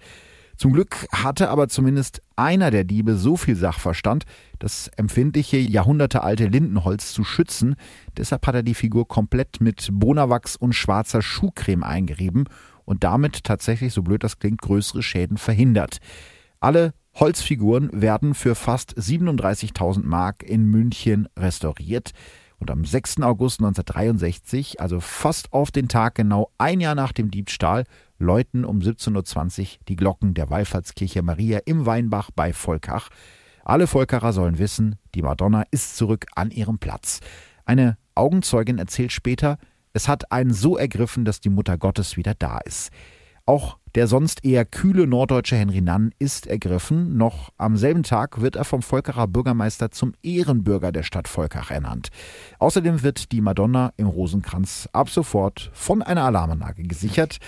Zum 0.55 0.71
Glück 0.71 1.05
hatte 1.11 1.49
aber 1.49 1.67
zumindest 1.67 2.21
einer 2.37 2.71
der 2.71 2.85
Diebe 2.85 3.17
so 3.17 3.35
viel 3.35 3.57
Sachverstand, 3.57 4.23
das 4.57 4.87
empfindliche, 4.95 5.57
jahrhundertealte 5.57 6.45
Lindenholz 6.45 7.11
zu 7.11 7.25
schützen. 7.25 7.75
Deshalb 8.15 8.47
hat 8.47 8.55
er 8.55 8.63
die 8.63 8.73
Figur 8.73 9.05
komplett 9.05 9.59
mit 9.59 9.89
Bonawachs 9.91 10.55
und 10.55 10.71
schwarzer 10.71 11.21
Schuhcreme 11.21 11.83
eingerieben 11.83 12.45
und 12.85 13.03
damit 13.03 13.43
tatsächlich, 13.43 13.91
so 13.91 14.01
blöd 14.01 14.23
das 14.23 14.39
klingt, 14.39 14.61
größere 14.61 15.03
Schäden 15.03 15.37
verhindert. 15.37 15.97
Alle 16.61 16.93
Holzfiguren 17.19 17.89
werden 17.91 18.33
für 18.33 18.55
fast 18.55 18.97
37.000 18.97 20.05
Mark 20.05 20.41
in 20.41 20.65
München 20.65 21.27
restauriert. 21.37 22.11
Und 22.59 22.71
am 22.71 22.85
6. 22.85 23.21
August 23.21 23.59
1963, 23.59 24.79
also 24.79 25.01
fast 25.01 25.51
auf 25.51 25.71
den 25.71 25.89
Tag 25.89 26.15
genau 26.15 26.49
ein 26.57 26.79
Jahr 26.79 26.95
nach 26.95 27.11
dem 27.11 27.29
Diebstahl, 27.29 27.83
läuten 28.19 28.63
um 28.63 28.79
17.20 28.79 29.61
Uhr 29.61 29.67
die 29.89 29.97
Glocken 29.97 30.33
der 30.33 30.49
Wallfahrtskirche 30.49 31.21
Maria 31.21 31.59
im 31.65 31.85
Weinbach 31.85 32.31
bei 32.33 32.53
Volkach. 32.53 33.09
Alle 33.65 33.87
Volkacher 33.87 34.31
sollen 34.31 34.57
wissen, 34.57 34.95
die 35.13 35.21
Madonna 35.21 35.63
ist 35.71 35.97
zurück 35.97 36.25
an 36.35 36.51
ihrem 36.51 36.79
Platz. 36.79 37.19
Eine 37.65 37.97
Augenzeugin 38.15 38.77
erzählt 38.77 39.11
später, 39.11 39.57
es 39.91 40.07
hat 40.07 40.31
einen 40.31 40.53
so 40.53 40.77
ergriffen, 40.77 41.25
dass 41.25 41.41
die 41.41 41.49
Mutter 41.49 41.77
Gottes 41.77 42.15
wieder 42.15 42.33
da 42.33 42.59
ist. 42.59 42.91
Auch 43.45 43.78
der 43.95 44.07
sonst 44.07 44.45
eher 44.45 44.65
kühle 44.65 45.07
norddeutsche 45.07 45.55
Henry 45.55 45.81
Nann 45.81 46.11
ist 46.19 46.47
ergriffen. 46.47 47.17
Noch 47.17 47.51
am 47.57 47.77
selben 47.77 48.03
Tag 48.03 48.41
wird 48.41 48.55
er 48.55 48.65
vom 48.65 48.81
Volkacher 48.81 49.27
Bürgermeister 49.27 49.91
zum 49.91 50.13
Ehrenbürger 50.23 50.91
der 50.91 51.03
Stadt 51.03 51.27
Volkach 51.27 51.71
ernannt. 51.71 52.09
Außerdem 52.59 53.03
wird 53.03 53.31
die 53.31 53.41
Madonna 53.41 53.93
im 53.97 54.07
Rosenkranz 54.07 54.89
ab 54.93 55.09
sofort 55.09 55.71
von 55.73 56.01
einer 56.01 56.23
Alarmanlage 56.23 56.83
gesichert, 56.83 57.39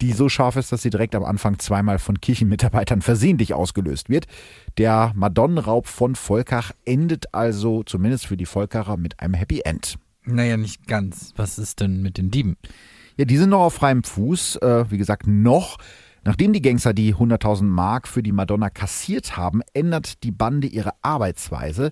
die 0.00 0.12
so 0.12 0.28
scharf 0.28 0.56
ist, 0.56 0.70
dass 0.70 0.82
sie 0.82 0.90
direkt 0.90 1.14
am 1.14 1.24
Anfang 1.24 1.58
zweimal 1.58 1.98
von 1.98 2.20
Kirchenmitarbeitern 2.20 3.02
versehentlich 3.02 3.54
ausgelöst 3.54 4.08
wird. 4.08 4.26
Der 4.76 5.12
Madonnenraub 5.14 5.86
von 5.86 6.14
Volkach 6.14 6.72
endet 6.84 7.34
also 7.34 7.82
zumindest 7.82 8.26
für 8.26 8.36
die 8.36 8.46
Volkacher 8.46 8.96
mit 8.96 9.20
einem 9.20 9.34
Happy 9.34 9.62
End. 9.64 9.98
Naja, 10.24 10.56
nicht 10.56 10.86
ganz. 10.86 11.32
Was 11.36 11.58
ist 11.58 11.80
denn 11.80 12.02
mit 12.02 12.18
den 12.18 12.30
Dieben? 12.30 12.56
Ja, 13.18 13.24
die 13.24 13.36
sind 13.36 13.50
noch 13.50 13.62
auf 13.62 13.74
freiem 13.74 14.04
Fuß. 14.04 14.56
Äh, 14.56 14.90
wie 14.90 14.96
gesagt, 14.96 15.26
noch. 15.26 15.76
Nachdem 16.22 16.52
die 16.52 16.62
Gangster 16.62 16.94
die 16.94 17.14
100.000 17.14 17.64
Mark 17.64 18.06
für 18.06 18.22
die 18.22 18.30
Madonna 18.30 18.70
kassiert 18.70 19.36
haben, 19.36 19.60
ändert 19.74 20.22
die 20.22 20.30
Bande 20.30 20.68
ihre 20.68 20.92
Arbeitsweise. 21.02 21.90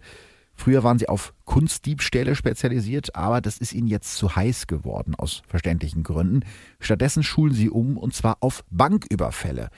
Früher 0.55 0.85
waren 0.85 1.01
sie 1.01 1.09
auf 1.09 1.35
Kunstdiebstähle 1.45 2.37
spezialisiert, 2.37 3.17
aber 3.17 3.41
das 3.41 3.59
ist 3.59 3.73
ihnen 3.73 3.89
jetzt 3.89 4.17
zu 4.17 4.37
heiß 4.37 4.69
geworden, 4.69 5.17
aus 5.17 5.43
verständlichen 5.49 6.05
Gründen. 6.05 6.45
Stattdessen 6.79 7.25
schulen 7.25 7.53
sie 7.53 7.71
um, 7.71 7.97
und 7.97 8.15
zwar 8.15 8.37
auf 8.41 8.65
Banküberfälle. 8.71 9.69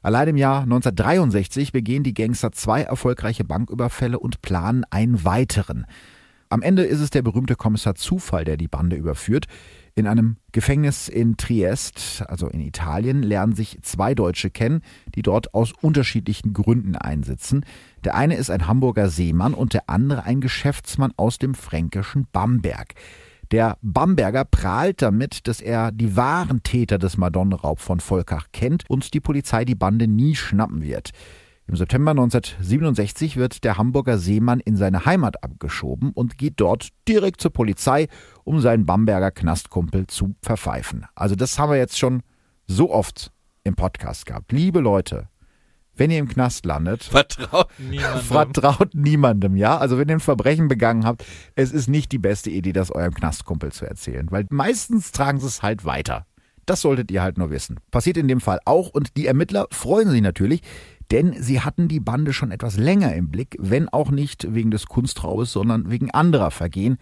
Allein 0.00 0.28
im 0.28 0.36
Jahr 0.36 0.62
1963 0.62 1.72
begehen 1.72 2.02
die 2.02 2.14
Gangster 2.14 2.50
zwei 2.52 2.82
erfolgreiche 2.82 3.44
Banküberfälle 3.44 4.18
und 4.18 4.40
planen 4.40 4.84
einen 4.90 5.22
weiteren. 5.24 5.84
Am 6.48 6.62
Ende 6.62 6.84
ist 6.84 7.00
es 7.00 7.10
der 7.10 7.22
berühmte 7.22 7.56
Kommissar 7.56 7.94
Zufall, 7.94 8.44
der 8.44 8.56
die 8.56 8.68
Bande 8.68 8.96
überführt. 8.96 9.46
In 9.96 10.08
einem 10.08 10.38
Gefängnis 10.50 11.08
in 11.08 11.36
Triest, 11.36 12.24
also 12.26 12.48
in 12.48 12.60
Italien, 12.60 13.22
lernen 13.22 13.54
sich 13.54 13.78
zwei 13.82 14.16
Deutsche 14.16 14.50
kennen, 14.50 14.82
die 15.14 15.22
dort 15.22 15.54
aus 15.54 15.72
unterschiedlichen 15.72 16.52
Gründen 16.52 16.96
einsitzen. 16.96 17.64
Der 18.02 18.16
eine 18.16 18.34
ist 18.34 18.50
ein 18.50 18.66
Hamburger 18.66 19.08
Seemann 19.08 19.54
und 19.54 19.72
der 19.72 19.88
andere 19.88 20.24
ein 20.24 20.40
Geschäftsmann 20.40 21.12
aus 21.16 21.38
dem 21.38 21.54
fränkischen 21.54 22.26
Bamberg. 22.32 22.94
Der 23.52 23.78
Bamberger 23.82 24.44
prahlt 24.44 25.00
damit, 25.00 25.46
dass 25.46 25.60
er 25.60 25.92
die 25.92 26.16
wahren 26.16 26.64
Täter 26.64 26.98
des 26.98 27.16
Madonnenraub 27.16 27.78
von 27.78 28.00
Volkach 28.00 28.48
kennt 28.52 28.82
und 28.90 29.14
die 29.14 29.20
Polizei 29.20 29.64
die 29.64 29.76
Bande 29.76 30.08
nie 30.08 30.34
schnappen 30.34 30.82
wird. 30.82 31.12
Im 31.66 31.76
September 31.76 32.10
1967 32.10 33.38
wird 33.38 33.64
der 33.64 33.78
Hamburger 33.78 34.18
Seemann 34.18 34.60
in 34.60 34.76
seine 34.76 35.06
Heimat 35.06 35.42
abgeschoben 35.42 36.10
und 36.12 36.36
geht 36.36 36.54
dort 36.56 36.88
direkt 37.08 37.40
zur 37.40 37.52
Polizei, 37.52 38.08
um 38.44 38.60
seinen 38.60 38.86
Bamberger 38.86 39.30
Knastkumpel 39.30 40.06
zu 40.06 40.34
verpfeifen. 40.42 41.06
Also 41.14 41.34
das 41.34 41.58
haben 41.58 41.70
wir 41.70 41.78
jetzt 41.78 41.98
schon 41.98 42.22
so 42.66 42.90
oft 42.90 43.32
im 43.64 43.74
Podcast 43.74 44.26
gehabt. 44.26 44.52
Liebe 44.52 44.80
Leute, 44.80 45.28
wenn 45.96 46.10
ihr 46.10 46.18
im 46.18 46.28
Knast 46.28 46.66
landet, 46.66 47.04
vertraut 47.04 47.68
niemandem. 47.78 48.22
vertraut 48.22 48.94
niemandem, 48.94 49.56
ja? 49.56 49.78
Also 49.78 49.98
wenn 49.98 50.08
ihr 50.08 50.16
ein 50.16 50.20
Verbrechen 50.20 50.68
begangen 50.68 51.04
habt, 51.04 51.24
es 51.54 51.72
ist 51.72 51.88
nicht 51.88 52.12
die 52.12 52.18
beste 52.18 52.50
Idee, 52.50 52.72
das 52.72 52.90
eurem 52.90 53.14
Knastkumpel 53.14 53.72
zu 53.72 53.86
erzählen, 53.86 54.26
weil 54.30 54.46
meistens 54.50 55.12
tragen 55.12 55.40
sie 55.40 55.46
es 55.46 55.62
halt 55.62 55.84
weiter. 55.84 56.26
Das 56.66 56.80
solltet 56.80 57.10
ihr 57.10 57.22
halt 57.22 57.38
nur 57.38 57.50
wissen. 57.50 57.78
Passiert 57.90 58.16
in 58.16 58.26
dem 58.28 58.40
Fall 58.40 58.58
auch 58.64 58.88
und 58.88 59.16
die 59.16 59.26
Ermittler 59.26 59.66
freuen 59.70 60.08
sich 60.08 60.22
natürlich, 60.22 60.62
denn 61.10 61.40
sie 61.40 61.60
hatten 61.60 61.88
die 61.88 62.00
Bande 62.00 62.32
schon 62.32 62.50
etwas 62.50 62.76
länger 62.76 63.14
im 63.14 63.30
Blick, 63.30 63.56
wenn 63.60 63.88
auch 63.88 64.10
nicht 64.10 64.54
wegen 64.54 64.70
des 64.70 64.86
Kunstraubes, 64.86 65.52
sondern 65.52 65.90
wegen 65.90 66.10
anderer 66.10 66.50
Vergehen. 66.50 66.96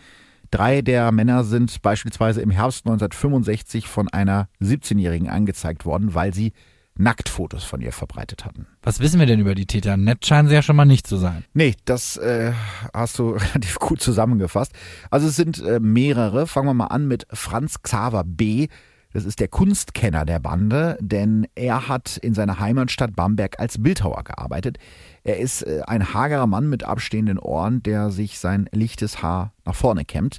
Drei 0.53 0.83
der 0.83 1.11
Männer 1.13 1.45
sind 1.45 1.81
beispielsweise 1.81 2.43
im 2.43 2.51
Herbst 2.51 2.85
1965 2.85 3.89
von 3.89 4.09
einer 4.11 4.49
17-Jährigen 4.61 5.31
angezeigt 5.31 5.87
worden, 5.87 6.15
weil 6.15 6.35
sie 6.35 6.53
Nacktfotos 6.95 7.65
von 7.65 7.81
ihr 7.81 7.91
verbreitet 7.91 8.45
hatten. 8.45 8.67
Was 8.83 9.01
wissen 9.01 9.19
wir 9.19 9.25
denn 9.25 9.41
über 9.41 9.55
die 9.55 9.65
Täter? 9.65 9.97
Nett 9.97 10.27
scheinen 10.27 10.49
sie 10.49 10.55
ja 10.55 10.61
schon 10.61 10.77
mal 10.77 10.85
nicht 10.85 11.07
zu 11.07 11.17
sein. 11.17 11.43
Nee, 11.55 11.75
das 11.87 12.19
äh, 12.19 12.53
hast 12.93 13.19
du 13.19 13.31
relativ 13.31 13.79
gut 13.79 14.03
zusammengefasst. 14.03 14.73
Also 15.11 15.29
es 15.29 15.37
sind 15.37 15.59
äh, 15.65 15.81
mehrere. 15.81 16.47
Fangen 16.47 16.69
wir 16.69 16.75
mal 16.75 16.89
an 16.89 17.09
mit 17.09 17.27
Franz 17.33 17.81
Xaver 17.81 18.23
B., 18.23 18.69
das 19.13 19.25
ist 19.25 19.41
der 19.41 19.49
Kunstkenner 19.49 20.25
der 20.25 20.39
Bande, 20.39 20.97
denn 21.01 21.47
er 21.55 21.89
hat 21.89 22.17
in 22.17 22.35
seiner 22.35 22.59
Heimatstadt 22.59 23.15
Bamberg 23.15 23.61
als 23.61 23.83
Bildhauer 23.83 24.25
gearbeitet. 24.25 24.79
Er 25.25 25.39
ist 25.39 25.63
äh, 25.63 25.83
ein 25.87 26.15
hagerer 26.15 26.47
Mann 26.47 26.69
mit 26.69 26.85
abstehenden 26.85 27.39
Ohren, 27.39 27.83
der 27.83 28.11
sich 28.11 28.39
sein 28.39 28.69
lichtes 28.73 29.23
Haar 29.23 29.53
nach 29.65 29.75
vorne 29.75 30.05
kämmt. 30.05 30.39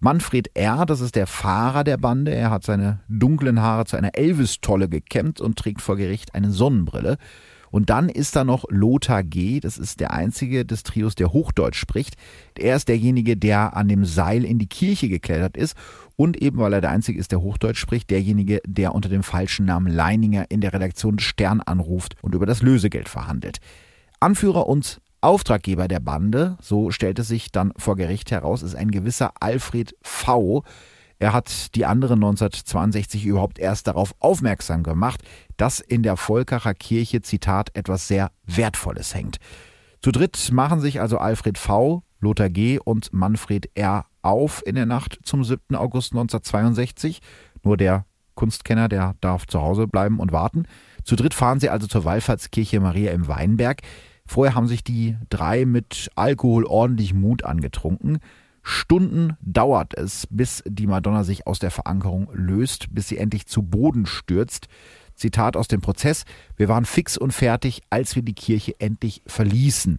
Manfred 0.00 0.50
R., 0.54 0.84
das 0.84 1.00
ist 1.00 1.16
der 1.16 1.26
Fahrer 1.26 1.82
der 1.82 1.96
Bande. 1.96 2.34
Er 2.34 2.50
hat 2.50 2.62
seine 2.64 3.00
dunklen 3.08 3.62
Haare 3.62 3.86
zu 3.86 3.96
einer 3.96 4.14
Elvis-Tolle 4.14 4.88
gekämmt 4.88 5.40
und 5.40 5.58
trägt 5.58 5.80
vor 5.80 5.96
Gericht 5.96 6.34
eine 6.34 6.50
Sonnenbrille. 6.50 7.16
Und 7.74 7.90
dann 7.90 8.08
ist 8.08 8.36
da 8.36 8.44
noch 8.44 8.66
Lothar 8.68 9.24
G., 9.24 9.58
das 9.58 9.78
ist 9.78 9.98
der 9.98 10.12
einzige 10.12 10.64
des 10.64 10.84
Trios, 10.84 11.16
der 11.16 11.32
Hochdeutsch 11.32 11.76
spricht. 11.76 12.14
Er 12.56 12.76
ist 12.76 12.86
derjenige, 12.86 13.36
der 13.36 13.76
an 13.76 13.88
dem 13.88 14.04
Seil 14.04 14.44
in 14.44 14.60
die 14.60 14.68
Kirche 14.68 15.08
geklettert 15.08 15.56
ist 15.56 15.76
und 16.14 16.36
eben, 16.36 16.58
weil 16.58 16.72
er 16.72 16.80
der 16.80 16.90
einzige 16.90 17.18
ist, 17.18 17.32
der 17.32 17.42
Hochdeutsch 17.42 17.80
spricht, 17.80 18.10
derjenige, 18.10 18.60
der 18.64 18.94
unter 18.94 19.08
dem 19.08 19.24
falschen 19.24 19.66
Namen 19.66 19.92
Leininger 19.92 20.52
in 20.52 20.60
der 20.60 20.72
Redaktion 20.72 21.18
Stern 21.18 21.60
anruft 21.60 22.14
und 22.22 22.36
über 22.36 22.46
das 22.46 22.62
Lösegeld 22.62 23.08
verhandelt. 23.08 23.58
Anführer 24.20 24.68
und 24.68 25.00
Auftraggeber 25.20 25.88
der 25.88 25.98
Bande, 25.98 26.56
so 26.60 26.92
stellt 26.92 27.18
es 27.18 27.26
sich 27.26 27.50
dann 27.50 27.72
vor 27.76 27.96
Gericht 27.96 28.30
heraus, 28.30 28.62
ist 28.62 28.76
ein 28.76 28.92
gewisser 28.92 29.32
Alfred 29.40 29.96
V., 30.00 30.62
er 31.24 31.32
hat 31.32 31.74
die 31.74 31.86
anderen 31.86 32.22
1962 32.22 33.24
überhaupt 33.24 33.58
erst 33.58 33.86
darauf 33.86 34.14
aufmerksam 34.18 34.82
gemacht, 34.82 35.22
dass 35.56 35.80
in 35.80 36.02
der 36.02 36.18
Volkacher 36.18 36.74
Kirche, 36.74 37.22
Zitat, 37.22 37.70
etwas 37.72 38.06
sehr 38.06 38.30
Wertvolles 38.44 39.14
hängt. 39.14 39.38
Zu 40.02 40.12
dritt 40.12 40.50
machen 40.52 40.80
sich 40.80 41.00
also 41.00 41.16
Alfred 41.16 41.56
V., 41.56 42.02
Lothar 42.20 42.50
G. 42.50 42.78
und 42.78 43.14
Manfred 43.14 43.70
R. 43.74 44.04
auf 44.20 44.62
in 44.66 44.74
der 44.74 44.84
Nacht 44.84 45.18
zum 45.22 45.44
7. 45.44 45.74
August 45.74 46.12
1962. 46.12 47.20
Nur 47.62 47.78
der 47.78 48.04
Kunstkenner, 48.34 48.90
der 48.90 49.14
darf 49.22 49.46
zu 49.46 49.62
Hause 49.62 49.86
bleiben 49.86 50.20
und 50.20 50.30
warten. 50.30 50.68
Zu 51.04 51.16
dritt 51.16 51.32
fahren 51.32 51.58
sie 51.58 51.70
also 51.70 51.86
zur 51.86 52.04
Wallfahrtskirche 52.04 52.80
Maria 52.80 53.12
im 53.12 53.28
Weinberg. 53.28 53.80
Vorher 54.26 54.54
haben 54.54 54.68
sich 54.68 54.84
die 54.84 55.16
drei 55.30 55.64
mit 55.64 56.10
Alkohol 56.16 56.66
ordentlich 56.66 57.14
Mut 57.14 57.46
angetrunken. 57.46 58.18
Stunden 58.64 59.36
dauert 59.42 59.92
es, 59.96 60.26
bis 60.30 60.62
die 60.66 60.86
Madonna 60.86 61.22
sich 61.22 61.46
aus 61.46 61.58
der 61.58 61.70
Verankerung 61.70 62.28
löst, 62.32 62.86
bis 62.94 63.08
sie 63.08 63.18
endlich 63.18 63.46
zu 63.46 63.62
Boden 63.62 64.06
stürzt. 64.06 64.68
Zitat 65.14 65.56
aus 65.56 65.68
dem 65.68 65.80
Prozess, 65.80 66.24
wir 66.56 66.68
waren 66.68 66.84
fix 66.84 67.16
und 67.16 67.32
fertig, 67.32 67.82
als 67.88 68.16
wir 68.16 68.22
die 68.22 68.34
Kirche 68.34 68.74
endlich 68.80 69.22
verließen. 69.26 69.98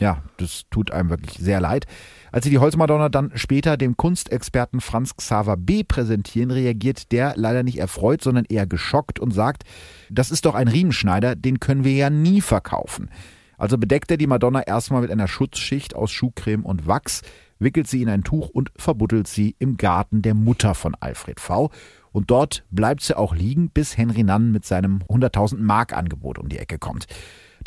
Ja, 0.00 0.22
das 0.36 0.64
tut 0.70 0.90
einem 0.90 1.08
wirklich 1.08 1.38
sehr 1.38 1.60
leid. 1.60 1.86
Als 2.30 2.44
sie 2.44 2.50
die 2.50 2.58
Holzmadonna 2.58 3.08
dann 3.08 3.32
später 3.36 3.76
dem 3.76 3.96
Kunstexperten 3.96 4.80
Franz 4.80 5.16
Xaver 5.16 5.56
B. 5.56 5.82
präsentieren, 5.82 6.50
reagiert 6.50 7.10
der 7.12 7.34
leider 7.36 7.62
nicht 7.62 7.78
erfreut, 7.78 8.22
sondern 8.22 8.44
eher 8.44 8.66
geschockt 8.66 9.18
und 9.18 9.30
sagt, 9.30 9.62
das 10.10 10.30
ist 10.30 10.44
doch 10.44 10.54
ein 10.54 10.68
Riemenschneider, 10.68 11.36
den 11.36 11.58
können 11.58 11.84
wir 11.84 11.92
ja 11.92 12.10
nie 12.10 12.42
verkaufen. 12.42 13.08
Also 13.56 13.78
bedeckt 13.78 14.10
er 14.10 14.16
die 14.16 14.26
Madonna 14.26 14.62
erstmal 14.62 15.00
mit 15.00 15.10
einer 15.10 15.28
Schutzschicht 15.28 15.94
aus 15.94 16.10
Schuhcreme 16.10 16.64
und 16.64 16.86
Wachs, 16.86 17.22
wickelt 17.58 17.86
sie 17.86 18.02
in 18.02 18.08
ein 18.08 18.24
Tuch 18.24 18.48
und 18.48 18.70
verbuddelt 18.76 19.28
sie 19.28 19.56
im 19.58 19.76
Garten 19.76 20.22
der 20.22 20.34
Mutter 20.34 20.74
von 20.74 20.94
Alfred 20.94 21.40
V. 21.40 21.70
Und 22.12 22.30
dort 22.30 22.64
bleibt 22.70 23.02
sie 23.02 23.16
auch 23.16 23.34
liegen, 23.34 23.70
bis 23.70 23.96
Henry 23.96 24.22
Nann 24.22 24.52
mit 24.52 24.64
seinem 24.64 25.02
100.000 25.08 25.58
Mark 25.58 25.92
Angebot 25.92 26.38
um 26.38 26.48
die 26.48 26.58
Ecke 26.58 26.78
kommt. 26.78 27.06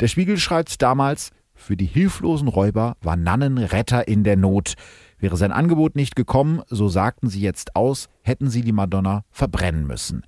Der 0.00 0.08
Spiegel 0.08 0.38
schreibt 0.38 0.80
damals, 0.80 1.30
für 1.54 1.76
die 1.76 1.86
hilflosen 1.86 2.48
Räuber 2.48 2.96
war 3.02 3.16
Nannen 3.16 3.58
Retter 3.58 4.06
in 4.06 4.22
der 4.22 4.36
Not. 4.36 4.74
Wäre 5.18 5.36
sein 5.36 5.52
Angebot 5.52 5.96
nicht 5.96 6.14
gekommen, 6.14 6.62
so 6.68 6.88
sagten 6.88 7.28
sie 7.28 7.40
jetzt 7.40 7.74
aus, 7.74 8.08
hätten 8.22 8.48
sie 8.48 8.62
die 8.62 8.72
Madonna 8.72 9.24
verbrennen 9.30 9.86
müssen. 9.86 10.22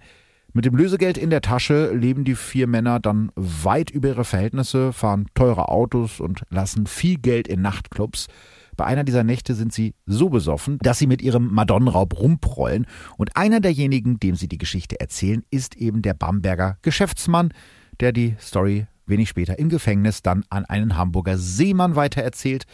Mit 0.53 0.65
dem 0.65 0.75
Lösegeld 0.75 1.17
in 1.17 1.31
der 1.31 1.43
Tasche 1.43 1.93
leben 1.95 2.25
die 2.25 2.35
vier 2.35 2.67
Männer 2.67 2.99
dann 2.99 3.31
weit 3.37 3.91
über 3.91 4.09
ihre 4.09 4.25
Verhältnisse, 4.25 4.93
fahren 4.93 5.27
teure 5.35 5.69
Autos 5.69 6.19
und 6.19 6.43
lassen 6.51 6.89
viel 6.89 7.19
Geld 7.19 7.47
in 7.47 7.63
Nachtclubs. 7.63 8.27
Bei 8.81 8.87
einer 8.87 9.05
dieser 9.05 9.25
Nächte 9.25 9.55
sind 9.55 9.75
sie 9.75 9.95
so 10.07 10.31
besoffen, 10.31 10.79
dass 10.79 10.99
sie 10.99 11.07
mit 11.07 11.21
ihrem 11.21 11.53
Madonnenraub 11.53 12.19
rumprollen. 12.19 12.87
Und 13.19 13.37
einer 13.37 13.61
derjenigen, 13.61 14.19
dem 14.19 14.37
sie 14.37 14.49
die 14.49 14.57
Geschichte 14.57 14.99
erzählen, 14.99 15.45
ist 15.51 15.77
eben 15.77 16.01
der 16.01 16.15
Bamberger 16.15 16.79
Geschäftsmann, 16.81 17.53
der 18.01 18.13
die 18.13 18.37
Story 18.41 18.87
wenig 19.05 19.29
später 19.29 19.59
im 19.59 19.69
Gefängnis 19.69 20.23
dann 20.23 20.45
an 20.49 20.65
einen 20.65 20.97
Hamburger 20.97 21.37
Seemann 21.37 21.95
weitererzählt. 21.95 22.65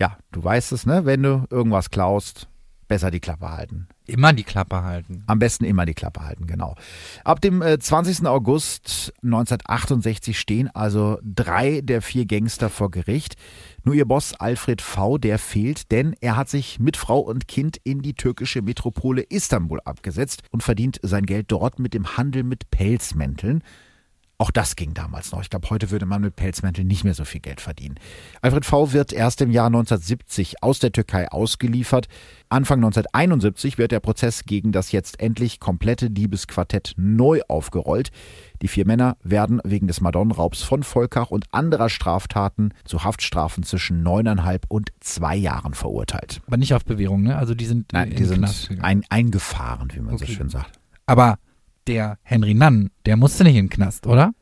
Ja, 0.00 0.18
du 0.32 0.42
weißt 0.42 0.72
es, 0.72 0.84
ne? 0.84 1.04
Wenn 1.04 1.22
du 1.22 1.46
irgendwas 1.48 1.90
klaust, 1.90 2.48
besser 2.88 3.10
die 3.10 3.20
Klappe 3.20 3.48
halten. 3.48 3.86
Immer 4.06 4.32
die 4.32 4.42
Klappe 4.42 4.82
halten. 4.82 5.22
Am 5.26 5.38
besten 5.38 5.64
immer 5.64 5.86
die 5.86 5.94
Klappe 5.94 6.24
halten, 6.24 6.46
genau. 6.46 6.74
Ab 7.24 7.40
dem 7.40 7.62
20. 7.62 8.22
Äh, 8.22 8.26
August 8.26 9.14
1968 9.22 10.38
stehen 10.38 10.68
also 10.74 11.18
drei 11.22 11.80
der 11.82 12.02
vier 12.02 12.26
Gangster 12.26 12.68
vor 12.68 12.90
Gericht. 12.90 13.36
Nur 13.84 13.96
ihr 13.96 14.04
Boss 14.04 14.34
Alfred 14.34 14.80
V., 14.80 15.18
der 15.18 15.40
fehlt, 15.40 15.90
denn 15.90 16.14
er 16.20 16.36
hat 16.36 16.48
sich 16.48 16.78
mit 16.78 16.96
Frau 16.96 17.18
und 17.18 17.48
Kind 17.48 17.78
in 17.82 18.00
die 18.00 18.14
türkische 18.14 18.62
Metropole 18.62 19.22
Istanbul 19.22 19.80
abgesetzt 19.84 20.42
und 20.50 20.62
verdient 20.62 21.00
sein 21.02 21.26
Geld 21.26 21.50
dort 21.50 21.80
mit 21.80 21.92
dem 21.92 22.16
Handel 22.16 22.44
mit 22.44 22.70
Pelzmänteln. 22.70 23.64
Auch 24.42 24.50
das 24.50 24.74
ging 24.74 24.92
damals 24.92 25.30
noch. 25.30 25.40
Ich 25.40 25.50
glaube, 25.50 25.70
heute 25.70 25.92
würde 25.92 26.04
man 26.04 26.20
mit 26.20 26.34
Pelzmänteln 26.34 26.88
nicht 26.88 27.04
mehr 27.04 27.14
so 27.14 27.24
viel 27.24 27.40
Geld 27.40 27.60
verdienen. 27.60 27.94
Alfred 28.40 28.64
V. 28.64 28.92
wird 28.92 29.12
erst 29.12 29.40
im 29.40 29.52
Jahr 29.52 29.66
1970 29.66 30.64
aus 30.64 30.80
der 30.80 30.90
Türkei 30.90 31.30
ausgeliefert. 31.30 32.08
Anfang 32.48 32.80
1971 32.80 33.78
wird 33.78 33.92
der 33.92 34.00
Prozess 34.00 34.42
gegen 34.44 34.72
das 34.72 34.90
jetzt 34.90 35.20
endlich 35.20 35.60
komplette 35.60 36.10
Diebesquartett 36.10 36.94
neu 36.96 37.42
aufgerollt. 37.46 38.10
Die 38.62 38.66
vier 38.66 38.84
Männer 38.84 39.16
werden 39.22 39.60
wegen 39.62 39.86
des 39.86 40.00
Madonnenraubs 40.00 40.64
von 40.64 40.82
Volkach 40.82 41.30
und 41.30 41.44
anderer 41.52 41.88
Straftaten 41.88 42.74
zu 42.84 43.04
Haftstrafen 43.04 43.62
zwischen 43.62 44.02
neuneinhalb 44.02 44.66
und 44.68 44.90
zwei 44.98 45.36
Jahren 45.36 45.74
verurteilt. 45.74 46.40
Aber 46.48 46.56
nicht 46.56 46.74
auf 46.74 46.84
Bewährung, 46.84 47.22
ne? 47.22 47.36
Also 47.36 47.54
die 47.54 47.66
sind 47.66 47.92
Nein, 47.92 48.10
die 48.10 48.24
sind 48.24 48.44
ein, 48.82 49.04
eingefahren, 49.08 49.90
wie 49.94 50.00
man 50.00 50.14
okay. 50.14 50.26
so 50.26 50.32
schön 50.32 50.48
sagt. 50.48 50.80
Aber 51.06 51.38
der 51.86 52.18
Henry 52.22 52.54
Nunn, 52.54 52.90
der 53.06 53.16
musste 53.16 53.44
nicht 53.44 53.56
in 53.56 53.66
den 53.66 53.70
Knast, 53.70 54.06
oder? 54.06 54.32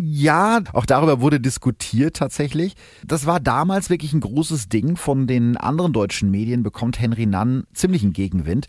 Ja, 0.00 0.60
auch 0.72 0.86
darüber 0.86 1.20
wurde 1.20 1.40
diskutiert 1.40 2.16
tatsächlich. 2.16 2.74
Das 3.06 3.26
war 3.26 3.38
damals 3.38 3.90
wirklich 3.90 4.12
ein 4.12 4.20
großes 4.20 4.68
Ding. 4.68 4.96
Von 4.96 5.26
den 5.26 5.56
anderen 5.56 5.92
deutschen 5.92 6.30
Medien 6.30 6.62
bekommt 6.62 7.00
Henry 7.00 7.26
Nunn 7.26 7.64
ziemlichen 7.72 8.12
Gegenwind. 8.12 8.66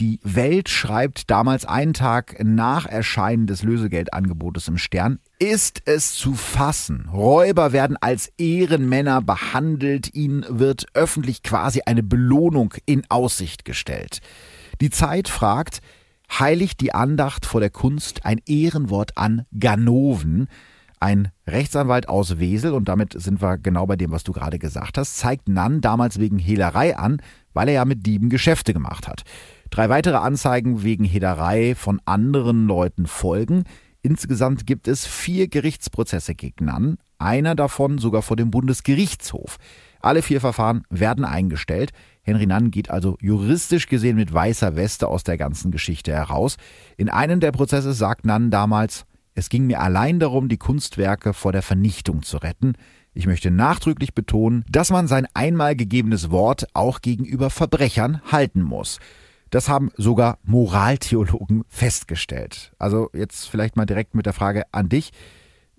Die 0.00 0.18
Welt 0.22 0.68
schreibt 0.68 1.30
damals 1.30 1.64
einen 1.64 1.92
Tag 1.92 2.42
nach 2.42 2.86
Erscheinen 2.86 3.46
des 3.46 3.62
Lösegeldangebotes 3.62 4.66
im 4.66 4.78
Stern, 4.78 5.20
ist 5.38 5.82
es 5.84 6.14
zu 6.14 6.34
fassen. 6.34 7.08
Räuber 7.12 7.72
werden 7.72 7.96
als 8.00 8.32
Ehrenmänner 8.38 9.20
behandelt, 9.20 10.14
ihnen 10.14 10.44
wird 10.48 10.86
öffentlich 10.94 11.42
quasi 11.42 11.82
eine 11.84 12.02
Belohnung 12.02 12.74
in 12.86 13.04
Aussicht 13.10 13.64
gestellt. 13.64 14.20
Die 14.80 14.90
Zeit 14.90 15.28
fragt, 15.28 15.82
heiligt 16.38 16.80
die 16.80 16.94
Andacht 16.94 17.46
vor 17.46 17.60
der 17.60 17.70
Kunst 17.70 18.24
ein 18.24 18.40
Ehrenwort 18.46 19.16
an 19.18 19.46
Ganoven, 19.58 20.48
ein 21.00 21.30
Rechtsanwalt 21.46 22.08
aus 22.08 22.38
Wesel, 22.38 22.72
und 22.72 22.88
damit 22.88 23.20
sind 23.20 23.42
wir 23.42 23.58
genau 23.58 23.86
bei 23.86 23.96
dem, 23.96 24.12
was 24.12 24.22
du 24.22 24.32
gerade 24.32 24.58
gesagt 24.58 24.98
hast, 24.98 25.18
zeigt 25.18 25.48
Nann 25.48 25.80
damals 25.80 26.20
wegen 26.20 26.38
Hehlerei 26.38 26.96
an, 26.96 27.20
weil 27.52 27.68
er 27.68 27.74
ja 27.74 27.84
mit 27.84 28.06
Dieben 28.06 28.30
Geschäfte 28.30 28.72
gemacht 28.72 29.08
hat. 29.08 29.22
Drei 29.70 29.88
weitere 29.88 30.16
Anzeigen 30.16 30.82
wegen 30.82 31.04
Hehlerei 31.04 31.74
von 31.74 32.00
anderen 32.04 32.66
Leuten 32.66 33.06
folgen. 33.06 33.64
Insgesamt 34.02 34.66
gibt 34.66 34.86
es 34.86 35.06
vier 35.06 35.48
Gerichtsprozesse 35.48 36.34
gegen 36.34 36.66
Nann, 36.66 36.98
einer 37.18 37.54
davon 37.54 37.98
sogar 37.98 38.22
vor 38.22 38.36
dem 38.36 38.50
Bundesgerichtshof. 38.50 39.58
Alle 40.00 40.22
vier 40.22 40.40
Verfahren 40.40 40.84
werden 40.90 41.24
eingestellt. 41.24 41.92
Henry 42.22 42.46
Nann 42.46 42.70
geht 42.70 42.88
also 42.88 43.16
juristisch 43.20 43.88
gesehen 43.88 44.16
mit 44.16 44.32
weißer 44.32 44.76
Weste 44.76 45.08
aus 45.08 45.24
der 45.24 45.36
ganzen 45.36 45.72
Geschichte 45.72 46.12
heraus. 46.12 46.56
In 46.96 47.08
einem 47.08 47.40
der 47.40 47.50
Prozesse 47.50 47.92
sagt 47.92 48.24
Nann 48.24 48.50
damals, 48.50 49.04
es 49.34 49.48
ging 49.48 49.66
mir 49.66 49.80
allein 49.80 50.20
darum, 50.20 50.48
die 50.48 50.58
Kunstwerke 50.58 51.32
vor 51.32 51.52
der 51.52 51.62
Vernichtung 51.62 52.22
zu 52.22 52.36
retten. 52.36 52.74
Ich 53.14 53.26
möchte 53.26 53.50
nachdrücklich 53.50 54.14
betonen, 54.14 54.64
dass 54.70 54.90
man 54.90 55.08
sein 55.08 55.26
einmal 55.34 55.74
gegebenes 55.74 56.30
Wort 56.30 56.66
auch 56.74 57.00
gegenüber 57.00 57.50
Verbrechern 57.50 58.20
halten 58.30 58.62
muss. 58.62 59.00
Das 59.50 59.68
haben 59.68 59.90
sogar 59.96 60.38
Moraltheologen 60.44 61.64
festgestellt. 61.68 62.72
Also 62.78 63.10
jetzt 63.12 63.48
vielleicht 63.48 63.76
mal 63.76 63.84
direkt 63.84 64.14
mit 64.14 64.26
der 64.26 64.32
Frage 64.32 64.64
an 64.72 64.88
dich. 64.88 65.10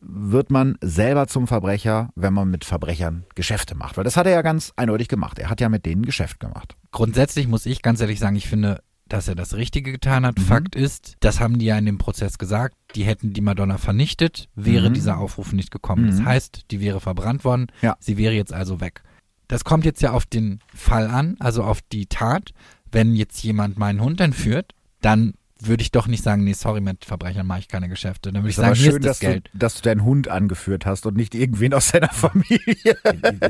Wird 0.06 0.52
man 0.52 0.78
selber 0.82 1.28
zum 1.28 1.48
Verbrecher, 1.48 2.10
wenn 2.16 2.34
man 2.34 2.50
mit 2.50 2.66
Verbrechern 2.66 3.26
Geschäfte 3.36 3.76
macht? 3.76 3.98
Weil 3.98 4.04
das 4.04 4.18
hat 4.18 4.26
er 4.26 4.34
ja 4.34 4.42
ganz 4.42 4.74
eindeutig 4.76 5.08
gemacht. 5.08 5.40
Er 5.40 5.50
hat 5.50 5.62
ja 5.62 5.70
mit 5.70 5.86
denen 5.86 6.06
Geschäft 6.06 6.40
gemacht. 6.40 6.76
Grundsätzlich 6.92 7.48
muss 7.48 7.66
ich 7.66 7.82
ganz 7.82 8.02
ehrlich 8.02 8.20
sagen, 8.20 8.36
ich 8.36 8.48
finde, 8.48 8.82
dass 9.08 9.28
er 9.28 9.36
das 9.36 9.56
Richtige 9.56 9.92
getan 9.92 10.26
hat. 10.26 10.38
Mhm. 10.38 10.44
Fakt 10.44 10.76
ist, 10.76 11.16
das 11.22 11.40
haben 11.40 11.60
die 11.60 11.66
ja 11.68 11.78
in 11.78 11.86
dem 11.86 11.98
Prozess 11.98 12.38
gesagt, 12.38 12.76
die 12.96 13.04
hätten 13.04 13.34
die 13.34 13.42
Madonna 13.42 13.78
vernichtet, 13.78 14.50
wäre 14.56 14.90
mhm. 14.90 14.94
dieser 14.94 15.18
Aufruf 15.18 15.54
nicht 15.54 15.72
gekommen. 15.72 16.06
Mhm. 16.06 16.10
Das 16.10 16.24
heißt, 16.24 16.72
die 16.72 16.82
wäre 16.82 17.00
verbrannt 17.00 17.46
worden, 17.46 17.68
ja. 17.82 17.96
sie 18.00 18.18
wäre 18.18 18.34
jetzt 18.34 18.54
also 18.54 18.82
weg. 18.82 19.04
Das 19.48 19.64
kommt 19.64 19.86
jetzt 19.86 20.02
ja 20.02 20.12
auf 20.12 20.26
den 20.26 20.60
Fall 20.74 21.08
an, 21.08 21.36
also 21.40 21.64
auf 21.64 21.82
die 21.92 22.08
Tat 22.08 22.54
wenn 22.94 23.16
jetzt 23.16 23.44
jemand 23.44 23.78
meinen 23.78 24.02
Hund 24.02 24.22
entführt, 24.22 24.74
dann 25.02 25.34
würde 25.68 25.82
ich 25.82 25.92
doch 25.92 26.08
nicht 26.08 26.24
sagen, 26.24 26.44
nee, 26.44 26.54
sorry, 26.54 26.82
mit 26.82 27.06
Verbrechern 27.06 27.46
mache 27.46 27.60
ich 27.60 27.68
keine 27.68 27.90
Geschäfte. 27.90 28.32
Dann 28.32 28.44
würde 28.44 28.50
ich 28.50 28.56
sagen, 28.56 28.76
schön, 28.76 28.84
hier 28.84 28.92
ist 28.94 29.06
das 29.06 29.20
dass 29.20 29.20
Geld. 29.20 29.50
Du, 29.54 29.58
dass 29.60 29.76
du 29.76 29.82
deinen 29.82 30.04
Hund 30.04 30.28
angeführt 30.28 30.86
hast 30.86 31.06
und 31.06 31.16
nicht 31.16 31.36
irgendwen 31.36 31.74
aus 31.74 31.92
deiner 31.92 32.10
Familie. 32.10 32.98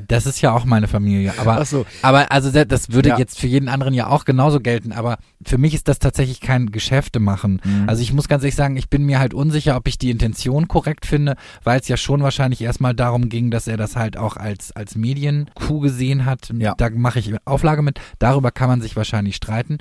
Das 0.07 0.25
ist 0.25 0.41
ja 0.41 0.51
auch 0.51 0.65
meine 0.65 0.87
Familie. 0.87 1.33
Aber, 1.37 1.63
so. 1.65 1.85
aber 2.01 2.31
also 2.31 2.51
das 2.51 2.91
würde 2.91 3.09
ja. 3.09 3.17
jetzt 3.17 3.39
für 3.39 3.47
jeden 3.47 3.69
anderen 3.69 3.93
ja 3.93 4.07
auch 4.07 4.25
genauso 4.25 4.59
gelten. 4.59 4.91
Aber 4.91 5.17
für 5.45 5.57
mich 5.57 5.73
ist 5.73 5.87
das 5.87 5.99
tatsächlich 5.99 6.41
kein 6.41 6.71
Geschäfte 6.71 7.19
machen. 7.19 7.61
Mhm. 7.63 7.87
Also 7.87 8.01
ich 8.01 8.13
muss 8.13 8.27
ganz 8.27 8.43
ehrlich 8.43 8.55
sagen, 8.55 8.77
ich 8.77 8.89
bin 8.89 9.05
mir 9.05 9.19
halt 9.19 9.33
unsicher, 9.33 9.75
ob 9.75 9.87
ich 9.87 9.97
die 9.97 10.11
Intention 10.11 10.67
korrekt 10.67 11.05
finde, 11.05 11.35
weil 11.63 11.79
es 11.79 11.87
ja 11.87 11.97
schon 11.97 12.21
wahrscheinlich 12.23 12.61
erstmal 12.61 12.93
darum 12.93 13.29
ging, 13.29 13.51
dass 13.51 13.67
er 13.67 13.77
das 13.77 13.95
halt 13.95 14.17
auch 14.17 14.37
als, 14.37 14.71
als 14.71 14.95
Medienkuh 14.95 15.79
gesehen 15.79 16.25
hat. 16.25 16.51
Ja. 16.57 16.75
Da 16.77 16.89
mache 16.89 17.19
ich 17.19 17.33
Auflage 17.45 17.81
mit. 17.81 17.99
Darüber 18.19 18.51
kann 18.51 18.69
man 18.69 18.81
sich 18.81 18.95
wahrscheinlich 18.95 19.35
streiten. 19.35 19.77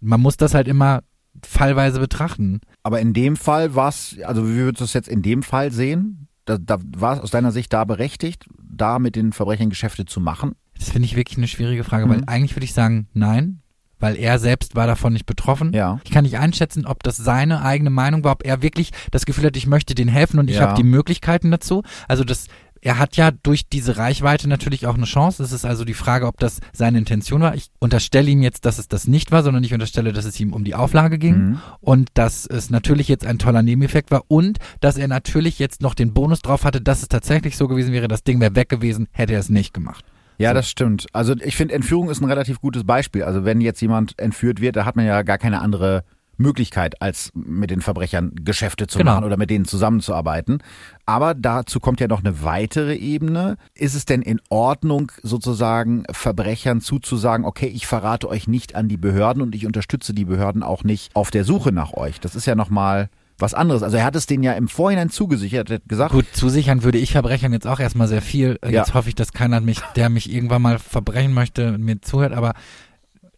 Man 0.00 0.20
muss 0.20 0.36
das 0.36 0.54
halt 0.54 0.68
immer 0.68 1.02
fallweise 1.42 2.00
betrachten. 2.00 2.60
Aber 2.82 3.00
in 3.00 3.12
dem 3.12 3.36
Fall 3.36 3.74
war 3.74 3.88
es, 3.88 4.16
also 4.24 4.46
wie 4.48 4.56
würdest 4.56 4.80
du 4.80 4.84
es 4.84 4.92
jetzt 4.92 5.08
in 5.08 5.22
dem 5.22 5.42
Fall 5.42 5.72
sehen? 5.72 6.28
Da, 6.44 6.58
da 6.58 6.78
war 6.96 7.14
es 7.14 7.20
aus 7.20 7.30
deiner 7.30 7.52
Sicht 7.52 7.72
da 7.72 7.84
berechtigt, 7.84 8.46
da 8.62 8.98
mit 8.98 9.16
den 9.16 9.32
Verbrechern 9.32 9.70
Geschäfte 9.70 10.04
zu 10.04 10.20
machen? 10.20 10.54
Das 10.78 10.90
finde 10.90 11.06
ich 11.06 11.16
wirklich 11.16 11.38
eine 11.38 11.48
schwierige 11.48 11.84
Frage, 11.84 12.06
mhm. 12.06 12.10
weil 12.10 12.22
eigentlich 12.26 12.56
würde 12.56 12.64
ich 12.64 12.74
sagen, 12.74 13.08
nein, 13.14 13.62
weil 14.00 14.16
er 14.16 14.38
selbst 14.38 14.74
war 14.74 14.86
davon 14.86 15.14
nicht 15.14 15.24
betroffen. 15.24 15.72
Ja. 15.72 16.00
Ich 16.04 16.10
kann 16.10 16.24
nicht 16.24 16.38
einschätzen, 16.38 16.84
ob 16.84 17.02
das 17.02 17.16
seine 17.16 17.62
eigene 17.62 17.90
Meinung 17.90 18.24
war, 18.24 18.32
ob 18.32 18.44
er 18.44 18.60
wirklich 18.60 18.90
das 19.10 19.24
Gefühl 19.24 19.46
hat, 19.46 19.56
ich 19.56 19.66
möchte 19.66 19.94
denen 19.94 20.10
helfen 20.10 20.38
und 20.38 20.50
ich 20.50 20.56
ja. 20.56 20.62
habe 20.62 20.74
die 20.74 20.82
Möglichkeiten 20.82 21.50
dazu. 21.50 21.82
Also 22.08 22.24
das 22.24 22.48
er 22.84 22.98
hat 22.98 23.16
ja 23.16 23.30
durch 23.30 23.66
diese 23.66 23.96
Reichweite 23.96 24.46
natürlich 24.46 24.86
auch 24.86 24.94
eine 24.94 25.06
Chance. 25.06 25.42
Es 25.42 25.52
ist 25.52 25.64
also 25.64 25.86
die 25.86 25.94
Frage, 25.94 26.26
ob 26.26 26.38
das 26.38 26.60
seine 26.74 26.98
Intention 26.98 27.40
war. 27.40 27.54
Ich 27.54 27.70
unterstelle 27.78 28.30
ihm 28.30 28.42
jetzt, 28.42 28.66
dass 28.66 28.78
es 28.78 28.88
das 28.88 29.08
nicht 29.08 29.32
war, 29.32 29.42
sondern 29.42 29.64
ich 29.64 29.72
unterstelle, 29.72 30.12
dass 30.12 30.26
es 30.26 30.38
ihm 30.38 30.52
um 30.52 30.64
die 30.64 30.74
Auflage 30.74 31.18
ging 31.18 31.36
mhm. 31.36 31.58
und 31.80 32.10
dass 32.12 32.44
es 32.44 32.68
natürlich 32.68 33.08
jetzt 33.08 33.24
ein 33.24 33.38
toller 33.38 33.62
Nebeneffekt 33.62 34.10
war 34.10 34.24
und 34.28 34.58
dass 34.80 34.98
er 34.98 35.08
natürlich 35.08 35.58
jetzt 35.58 35.80
noch 35.80 35.94
den 35.94 36.12
Bonus 36.12 36.42
drauf 36.42 36.64
hatte, 36.64 36.82
dass 36.82 37.00
es 37.00 37.08
tatsächlich 37.08 37.56
so 37.56 37.68
gewesen 37.68 37.94
wäre, 37.94 38.06
das 38.06 38.22
Ding 38.22 38.38
wäre 38.38 38.54
weg 38.54 38.68
gewesen, 38.68 39.08
hätte 39.12 39.32
er 39.32 39.40
es 39.40 39.48
nicht 39.48 39.72
gemacht. 39.72 40.04
Ja, 40.36 40.52
das 40.52 40.68
stimmt. 40.68 41.06
Also 41.14 41.34
ich 41.42 41.56
finde, 41.56 41.74
Entführung 41.74 42.10
ist 42.10 42.20
ein 42.20 42.28
relativ 42.28 42.60
gutes 42.60 42.84
Beispiel. 42.84 43.22
Also 43.22 43.46
wenn 43.46 43.62
jetzt 43.62 43.80
jemand 43.80 44.18
entführt 44.18 44.60
wird, 44.60 44.76
da 44.76 44.84
hat 44.84 44.96
man 44.96 45.06
ja 45.06 45.22
gar 45.22 45.38
keine 45.38 45.62
andere 45.62 46.04
Möglichkeit, 46.36 47.00
als 47.00 47.30
mit 47.34 47.70
den 47.70 47.80
Verbrechern 47.80 48.32
Geschäfte 48.34 48.86
zu 48.86 48.98
genau. 48.98 49.14
machen 49.14 49.24
oder 49.24 49.36
mit 49.36 49.50
denen 49.50 49.64
zusammenzuarbeiten. 49.64 50.62
Aber 51.06 51.34
dazu 51.34 51.80
kommt 51.80 52.00
ja 52.00 52.08
noch 52.08 52.20
eine 52.20 52.42
weitere 52.42 52.94
Ebene. 52.94 53.56
Ist 53.74 53.94
es 53.94 54.04
denn 54.04 54.22
in 54.22 54.40
Ordnung, 54.48 55.12
sozusagen 55.22 56.04
Verbrechern 56.10 56.80
zuzusagen, 56.80 57.44
okay, 57.44 57.66
ich 57.66 57.86
verrate 57.86 58.28
euch 58.28 58.48
nicht 58.48 58.74
an 58.74 58.88
die 58.88 58.96
Behörden 58.96 59.42
und 59.42 59.54
ich 59.54 59.66
unterstütze 59.66 60.14
die 60.14 60.24
Behörden 60.24 60.62
auch 60.62 60.84
nicht 60.84 61.14
auf 61.14 61.30
der 61.30 61.44
Suche 61.44 61.72
nach 61.72 61.92
euch? 61.92 62.20
Das 62.20 62.34
ist 62.34 62.46
ja 62.46 62.54
nochmal 62.54 63.10
was 63.38 63.54
anderes. 63.54 63.82
Also 63.82 63.96
er 63.96 64.04
hat 64.04 64.16
es 64.16 64.26
denen 64.26 64.42
ja 64.42 64.52
im 64.52 64.68
Vorhinein 64.68 65.10
zugesichert, 65.10 65.70
er 65.70 65.76
hat 65.76 65.88
gesagt. 65.88 66.12
Gut, 66.12 66.26
zusichern 66.32 66.82
würde 66.84 66.98
ich 66.98 67.12
Verbrechern 67.12 67.52
jetzt 67.52 67.66
auch 67.66 67.80
erstmal 67.80 68.08
sehr 68.08 68.22
viel. 68.22 68.58
Ja. 68.62 68.70
Jetzt 68.70 68.94
hoffe 68.94 69.08
ich, 69.08 69.14
dass 69.14 69.32
keiner 69.32 69.60
mich, 69.60 69.80
der 69.96 70.08
mich 70.08 70.32
irgendwann 70.32 70.62
mal 70.62 70.78
verbrechen 70.78 71.32
möchte, 71.32 71.78
mir 71.78 72.00
zuhört, 72.00 72.32
aber 72.32 72.54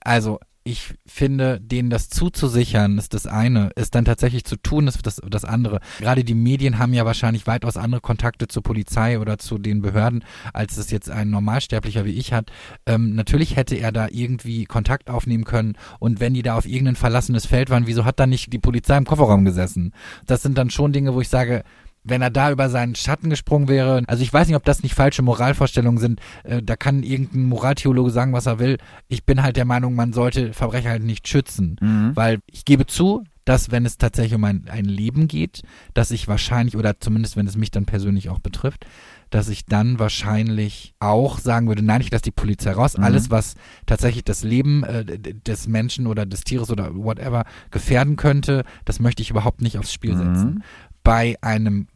also 0.00 0.38
ich 0.66 0.94
finde, 1.06 1.60
denen 1.60 1.90
das 1.90 2.08
zuzusichern, 2.08 2.98
ist 2.98 3.14
das 3.14 3.26
eine, 3.26 3.70
ist 3.76 3.94
dann 3.94 4.04
tatsächlich 4.04 4.44
zu 4.44 4.56
tun, 4.56 4.88
ist 4.88 5.06
das, 5.06 5.20
das 5.28 5.44
andere. 5.44 5.80
Gerade 6.00 6.24
die 6.24 6.34
Medien 6.34 6.78
haben 6.78 6.92
ja 6.92 7.04
wahrscheinlich 7.04 7.46
weitaus 7.46 7.76
andere 7.76 8.00
Kontakte 8.00 8.48
zur 8.48 8.64
Polizei 8.64 9.20
oder 9.20 9.38
zu 9.38 9.58
den 9.58 9.80
Behörden, 9.80 10.24
als 10.52 10.76
es 10.76 10.90
jetzt 10.90 11.08
ein 11.08 11.30
Normalsterblicher 11.30 12.04
wie 12.04 12.14
ich 12.14 12.32
hat. 12.32 12.50
Ähm, 12.84 13.14
natürlich 13.14 13.54
hätte 13.54 13.76
er 13.76 13.92
da 13.92 14.08
irgendwie 14.10 14.64
Kontakt 14.64 15.08
aufnehmen 15.08 15.44
können 15.44 15.76
und 16.00 16.18
wenn 16.18 16.34
die 16.34 16.42
da 16.42 16.56
auf 16.56 16.66
irgendein 16.66 16.96
verlassenes 16.96 17.46
Feld 17.46 17.70
waren, 17.70 17.86
wieso 17.86 18.04
hat 18.04 18.18
dann 18.18 18.30
nicht 18.30 18.52
die 18.52 18.58
Polizei 18.58 18.96
im 18.96 19.04
Kofferraum 19.04 19.44
gesessen? 19.44 19.92
Das 20.26 20.42
sind 20.42 20.58
dann 20.58 20.70
schon 20.70 20.92
Dinge, 20.92 21.14
wo 21.14 21.20
ich 21.20 21.28
sage, 21.28 21.62
wenn 22.08 22.22
er 22.22 22.30
da 22.30 22.50
über 22.50 22.68
seinen 22.68 22.94
Schatten 22.94 23.30
gesprungen 23.30 23.68
wäre. 23.68 24.02
Also 24.06 24.22
ich 24.22 24.32
weiß 24.32 24.46
nicht, 24.46 24.56
ob 24.56 24.64
das 24.64 24.82
nicht 24.82 24.94
falsche 24.94 25.22
Moralvorstellungen 25.22 25.98
sind. 25.98 26.20
Äh, 26.44 26.62
da 26.62 26.76
kann 26.76 27.02
irgendein 27.02 27.48
Moraltheologe 27.48 28.10
sagen, 28.10 28.32
was 28.32 28.46
er 28.46 28.58
will. 28.58 28.78
Ich 29.08 29.24
bin 29.24 29.42
halt 29.42 29.56
der 29.56 29.64
Meinung, 29.64 29.94
man 29.94 30.12
sollte 30.12 30.52
Verbrecher 30.52 30.90
halt 30.90 31.04
nicht 31.04 31.28
schützen. 31.28 31.76
Mhm. 31.80 32.12
Weil 32.14 32.38
ich 32.46 32.64
gebe 32.64 32.86
zu, 32.86 33.24
dass 33.46 33.70
wenn 33.70 33.86
es 33.86 33.96
tatsächlich 33.96 34.34
um 34.34 34.44
ein, 34.44 34.64
ein 34.68 34.84
Leben 34.84 35.28
geht, 35.28 35.62
dass 35.94 36.10
ich 36.10 36.28
wahrscheinlich, 36.28 36.76
oder 36.76 36.98
zumindest 37.00 37.36
wenn 37.36 37.46
es 37.46 37.56
mich 37.56 37.70
dann 37.70 37.86
persönlich 37.86 38.28
auch 38.28 38.40
betrifft, 38.40 38.86
dass 39.30 39.48
ich 39.48 39.66
dann 39.66 39.98
wahrscheinlich 39.98 40.94
auch 40.98 41.38
sagen 41.38 41.68
würde, 41.68 41.82
nein, 41.82 42.00
ich 42.00 42.10
lasse 42.10 42.24
die 42.24 42.32
Polizei 42.32 42.72
raus. 42.72 42.98
Mhm. 42.98 43.04
Alles, 43.04 43.30
was 43.30 43.54
tatsächlich 43.86 44.24
das 44.24 44.42
Leben 44.42 44.82
äh, 44.82 45.04
des 45.04 45.68
Menschen 45.68 46.06
oder 46.06 46.26
des 46.26 46.42
Tieres 46.42 46.70
oder 46.70 46.94
whatever 46.94 47.44
gefährden 47.70 48.16
könnte, 48.16 48.64
das 48.84 49.00
möchte 49.00 49.22
ich 49.22 49.30
überhaupt 49.30 49.62
nicht 49.62 49.78
aufs 49.78 49.92
Spiel 49.92 50.16
setzen. 50.16 50.54
Mhm. 50.56 50.62
Bei 51.04 51.36
einem 51.40 51.86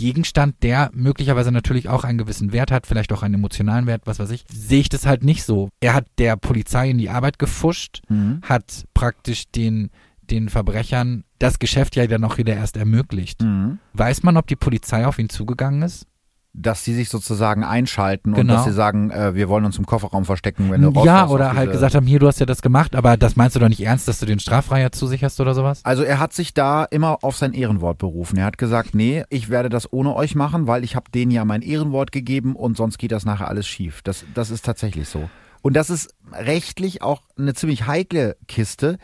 Gegenstand, 0.00 0.56
der 0.62 0.90
möglicherweise 0.94 1.52
natürlich 1.52 1.90
auch 1.90 2.04
einen 2.04 2.16
gewissen 2.16 2.52
Wert 2.54 2.70
hat, 2.70 2.86
vielleicht 2.86 3.12
auch 3.12 3.22
einen 3.22 3.34
emotionalen 3.34 3.86
Wert, 3.86 4.02
was 4.06 4.18
weiß 4.18 4.30
ich, 4.30 4.46
sehe 4.50 4.80
ich 4.80 4.88
das 4.88 5.04
halt 5.04 5.22
nicht 5.22 5.44
so. 5.44 5.68
Er 5.80 5.92
hat 5.92 6.06
der 6.16 6.36
Polizei 6.38 6.88
in 6.88 6.96
die 6.96 7.10
Arbeit 7.10 7.38
gefuscht, 7.38 8.00
mhm. 8.08 8.40
hat 8.42 8.86
praktisch 8.94 9.50
den, 9.50 9.90
den 10.22 10.48
Verbrechern 10.48 11.24
das 11.38 11.58
Geschäft 11.58 11.96
ja 11.96 12.06
dann 12.06 12.24
auch 12.24 12.38
wieder 12.38 12.54
erst 12.54 12.78
ermöglicht. 12.78 13.42
Mhm. 13.42 13.78
Weiß 13.92 14.22
man, 14.22 14.38
ob 14.38 14.46
die 14.46 14.56
Polizei 14.56 15.06
auf 15.06 15.18
ihn 15.18 15.28
zugegangen 15.28 15.82
ist? 15.82 16.06
Dass 16.52 16.84
sie 16.84 16.94
sich 16.94 17.08
sozusagen 17.08 17.62
einschalten 17.62 18.32
genau. 18.32 18.40
und 18.40 18.48
dass 18.48 18.64
sie 18.64 18.72
sagen, 18.72 19.10
äh, 19.10 19.34
wir 19.34 19.48
wollen 19.48 19.64
uns 19.64 19.78
im 19.78 19.86
Kofferraum 19.86 20.24
verstecken, 20.24 20.70
wenn 20.70 20.82
du 20.82 21.04
Ja, 21.04 21.28
oder 21.28 21.54
halt 21.54 21.70
gesagt 21.70 21.94
haben, 21.94 22.06
hier, 22.06 22.18
du 22.18 22.26
hast 22.26 22.40
ja 22.40 22.46
das 22.46 22.60
gemacht, 22.60 22.96
aber 22.96 23.16
das 23.16 23.36
meinst 23.36 23.54
du 23.54 23.60
doch 23.60 23.68
nicht 23.68 23.82
ernst, 23.82 24.08
dass 24.08 24.18
du 24.18 24.26
den 24.26 24.40
Straffreiheit 24.40 24.94
zusicherst 24.94 25.40
oder 25.40 25.54
sowas? 25.54 25.84
Also 25.84 26.02
er 26.02 26.18
hat 26.18 26.32
sich 26.32 26.52
da 26.52 26.84
immer 26.84 27.18
auf 27.22 27.36
sein 27.36 27.52
Ehrenwort 27.52 27.98
berufen. 27.98 28.36
Er 28.36 28.46
hat 28.46 28.58
gesagt, 28.58 28.94
nee, 28.94 29.24
ich 29.30 29.48
werde 29.48 29.68
das 29.68 29.92
ohne 29.92 30.14
euch 30.16 30.34
machen, 30.34 30.66
weil 30.66 30.82
ich 30.82 30.96
habe 30.96 31.10
denen 31.12 31.30
ja 31.30 31.44
mein 31.44 31.62
Ehrenwort 31.62 32.10
gegeben 32.10 32.56
und 32.56 32.76
sonst 32.76 32.98
geht 32.98 33.12
das 33.12 33.24
nachher 33.24 33.48
alles 33.48 33.68
schief. 33.68 34.02
Das, 34.02 34.24
das 34.34 34.50
ist 34.50 34.64
tatsächlich 34.64 35.08
so. 35.08 35.30
Und 35.62 35.74
das 35.74 35.90
ist 35.90 36.14
rechtlich 36.32 37.02
auch 37.02 37.22
eine 37.38 37.54
ziemlich 37.54 37.86
heikle 37.86 38.36
Kiste, 38.48 38.98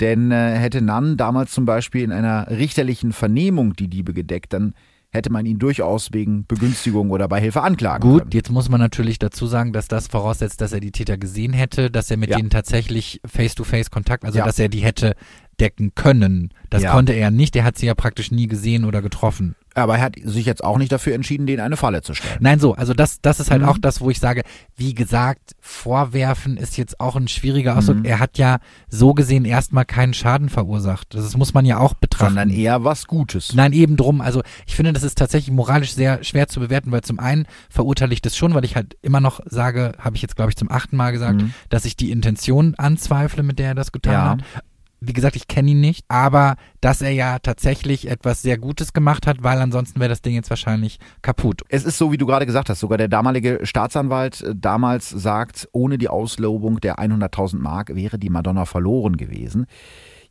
denn 0.00 0.30
äh, 0.30 0.56
hätte 0.56 0.82
Nann 0.82 1.16
damals 1.16 1.52
zum 1.52 1.64
Beispiel 1.64 2.02
in 2.02 2.12
einer 2.12 2.48
richterlichen 2.48 3.12
Vernehmung 3.12 3.74
die 3.74 3.88
Diebe 3.88 4.12
gedeckt, 4.12 4.52
dann 4.52 4.74
hätte 5.12 5.30
man 5.30 5.44
ihn 5.44 5.58
durchaus 5.58 6.08
wegen 6.12 6.46
Begünstigung 6.46 7.10
oder 7.10 7.28
Beihilfe 7.28 7.60
anklagen 7.62 8.02
Gut, 8.08 8.18
können. 8.22 8.30
jetzt 8.32 8.50
muss 8.50 8.68
man 8.70 8.80
natürlich 8.80 9.18
dazu 9.18 9.46
sagen, 9.46 9.72
dass 9.72 9.86
das 9.86 10.06
voraussetzt, 10.06 10.60
dass 10.62 10.72
er 10.72 10.80
die 10.80 10.90
Täter 10.90 11.18
gesehen 11.18 11.52
hätte, 11.52 11.90
dass 11.90 12.10
er 12.10 12.16
mit 12.16 12.30
Ja. 12.30 12.38
denen 12.38 12.48
tatsächlich 12.50 13.20
face-to-face 13.26 13.90
Kontakt, 13.90 14.24
also 14.24 14.38
Ja. 14.38 14.46
dass 14.46 14.58
er 14.58 14.68
die 14.70 14.80
hätte 14.80 15.14
decken 15.60 15.94
können. 15.94 16.52
Das 16.70 16.82
Ja. 16.82 16.92
konnte 16.92 17.12
er 17.12 17.30
nicht, 17.30 17.54
er 17.56 17.64
hat 17.64 17.76
sie 17.78 17.86
ja 17.86 17.94
praktisch 17.94 18.30
nie 18.30 18.46
gesehen 18.48 18.84
oder 18.84 19.02
getroffen. 19.02 19.54
Aber 19.74 19.96
er 19.96 20.02
hat 20.02 20.16
sich 20.22 20.44
jetzt 20.44 20.62
auch 20.62 20.76
nicht 20.76 20.92
dafür 20.92 21.14
entschieden, 21.14 21.46
denen 21.46 21.60
eine 21.60 21.78
Falle 21.78 22.02
zu 22.02 22.12
stellen. 22.12 22.36
Nein, 22.40 22.58
so, 22.60 22.74
also 22.74 22.92
das, 22.92 23.22
das 23.22 23.40
ist 23.40 23.50
halt 23.50 23.62
Mhm. 23.62 23.68
auch 23.68 23.78
das, 23.78 24.02
wo 24.02 24.10
ich 24.10 24.20
sage, 24.20 24.42
wie 24.76 24.92
gesagt, 24.92 25.54
vorwerfen 25.60 26.56
ist 26.58 26.76
jetzt 26.76 27.00
auch 27.00 27.16
ein 27.16 27.26
schwieriger 27.26 27.76
Ausdruck. 27.78 27.98
Mhm. 27.98 28.04
Er 28.04 28.18
hat 28.18 28.36
ja 28.38 28.58
so 28.88 29.14
gesehen 29.14 29.44
erstmal 29.46 29.84
keinen 29.86 30.12
Schaden 30.14 30.48
verursacht. 30.50 31.14
Das 31.14 31.36
muss 31.36 31.54
man 31.54 31.64
ja 31.64 31.78
auch 31.78 31.94
betrachten. 31.94 32.34
Sondern 32.34 32.50
eher 32.50 32.84
was 32.84 33.06
Gutes. 33.06 33.54
Nein, 33.54 33.72
eben 33.72 33.96
drum. 33.96 34.20
Also 34.20 34.42
ich 34.66 34.76
finde, 34.76 34.92
das 34.92 35.02
ist 35.02 35.16
tatsächlich 35.18 35.52
moralisch 35.54 35.94
sehr 35.94 36.22
schwer 36.22 36.48
zu 36.48 36.60
bewerten, 36.60 36.92
weil 36.92 37.00
zum 37.02 37.18
einen 37.18 37.46
verurteile 37.70 38.12
ich 38.12 38.20
das 38.22 38.36
schon, 38.36 38.54
weil 38.54 38.64
ich 38.64 38.76
halt 38.76 38.96
immer 39.02 39.20
noch 39.20 39.40
sage, 39.46 39.92
habe 39.98 40.16
ich 40.16 40.22
jetzt 40.22 40.36
glaube 40.36 40.50
ich 40.50 40.56
zum 40.56 40.70
achten 40.70 40.96
Mal 40.96 41.12
gesagt, 41.12 41.40
Mhm. 41.40 41.54
dass 41.70 41.84
ich 41.86 41.96
die 41.96 42.10
Intention 42.10 42.74
anzweifle, 42.76 43.42
mit 43.42 43.58
der 43.58 43.68
er 43.68 43.74
das 43.74 43.90
getan 43.92 44.12
Ja. 44.12 44.30
hat. 44.30 44.64
Wie 45.04 45.12
gesagt, 45.12 45.34
ich 45.34 45.48
kenne 45.48 45.72
ihn 45.72 45.80
nicht, 45.80 46.04
aber 46.08 46.56
dass 46.80 47.02
er 47.02 47.10
ja 47.10 47.38
tatsächlich 47.40 48.08
etwas 48.08 48.42
sehr 48.42 48.56
Gutes 48.56 48.92
gemacht 48.92 49.26
hat, 49.26 49.42
weil 49.42 49.58
ansonsten 49.58 49.98
wäre 49.98 50.08
das 50.08 50.22
Ding 50.22 50.34
jetzt 50.34 50.50
wahrscheinlich 50.50 50.98
kaputt. 51.22 51.62
Es 51.68 51.84
ist 51.84 51.98
so, 51.98 52.12
wie 52.12 52.18
du 52.18 52.26
gerade 52.26 52.46
gesagt 52.46 52.68
hast, 52.68 52.80
sogar 52.80 52.98
der 52.98 53.08
damalige 53.08 53.60
Staatsanwalt 53.64 54.42
äh, 54.42 54.54
damals 54.56 55.08
sagt, 55.10 55.68
ohne 55.72 55.98
die 55.98 56.08
Auslobung 56.08 56.80
der 56.80 56.96
100.000 56.96 57.58
Mark 57.58 57.94
wäre 57.94 58.18
die 58.18 58.30
Madonna 58.30 58.64
verloren 58.64 59.16
gewesen. 59.16 59.66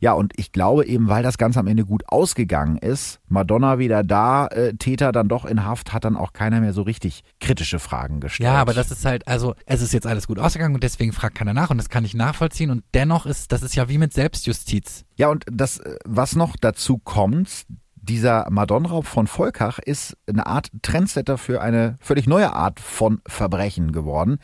Ja, 0.02 0.14
und 0.14 0.32
ich 0.36 0.50
glaube 0.50 0.84
eben, 0.84 1.08
weil 1.08 1.22
das 1.22 1.38
Ganze 1.38 1.60
am 1.60 1.68
Ende 1.68 1.84
gut 1.84 2.02
ausgegangen 2.08 2.76
ist, 2.76 3.20
Madonna 3.28 3.78
wieder 3.78 4.02
da, 4.02 4.48
äh, 4.48 4.74
Täter 4.74 5.12
dann 5.12 5.28
doch 5.28 5.44
in 5.44 5.64
Haft, 5.64 5.92
hat 5.92 6.04
dann 6.04 6.16
auch 6.16 6.32
keiner 6.32 6.60
mehr 6.60 6.72
so 6.72 6.82
richtig 6.82 7.22
kritische 7.38 7.78
Fragen 7.78 8.18
gestellt. 8.18 8.48
Ja, 8.48 8.60
aber 8.60 8.74
das 8.74 8.90
ist 8.90 9.04
halt, 9.04 9.28
also 9.28 9.54
es 9.64 9.80
ist 9.80 9.92
jetzt 9.92 10.08
alles 10.08 10.26
gut 10.26 10.40
ausgegangen 10.40 10.74
und 10.74 10.82
deswegen 10.82 11.12
fragt 11.12 11.36
keiner 11.36 11.54
nach 11.54 11.70
und 11.70 11.76
das 11.76 11.88
kann 11.88 12.04
ich 12.04 12.14
nachvollziehen 12.14 12.70
und 12.70 12.82
dennoch 12.94 13.26
ist, 13.26 13.52
das 13.52 13.62
ist 13.62 13.76
ja 13.76 13.88
wie 13.88 13.98
mit 13.98 14.12
Selbstjustiz. 14.12 15.04
Ja, 15.14 15.28
und 15.28 15.44
das, 15.48 15.78
äh, 15.78 15.94
was 16.04 16.34
noch 16.34 16.56
dazu 16.60 16.98
kommt, 16.98 17.66
dieser 17.94 18.50
Madonnenraub 18.50 19.06
von 19.06 19.28
Volkach 19.28 19.78
ist 19.78 20.16
eine 20.28 20.48
Art 20.48 20.70
Trendsetter 20.82 21.38
für 21.38 21.62
eine 21.62 21.96
völlig 22.00 22.26
neue 22.26 22.52
Art 22.52 22.80
von 22.80 23.20
Verbrechen 23.28 23.92
geworden. 23.92 24.38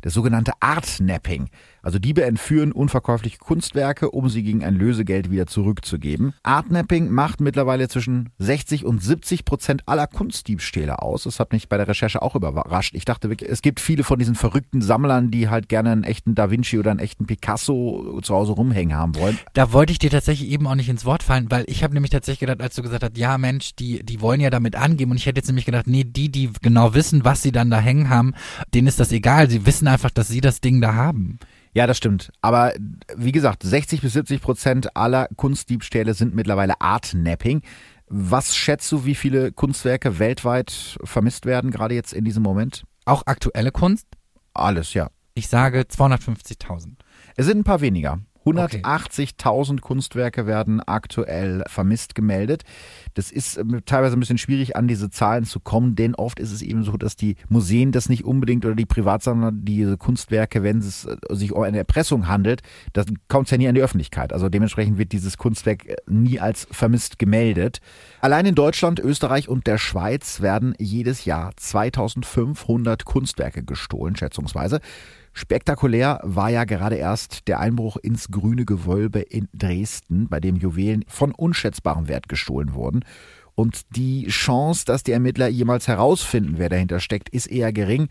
Das 0.00 0.14
sogenannte 0.14 0.52
Artnapping. 0.60 1.50
Also 1.82 1.98
Diebe 1.98 2.24
entführen 2.24 2.72
unverkäufliche 2.72 3.38
Kunstwerke, 3.38 4.10
um 4.10 4.28
sie 4.28 4.42
gegen 4.42 4.64
ein 4.64 4.76
Lösegeld 4.76 5.30
wieder 5.30 5.46
zurückzugeben. 5.46 6.32
Artnapping 6.44 7.10
macht 7.10 7.40
mittlerweile 7.40 7.88
zwischen 7.88 8.30
60 8.38 8.84
und 8.84 9.02
70 9.02 9.44
Prozent 9.44 9.82
aller 9.86 10.06
Kunstdiebstähle 10.06 11.02
aus. 11.02 11.24
Das 11.24 11.40
hat 11.40 11.52
mich 11.52 11.68
bei 11.68 11.76
der 11.76 11.88
Recherche 11.88 12.22
auch 12.22 12.36
überrascht. 12.36 12.94
Ich 12.94 13.04
dachte 13.04 13.28
wirklich, 13.28 13.50
es 13.50 13.62
gibt 13.62 13.80
viele 13.80 14.04
von 14.04 14.18
diesen 14.18 14.36
verrückten 14.36 14.80
Sammlern, 14.80 15.30
die 15.30 15.48
halt 15.48 15.68
gerne 15.68 15.90
einen 15.90 16.04
echten 16.04 16.34
Da 16.34 16.50
Vinci 16.50 16.78
oder 16.78 16.92
einen 16.92 17.00
echten 17.00 17.26
Picasso 17.26 18.20
zu 18.22 18.34
Hause 18.34 18.52
rumhängen 18.52 18.96
haben 18.96 19.16
wollen. 19.16 19.38
Da 19.54 19.72
wollte 19.72 19.92
ich 19.92 19.98
dir 19.98 20.10
tatsächlich 20.10 20.50
eben 20.50 20.66
auch 20.68 20.76
nicht 20.76 20.88
ins 20.88 21.04
Wort 21.04 21.22
fallen, 21.22 21.50
weil 21.50 21.64
ich 21.66 21.82
habe 21.82 21.94
nämlich 21.94 22.10
tatsächlich 22.10 22.40
gedacht, 22.40 22.62
als 22.62 22.76
du 22.76 22.82
gesagt 22.82 23.02
hast, 23.02 23.18
ja 23.18 23.38
Mensch, 23.38 23.74
die, 23.74 24.04
die 24.04 24.20
wollen 24.20 24.40
ja 24.40 24.50
damit 24.50 24.76
angeben 24.76 25.10
und 25.10 25.16
ich 25.16 25.26
hätte 25.26 25.38
jetzt 25.38 25.48
nämlich 25.48 25.66
gedacht, 25.66 25.86
nee, 25.88 26.04
die, 26.04 26.30
die 26.30 26.50
genau 26.62 26.94
wissen, 26.94 27.24
was 27.24 27.42
sie 27.42 27.52
dann 27.52 27.70
da 27.70 27.80
hängen 27.80 28.08
haben, 28.08 28.34
denen 28.72 28.86
ist 28.86 29.00
das 29.00 29.10
egal. 29.10 29.50
Sie 29.50 29.66
wissen 29.66 29.88
einfach, 29.88 30.10
dass 30.10 30.28
sie 30.28 30.40
das 30.40 30.60
Ding 30.60 30.80
da 30.80 30.94
haben. 30.94 31.38
Ja, 31.74 31.86
das 31.86 31.96
stimmt. 31.96 32.30
Aber 32.42 32.72
wie 33.16 33.32
gesagt, 33.32 33.62
60 33.62 34.02
bis 34.02 34.12
70 34.12 34.40
Prozent 34.42 34.96
aller 34.96 35.28
Kunstdiebstähle 35.36 36.14
sind 36.14 36.34
mittlerweile 36.34 36.80
Artnapping. 36.80 37.62
Was 38.08 38.54
schätzt 38.54 38.92
du, 38.92 39.06
wie 39.06 39.14
viele 39.14 39.52
Kunstwerke 39.52 40.18
weltweit 40.18 40.98
vermisst 41.02 41.46
werden, 41.46 41.70
gerade 41.70 41.94
jetzt 41.94 42.12
in 42.12 42.24
diesem 42.24 42.42
Moment? 42.42 42.84
Auch 43.06 43.22
aktuelle 43.26 43.72
Kunst, 43.72 44.06
Alles, 44.52 44.92
ja. 44.92 45.08
ich 45.34 45.48
sage 45.48 45.80
250.000. 45.80 46.90
Es 47.36 47.46
sind 47.46 47.60
ein 47.60 47.64
paar 47.64 47.80
weniger. 47.80 48.20
180.000 48.44 49.80
Kunstwerke 49.80 50.46
werden 50.46 50.80
aktuell 50.80 51.62
vermisst 51.66 52.14
gemeldet. 52.14 52.62
Das 53.14 53.30
ist 53.30 53.56
äh, 53.56 53.64
teilweise 53.84 54.16
ein 54.16 54.20
bisschen 54.20 54.38
schwierig, 54.38 54.76
an 54.76 54.88
diese 54.88 55.10
Zahlen 55.10 55.44
zu 55.44 55.60
kommen, 55.60 55.94
denn 55.94 56.14
oft 56.14 56.38
ist 56.38 56.52
es 56.52 56.62
eben 56.62 56.84
so, 56.84 56.96
dass 56.96 57.16
die 57.16 57.36
Museen 57.48 57.92
das 57.92 58.08
nicht 58.08 58.24
unbedingt 58.24 58.64
oder 58.64 58.74
die 58.74 58.86
Privatsammler 58.86 59.52
diese 59.52 59.96
Kunstwerke, 59.96 60.62
wenn 60.62 60.78
es 60.78 61.04
äh, 61.04 61.16
sich 61.30 61.52
um 61.52 61.62
eine 61.62 61.78
Erpressung 61.78 62.28
handelt, 62.28 62.62
dann 62.92 63.18
kommt 63.28 63.50
ja 63.50 63.58
nie 63.58 63.68
an 63.68 63.74
die 63.74 63.82
Öffentlichkeit. 63.82 64.32
Also 64.32 64.48
dementsprechend 64.48 64.98
wird 64.98 65.12
dieses 65.12 65.38
Kunstwerk 65.38 65.86
äh, 65.86 65.96
nie 66.06 66.40
als 66.40 66.66
vermisst 66.70 67.18
gemeldet. 67.18 67.78
Allein 68.20 68.46
in 68.46 68.54
Deutschland, 68.54 69.00
Österreich 69.00 69.48
und 69.48 69.66
der 69.66 69.78
Schweiz 69.78 70.40
werden 70.40 70.74
jedes 70.78 71.24
Jahr 71.24 71.52
2500 71.56 73.04
Kunstwerke 73.04 73.62
gestohlen, 73.62 74.16
schätzungsweise. 74.16 74.80
Spektakulär 75.32 76.20
war 76.22 76.50
ja 76.50 76.64
gerade 76.64 76.96
erst 76.96 77.48
der 77.48 77.60
Einbruch 77.60 77.96
ins 77.96 78.28
grüne 78.30 78.64
Gewölbe 78.64 79.20
in 79.20 79.48
Dresden, 79.54 80.28
bei 80.28 80.40
dem 80.40 80.56
Juwelen 80.56 81.04
von 81.08 81.32
unschätzbarem 81.32 82.08
Wert 82.08 82.28
gestohlen 82.28 82.74
wurden. 82.74 83.04
Und 83.54 83.96
die 83.96 84.26
Chance, 84.28 84.84
dass 84.84 85.02
die 85.02 85.12
Ermittler 85.12 85.48
jemals 85.48 85.88
herausfinden, 85.88 86.54
wer 86.56 86.68
dahinter 86.68 87.00
steckt, 87.00 87.28
ist 87.30 87.46
eher 87.46 87.72
gering. 87.72 88.08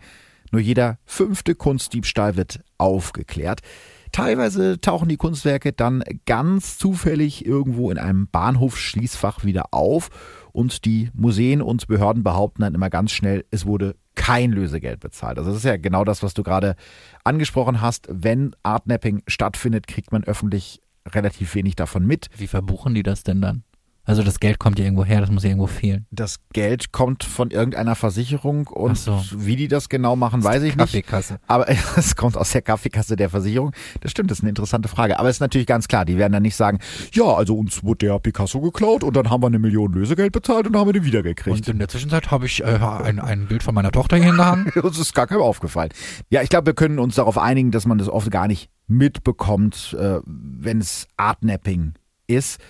Nur 0.50 0.60
jeder 0.60 0.98
fünfte 1.04 1.54
Kunstdiebstahl 1.54 2.36
wird 2.36 2.60
aufgeklärt. 2.78 3.60
Teilweise 4.12 4.78
tauchen 4.78 5.08
die 5.08 5.16
Kunstwerke 5.16 5.72
dann 5.72 6.04
ganz 6.26 6.76
zufällig 6.76 7.46
irgendwo 7.46 7.90
in 7.90 7.96
einem 7.96 8.28
Bahnhofsschließfach 8.28 9.42
wieder 9.42 9.72
auf 9.72 10.10
und 10.52 10.84
die 10.84 11.10
Museen 11.14 11.62
und 11.62 11.86
Behörden 11.86 12.22
behaupten 12.22 12.60
dann 12.60 12.74
immer 12.74 12.90
ganz 12.90 13.10
schnell, 13.10 13.46
es 13.50 13.64
wurde 13.64 13.96
kein 14.22 14.52
Lösegeld 14.52 15.00
bezahlt. 15.00 15.36
Also 15.36 15.50
das 15.50 15.58
ist 15.58 15.64
ja 15.64 15.76
genau 15.76 16.04
das, 16.04 16.22
was 16.22 16.32
du 16.32 16.44
gerade 16.44 16.76
angesprochen 17.24 17.80
hast. 17.80 18.06
Wenn 18.08 18.54
Artnapping 18.62 19.24
stattfindet, 19.26 19.88
kriegt 19.88 20.12
man 20.12 20.22
öffentlich 20.22 20.80
relativ 21.08 21.56
wenig 21.56 21.74
davon 21.74 22.06
mit. 22.06 22.28
Wie 22.36 22.46
verbuchen 22.46 22.94
die 22.94 23.02
das 23.02 23.24
denn 23.24 23.40
dann? 23.40 23.64
Also 24.04 24.24
das 24.24 24.40
Geld 24.40 24.58
kommt 24.58 24.80
ja 24.80 24.84
irgendwo 24.84 25.04
her, 25.04 25.20
das 25.20 25.30
muss 25.30 25.44
ja 25.44 25.50
irgendwo 25.50 25.68
fehlen. 25.68 26.06
Das 26.10 26.40
Geld 26.52 26.90
kommt 26.90 27.22
von 27.22 27.52
irgendeiner 27.52 27.94
Versicherung 27.94 28.66
und 28.66 28.98
so. 28.98 29.22
wie 29.36 29.54
die 29.54 29.68
das 29.68 29.88
genau 29.88 30.16
machen, 30.16 30.42
weiß 30.42 30.64
ich 30.64 30.70
nicht. 30.70 30.78
Kaffeekasse. 30.78 31.38
Aber 31.46 31.68
es 31.96 32.16
kommt 32.16 32.36
aus 32.36 32.50
der 32.50 32.62
Kaffeekasse 32.62 33.14
der 33.14 33.30
Versicherung. 33.30 33.72
Das 34.00 34.10
stimmt, 34.10 34.32
das 34.32 34.38
ist 34.38 34.42
eine 34.42 34.48
interessante 34.48 34.88
Frage. 34.88 35.20
Aber 35.20 35.28
es 35.28 35.36
ist 35.36 35.40
natürlich 35.40 35.68
ganz 35.68 35.86
klar, 35.86 36.04
die 36.04 36.18
werden 36.18 36.32
dann 36.32 36.42
nicht 36.42 36.56
sagen, 36.56 36.80
ja, 37.12 37.24
also 37.24 37.56
uns 37.56 37.84
wurde 37.84 38.06
der 38.06 38.18
Picasso 38.18 38.60
geklaut 38.60 39.04
und 39.04 39.14
dann 39.14 39.30
haben 39.30 39.40
wir 39.40 39.46
eine 39.46 39.60
Million 39.60 39.92
Lösegeld 39.92 40.32
bezahlt 40.32 40.66
und 40.66 40.76
haben 40.76 40.88
wir 40.88 40.94
den 40.94 41.04
wiedergekriegt. 41.04 41.56
Und 41.56 41.68
in 41.68 41.78
der 41.78 41.88
Zwischenzeit 41.88 42.32
habe 42.32 42.46
ich 42.46 42.60
äh, 42.62 42.64
ein, 42.64 43.20
ein 43.20 43.46
Bild 43.46 43.62
von 43.62 43.74
meiner 43.74 43.92
Tochter 43.92 44.16
hier 44.16 44.30
in 44.30 44.36
der 44.36 44.46
Hand. 44.46 44.76
Uns 44.82 44.98
ist 44.98 45.14
gar 45.14 45.28
keinem 45.28 45.42
aufgefallen. 45.42 45.90
Ja, 46.28 46.42
ich 46.42 46.48
glaube, 46.48 46.66
wir 46.66 46.74
können 46.74 46.98
uns 46.98 47.14
darauf 47.14 47.38
einigen, 47.38 47.70
dass 47.70 47.86
man 47.86 47.98
das 47.98 48.08
oft 48.08 48.30
gar 48.32 48.48
nicht 48.48 48.68
mitbekommt, 48.88 49.96
äh, 49.98 50.18
wenn 50.26 50.80
es 50.80 51.06
Artnapping 51.16 51.94
ist. 52.26 52.60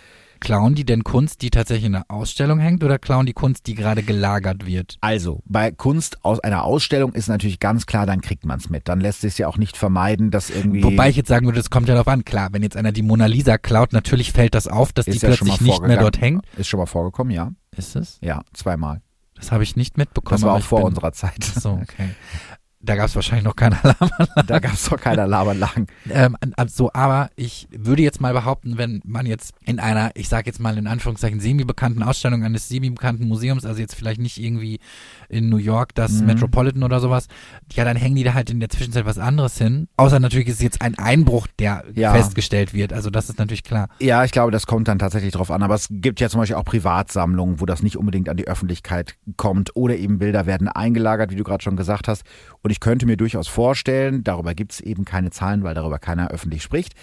Klauen 0.43 0.75
die 0.75 0.85
denn 0.85 1.05
Kunst, 1.05 1.41
die 1.43 1.51
tatsächlich 1.51 1.87
in 1.87 1.95
einer 1.95 2.05
Ausstellung 2.09 2.59
hängt 2.59 2.83
oder 2.83 2.99
klauen 2.99 3.27
die 3.27 3.33
Kunst, 3.33 3.69
die 3.69 3.77
gerade 3.77 4.03
gelagert 4.03 4.67
wird? 4.67 4.97
Also, 5.01 5.41
bei 5.45 5.71
Kunst 5.71 6.25
aus 6.25 6.41
einer 6.41 6.65
Ausstellung 6.65 7.13
ist 7.13 7.29
natürlich 7.29 7.61
ganz 7.61 7.87
klar, 7.87 8.07
dann 8.07 8.21
kriegt 8.21 8.45
man 8.45 8.59
es 8.59 8.69
mit. 8.69 8.89
Dann 8.89 9.01
lässt 9.01 9.21
sich 9.21 9.39
ja 9.39 9.47
auch 9.47 9.57
nicht 9.57 9.77
vermeiden, 9.77 10.33
dass 10.33 10.51
irgendwie. 10.51 10.83
Wobei 10.83 11.09
ich 11.09 11.17
jetzt 11.17 11.29
sagen 11.29 11.47
würde, 11.47 11.59
das 11.59 11.71
kommt 11.71 11.87
ja 11.87 11.95
darauf 11.95 12.09
an. 12.09 12.25
Klar, 12.25 12.49
wenn 12.51 12.65
jetzt 12.65 12.77
einer 12.77 12.91
die 12.91 13.03
Mona 13.03 13.27
Lisa 13.27 13.57
klaut, 13.57 13.93
natürlich 13.93 14.33
fällt 14.33 14.57
das 14.57 14.67
auf, 14.67 14.93
dass 14.93 15.07
ist 15.07 15.23
die 15.23 15.27
ja 15.27 15.33
schon 15.33 15.47
plötzlich 15.47 15.69
nicht 15.69 15.83
mehr 15.83 15.99
dort 15.99 16.21
hängt. 16.21 16.45
Ist 16.57 16.67
schon 16.67 16.81
mal 16.81 16.87
vorgekommen, 16.87 17.33
ja. 17.33 17.53
Ist 17.77 17.95
es? 17.95 18.19
Ja, 18.21 18.43
zweimal. 18.53 19.01
Das 19.37 19.53
habe 19.53 19.63
ich 19.63 19.77
nicht 19.77 19.97
mitbekommen. 19.97 20.41
Das 20.41 20.49
war 20.49 20.57
auch 20.57 20.63
vor 20.63 20.83
unserer 20.85 21.13
Zeit. 21.13 21.53
Ach 21.57 21.61
So, 21.61 21.71
okay. 21.73 22.11
Da 22.85 22.97
gab 22.97 23.07
es 23.07 23.15
wahrscheinlich 23.15 23.45
noch 23.45 23.55
keine 23.55 23.77
Alarmanlage. 23.85 24.45
Da 24.47 24.59
gab 24.59 24.73
es 24.73 24.85
doch 24.89 25.01
keine 25.01 25.23
Alarmanlagen. 25.23 25.87
Ähm, 26.11 26.37
also, 26.57 26.91
aber 26.93 27.31
ich 27.37 27.69
würde 27.71 28.03
jetzt 28.03 28.21
mal 28.21 28.33
behaupten, 28.33 28.77
wenn 28.77 29.01
man 29.05 29.25
jetzt 29.25 29.55
in 29.65 29.79
einer, 29.79 30.11
ich 30.15 30.29
sage 30.29 30.47
jetzt 30.47 30.59
mal 30.59 30.77
in 30.77 30.89
Anführungszeichen, 30.89 31.39
semi-bekannten 31.39 32.03
Ausstellung 32.03 32.43
eines 32.43 32.69
semi-bekannten 32.69 33.29
Museums, 33.29 33.65
also 33.65 33.81
jetzt 33.81 33.95
vielleicht 33.95 34.21
nicht 34.21 34.39
irgendwie 34.43 34.81
in 35.29 35.49
New 35.49 35.59
York 35.59 35.95
das 35.95 36.13
Mhm. 36.21 36.27
Metropolitan 36.27 36.83
oder 36.83 36.99
sowas, 36.99 37.29
ja, 37.73 37.85
dann 37.85 37.97
hängen 37.97 38.17
die 38.17 38.25
da 38.25 38.35
halt 38.35 38.51
in 38.51 38.59
der 38.59 38.69
Zwischenzeit 38.69 39.07
was 39.07 39.19
anderes 39.19 39.57
hin. 39.59 39.87
Außer 39.97 40.19
natürlich 40.19 40.49
ist 40.49 40.57
es 40.57 40.63
jetzt 40.63 40.83
ein 40.83 40.99
Einbruch, 40.99 41.47
der 41.61 41.85
Ja. 41.95 42.13
festgestellt 42.13 42.75
wird. 42.75 42.93
Also 42.93 43.11
das 43.11 43.29
ist 43.29 43.39
natürlich 43.39 43.63
klar. 43.63 43.89
Ja, 44.01 44.25
ich 44.25 44.33
glaube, 44.33 44.51
das 44.51 44.67
kommt 44.67 44.89
dann 44.89 44.99
tatsächlich 44.99 45.33
drauf 45.33 45.53
an. 45.53 45.63
Aber 45.63 45.77
es 45.77 45.87
gibt 45.89 46.19
ja 46.21 46.29
zum 46.29 46.41
Beispiel 46.41 46.57
auch 46.57 46.65
Privatsammlungen, 46.65 47.61
wo 47.61 47.67
das 47.67 47.83
nicht 47.85 47.97
unbedingt 47.97 48.29
an 48.29 48.37
die 48.37 48.49
Öffentlichkeit 48.49 49.15
kommt. 49.37 49.77
Oder 49.77 49.97
eben 49.97 50.19
Bilder 50.19 50.47
werden 50.47 50.67
eingelagert, 50.67 51.31
wie 51.31 51.37
du 51.37 51.45
gerade 51.45 51.63
schon 51.63 51.77
gesagt 51.77 52.09
hast. 52.09 52.25
Und 52.63 52.72
ich 52.73 52.81
könnte 52.81 53.07
mir 53.07 53.17
durchaus 53.17 53.49
vorstellen, 53.49 54.25
darüber 54.25 54.55
gibt 54.55 54.73
es 54.73 54.81
eben 54.81 55.05
keine 55.05 55.31
Zahlen, 55.31 55.63
weil 55.63 55.75
darüber 55.75 55.99
keiner 55.99 56.31
öffentlich 56.31 56.63
spricht, 56.63 56.95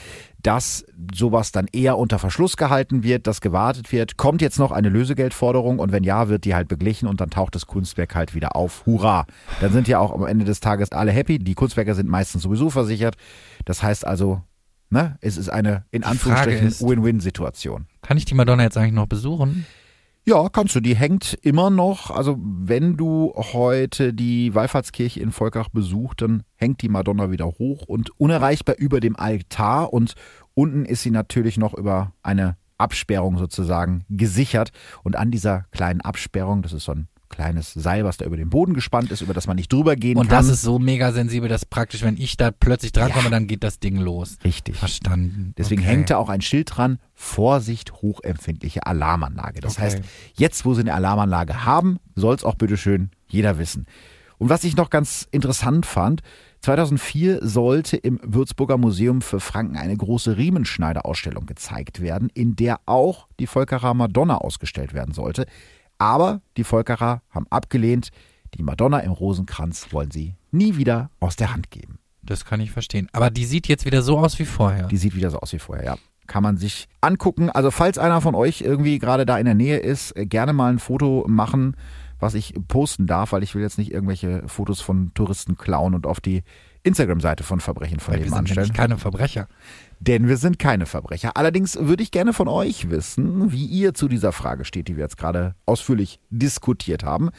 dass 0.42 0.84
sowas 1.14 1.52
dann 1.52 1.68
eher 1.72 1.98
unter 1.98 2.18
Verschluss 2.18 2.58
gehalten 2.58 3.04
wird, 3.04 3.28
dass 3.28 3.40
gewartet 3.40 3.92
wird. 3.92 4.18
Kommt 4.18 4.42
jetzt 4.42 4.58
noch 4.58 4.72
eine 4.72 4.90
Lösegeldforderung 4.90 5.80
und 5.80 5.92
wenn 5.92 6.04
ja, 6.04 6.28
wird 6.28 6.46
die 6.46 6.56
halt 6.56 6.68
beglichen 6.68 7.08
und 7.08 7.22
dann 7.22 7.30
taucht 7.30 7.56
das 7.56 7.68
Kunstwerk 7.68 8.16
halt 8.16 8.34
wieder 8.34 8.56
auf. 8.56 8.86
Hurra! 8.86 9.26
Dann 9.62 9.72
sind 9.72 9.88
ja 9.88 10.00
auch 10.00 10.12
am 10.12 10.26
Ende 10.26 10.44
des 10.44 10.60
Tages 10.60 10.92
alle 10.92 11.12
happy. 11.12 11.40
Die 11.40 11.54
Kunstwerke 11.54 11.94
sind 11.94 12.10
meistens 12.10 12.44
sowieso 12.44 12.70
versichert. 12.70 13.16
Das 13.66 13.84
heißt 13.84 14.08
also, 14.08 14.42
ne, 14.90 15.18
es 15.22 15.38
ist 15.38 15.50
eine 15.50 15.86
in 15.92 16.04
Anführungsstrichen 16.04 16.72
Win-Win-Situation. 16.80 17.86
Kann 18.02 18.18
ich 18.18 18.26
die 18.26 18.34
Madonna 18.34 18.64
jetzt 18.64 18.78
eigentlich 18.78 18.94
noch 18.94 19.08
besuchen? 19.08 19.66
Ja, 20.30 20.48
kannst 20.48 20.76
du. 20.76 20.80
Die 20.80 20.96
hängt 20.96 21.40
immer 21.42 21.72
noch. 21.72 22.12
Also 22.12 22.38
wenn 22.40 22.98
du 22.98 23.34
heute 23.36 24.14
die 24.14 24.54
Wallfahrtskirche 24.54 25.20
in 25.20 25.32
Volkach 25.32 25.70
besuchst, 25.70 26.22
dann 26.22 26.44
hängt 26.56 26.84
die 26.84 26.88
Madonna 26.88 27.32
wieder 27.32 27.48
hoch 27.48 27.82
und 27.88 28.12
unerreichbar 28.20 28.76
über 28.78 29.00
dem 29.00 29.16
Altar. 29.16 29.92
Und 29.92 30.14
unten 30.54 30.86
ist 30.86 31.02
sie 31.02 31.10
natürlich 31.10 31.58
noch 31.58 31.74
über 31.74 32.14
eine 32.22 32.58
Absperrung 32.78 33.40
sozusagen 33.40 34.06
gesichert. 34.08 34.70
Und 35.02 35.16
an 35.16 35.32
dieser 35.32 35.66
kleinen 35.72 36.02
Absperrung, 36.02 36.62
das 36.62 36.74
ist 36.74 36.84
so 36.84 36.92
ein 36.92 37.08
kleines 37.30 37.74
Seil, 37.74 38.04
was 38.06 38.18
da 38.18 38.26
über 38.26 38.36
den 38.38 38.50
Boden 38.50 38.74
gespannt 38.74 39.12
ist, 39.12 39.22
über 39.22 39.34
das 39.34 39.48
man 39.48 39.56
nicht 39.56 39.72
drüber 39.72 39.96
gehen 39.96 40.18
Und 40.18 40.28
kann. 40.28 40.38
das 40.38 40.48
ist 40.48 40.62
so 40.62 40.80
mega 40.80 41.12
sensibel, 41.12 41.48
dass 41.48 41.66
praktisch, 41.66 42.02
wenn 42.02 42.18
ich 42.18 42.36
da 42.38 42.52
plötzlich 42.52 42.92
drankomme, 42.92 43.26
Ja. 43.26 43.30
dann 43.30 43.48
geht 43.48 43.64
das 43.64 43.80
Ding 43.80 43.98
los. 43.98 44.38
richtig. 44.44 44.78
Verstanden. 44.78 45.54
Deswegen 45.58 45.82
okay. 45.82 45.92
hängt 45.92 46.10
da 46.10 46.18
auch 46.18 46.30
ein 46.30 46.42
Schild 46.42 46.76
dran, 46.76 47.00
Vorsicht, 47.16 47.94
hochempfindliche 47.94 48.86
Alarmanlage. 48.86 49.62
Das 49.62 49.74
Okay. 49.74 49.82
heißt, 49.84 50.00
jetzt, 50.36 50.66
wo 50.66 50.74
sie 50.74 50.82
eine 50.82 50.94
Alarmanlage 50.94 51.66
haben, 51.66 52.00
soll 52.16 52.36
es 52.36 52.44
auch 52.44 52.56
bitteschön 52.56 53.12
jeder 53.28 53.58
wissen. 53.60 53.86
Und 54.38 54.50
was 54.50 54.64
ich 54.64 54.76
noch 54.78 54.90
ganz 54.90 55.28
interessant 55.32 55.86
fand, 55.86 56.22
2004 56.62 57.40
sollte 57.46 57.98
im 57.98 58.20
Würzburger 58.24 58.78
Museum 58.78 59.22
für 59.22 59.40
Franken 59.40 59.78
eine 59.78 59.96
große 59.96 60.38
Riemenschneiderausstellung 60.38 61.46
gezeigt 61.46 62.02
werden, 62.02 62.30
in 62.34 62.56
der 62.56 62.80
auch 62.86 63.28
die 63.40 63.48
Volkerer 63.48 63.94
Madonna 63.94 64.38
ausgestellt 64.38 64.94
werden 64.94 65.14
sollte. 65.14 65.46
Aber 66.00 66.42
die 66.58 66.64
Volkerer 66.64 67.22
haben 67.30 67.46
abgelehnt, 67.50 68.10
die 68.56 68.64
Madonna 68.64 69.00
im 69.00 69.12
Rosenkranz 69.12 69.88
wollen 69.92 70.10
sie 70.10 70.36
nie 70.52 70.78
wieder 70.78 71.12
aus 71.20 71.36
der 71.36 71.54
Hand 71.54 71.70
geben. 71.70 72.00
Das 72.24 72.46
kann 72.46 72.60
ich 72.60 72.72
verstehen. 72.72 73.08
Aber 73.12 73.30
die 73.30 73.46
sieht 73.46 73.68
jetzt 73.68 73.86
wieder 73.86 74.02
so 74.02 74.18
aus 74.18 74.40
wie 74.40 74.46
vorher. 74.46 74.88
Die 74.88 74.98
sieht 74.98 75.16
wieder 75.16 75.30
so 75.30 75.40
aus 75.40 75.54
wie 75.54 75.60
vorher, 75.60 75.86
ja. 75.86 75.98
Kann 76.28 76.44
man 76.44 76.58
sich 76.58 76.88
angucken. 77.02 77.50
Also 77.50 77.72
falls 77.72 77.98
einer 77.98 78.22
von 78.22 78.36
euch 78.36 78.62
irgendwie 78.62 79.00
gerade 79.00 79.26
da 79.26 79.38
in 79.40 79.46
der 79.46 79.56
Nähe 79.56 79.78
ist, 79.78 80.16
äh, 80.16 80.26
gerne 80.26 80.54
mal 80.54 80.72
ein 80.72 80.80
Foto 80.80 81.26
machen, 81.28 81.76
was 82.20 82.34
ich 82.34 82.54
posten 82.68 83.08
darf, 83.08 83.32
weil 83.32 83.44
ich 83.44 83.56
will 83.56 83.62
jetzt 83.62 83.78
nicht 83.78 83.92
irgendwelche 83.92 84.48
Fotos 84.48 84.80
von 84.80 85.12
Touristen 85.16 85.58
klauen 85.58 85.96
und 85.96 86.06
auf 86.06 86.20
die 86.20 86.44
Instagram-Seite 86.90 87.44
von 87.44 87.60
Verbrechen 87.60 88.00
von 88.00 88.14
Weil 88.14 88.20
wir 88.20 88.26
nebenan 88.26 88.46
sind 88.46 88.56
nämlich 88.58 88.74
stellen. 88.74 88.90
keine 88.90 88.98
Verbrecher. 88.98 89.48
Denn 90.00 90.28
wir 90.28 90.38
sind 90.38 90.60
keine 90.60 90.86
Verbrecher. 90.86 91.36
Allerdings 91.36 91.78
würde 91.80 92.04
ich 92.04 92.12
gerne 92.12 92.34
von 92.34 92.48
euch 92.48 92.90
wissen, 92.90 93.52
wie 93.52 93.66
ihr 93.66 93.94
zu 93.94 94.08
dieser 94.08 94.32
Frage 94.32 94.66
steht, 94.66 94.88
die 94.88 94.96
wir 94.96 95.04
jetzt 95.04 95.18
gerade 95.18 95.56
ausführlich 95.66 96.20
diskutiert 96.30 97.04
haben. 97.04 97.30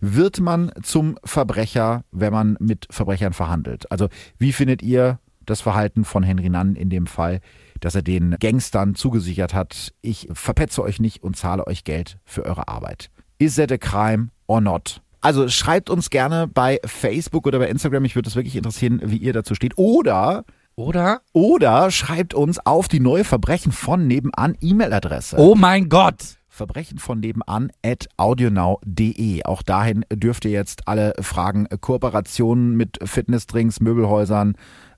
Wird 0.00 0.40
man 0.40 0.70
zum 0.82 1.16
Verbrecher, 1.24 2.04
wenn 2.12 2.32
man 2.32 2.56
mit 2.60 2.86
Verbrechern 2.90 3.32
verhandelt? 3.32 3.90
Also 3.90 4.08
wie 4.38 4.52
findet 4.52 4.82
ihr 4.82 5.18
das 5.46 5.60
Verhalten 5.60 6.04
von 6.04 6.22
Henry 6.22 6.48
Nann 6.50 6.74
in 6.76 6.90
dem 6.90 7.06
Fall, 7.06 7.40
dass 7.80 7.94
er 7.94 8.02
den 8.02 8.36
Gangstern 8.40 8.94
zugesichert 8.94 9.52
hat, 9.54 9.92
ich 10.00 10.28
verpetze 10.32 10.82
euch 10.82 11.00
nicht 11.00 11.22
und 11.22 11.36
zahle 11.36 11.66
euch 11.66 11.84
Geld 11.84 12.18
für 12.24 12.44
eure 12.44 12.68
Arbeit? 12.68 13.10
Is 13.38 13.56
that 13.56 13.72
a 13.72 13.76
crime 13.78 14.30
or 14.46 14.60
not? 14.60 15.02
Also 15.24 15.48
schreibt 15.48 15.88
uns 15.88 16.10
gerne 16.10 16.46
bei 16.46 16.78
Facebook 16.84 17.46
oder 17.46 17.58
bei 17.58 17.68
Instagram. 17.68 18.04
Ich 18.04 18.14
würde 18.14 18.28
es 18.28 18.36
wirklich 18.36 18.56
interessieren, 18.56 19.00
wie 19.04 19.16
ihr 19.16 19.32
dazu 19.32 19.54
steht. 19.54 19.78
Oder 19.78 20.44
Oder? 20.76 21.22
oder 21.32 21.90
schreibt 21.90 22.34
uns 22.34 22.58
auf 22.66 22.88
die 22.88 23.00
neue 23.00 23.24
Verbrechen 23.24 23.72
von 23.72 24.06
nebenan 24.06 24.54
E-Mail-Adresse. 24.60 25.36
Oh 25.38 25.54
mein 25.54 25.88
Gott! 25.88 26.36
Verbrechen 26.50 26.98
von 26.98 27.20
nebenan 27.20 27.72
at 27.82 28.06
audionow.de. 28.18 29.44
Auch 29.44 29.62
dahin 29.62 30.04
dürft 30.12 30.44
ihr 30.44 30.50
jetzt 30.50 30.86
alle 30.86 31.14
Fragen, 31.20 31.66
äh, 31.70 31.78
Kooperationen 31.80 32.76
mit 32.76 32.98
Fitnessdrinks, 33.02 33.80
Möbelhäusern, 33.80 34.56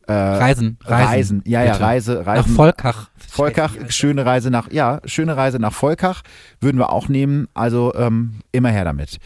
äh, 0.09 0.13
Reisen, 0.13 0.79
Reisen. 0.85 1.07
Reisen, 1.07 1.43
ja, 1.47 1.63
ja. 1.65 1.77
Reise, 1.77 2.15
Nach 2.17 2.27
Reisen. 2.27 2.55
Volkach. 2.55 3.11
Volkach, 3.29 3.75
schöne 3.89 4.27
Reise 4.27 4.51
nach, 4.51 4.71
ja, 4.73 5.01
schöne 5.05 5.37
Reise 5.37 5.59
nach 5.61 5.73
Volkach 5.73 6.23
würden 6.61 6.79
wir 6.79 6.91
auch 6.91 7.09
nehmen. 7.09 7.47
Also 7.55 7.95
ähm, 7.95 8.41
immer 8.51 8.71
her 8.71 8.85
damit. 8.85 9.19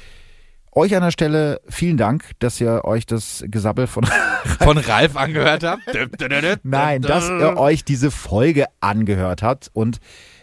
Euch 0.81 0.97
an 0.97 1.03
der 1.03 1.11
Stelle 1.11 1.61
vielen 1.69 1.99
Dank, 1.99 2.31
dass 2.39 2.59
ihr 2.59 2.87
euch 2.87 3.05
das 3.05 3.45
Gesabbel 3.47 3.87
von 3.87 4.07
Von 4.61 4.79
Ralf 4.79 5.15
angehört 5.15 5.63
habt. 5.63 5.83
Nein, 6.63 7.03
dass 7.03 7.29
ihr 7.29 7.59
euch 7.59 7.85
diese 7.85 8.11
Folge 8.11 8.65
angehört 8.81 9.43
habt. 9.43 9.69
Und 9.75 9.99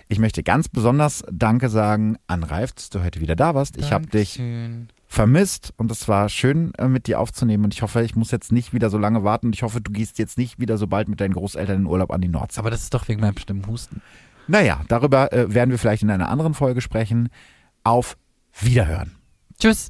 ich 0.07 0.19
möchte 0.19 0.43
ganz 0.43 0.69
besonders 0.69 1.23
Danke 1.31 1.69
sagen 1.69 2.17
an 2.27 2.43
Ralf, 2.43 2.73
dass 2.73 2.91
du 2.91 3.03
heute 3.03 3.19
wieder 3.19 3.35
da 3.35 3.55
warst. 3.55 3.77
Ich 3.77 3.91
habe 3.91 4.05
dich 4.05 4.39
vermisst 5.07 5.73
und 5.77 5.89
es 5.89 6.07
war 6.07 6.29
schön, 6.29 6.71
äh, 6.77 6.87
mit 6.87 7.07
dir 7.07 7.19
aufzunehmen. 7.19 7.63
Und 7.63 7.73
ich 7.73 7.81
hoffe, 7.81 8.03
ich 8.03 8.15
muss 8.15 8.29
jetzt 8.29 8.51
nicht 8.51 8.73
wieder 8.73 8.91
so 8.91 8.99
lange 8.99 9.23
warten. 9.23 9.47
Und 9.47 9.55
ich 9.55 9.63
hoffe, 9.63 9.81
du 9.81 9.91
gehst 9.91 10.19
jetzt 10.19 10.37
nicht 10.37 10.59
wieder 10.59 10.77
so 10.77 10.85
bald 10.85 11.07
mit 11.07 11.19
deinen 11.19 11.33
Großeltern 11.33 11.77
in 11.77 11.85
Urlaub 11.87 12.11
an 12.11 12.21
die 12.21 12.27
Nordsee. 12.27 12.59
Aber 12.59 12.69
das 12.69 12.83
ist 12.83 12.93
doch 12.93 13.07
wegen 13.07 13.21
meinem 13.21 13.33
bestimmten 13.33 13.65
Husten. 13.65 14.03
Naja, 14.47 14.81
darüber 14.87 15.33
äh, 15.33 15.51
werden 15.51 15.71
wir 15.71 15.79
vielleicht 15.79 16.03
in 16.03 16.11
einer 16.11 16.29
anderen 16.29 16.53
Folge 16.53 16.81
sprechen. 16.81 17.29
Auf 17.83 18.17
Wiederhören. 18.61 19.15
Tschüss. 19.59 19.89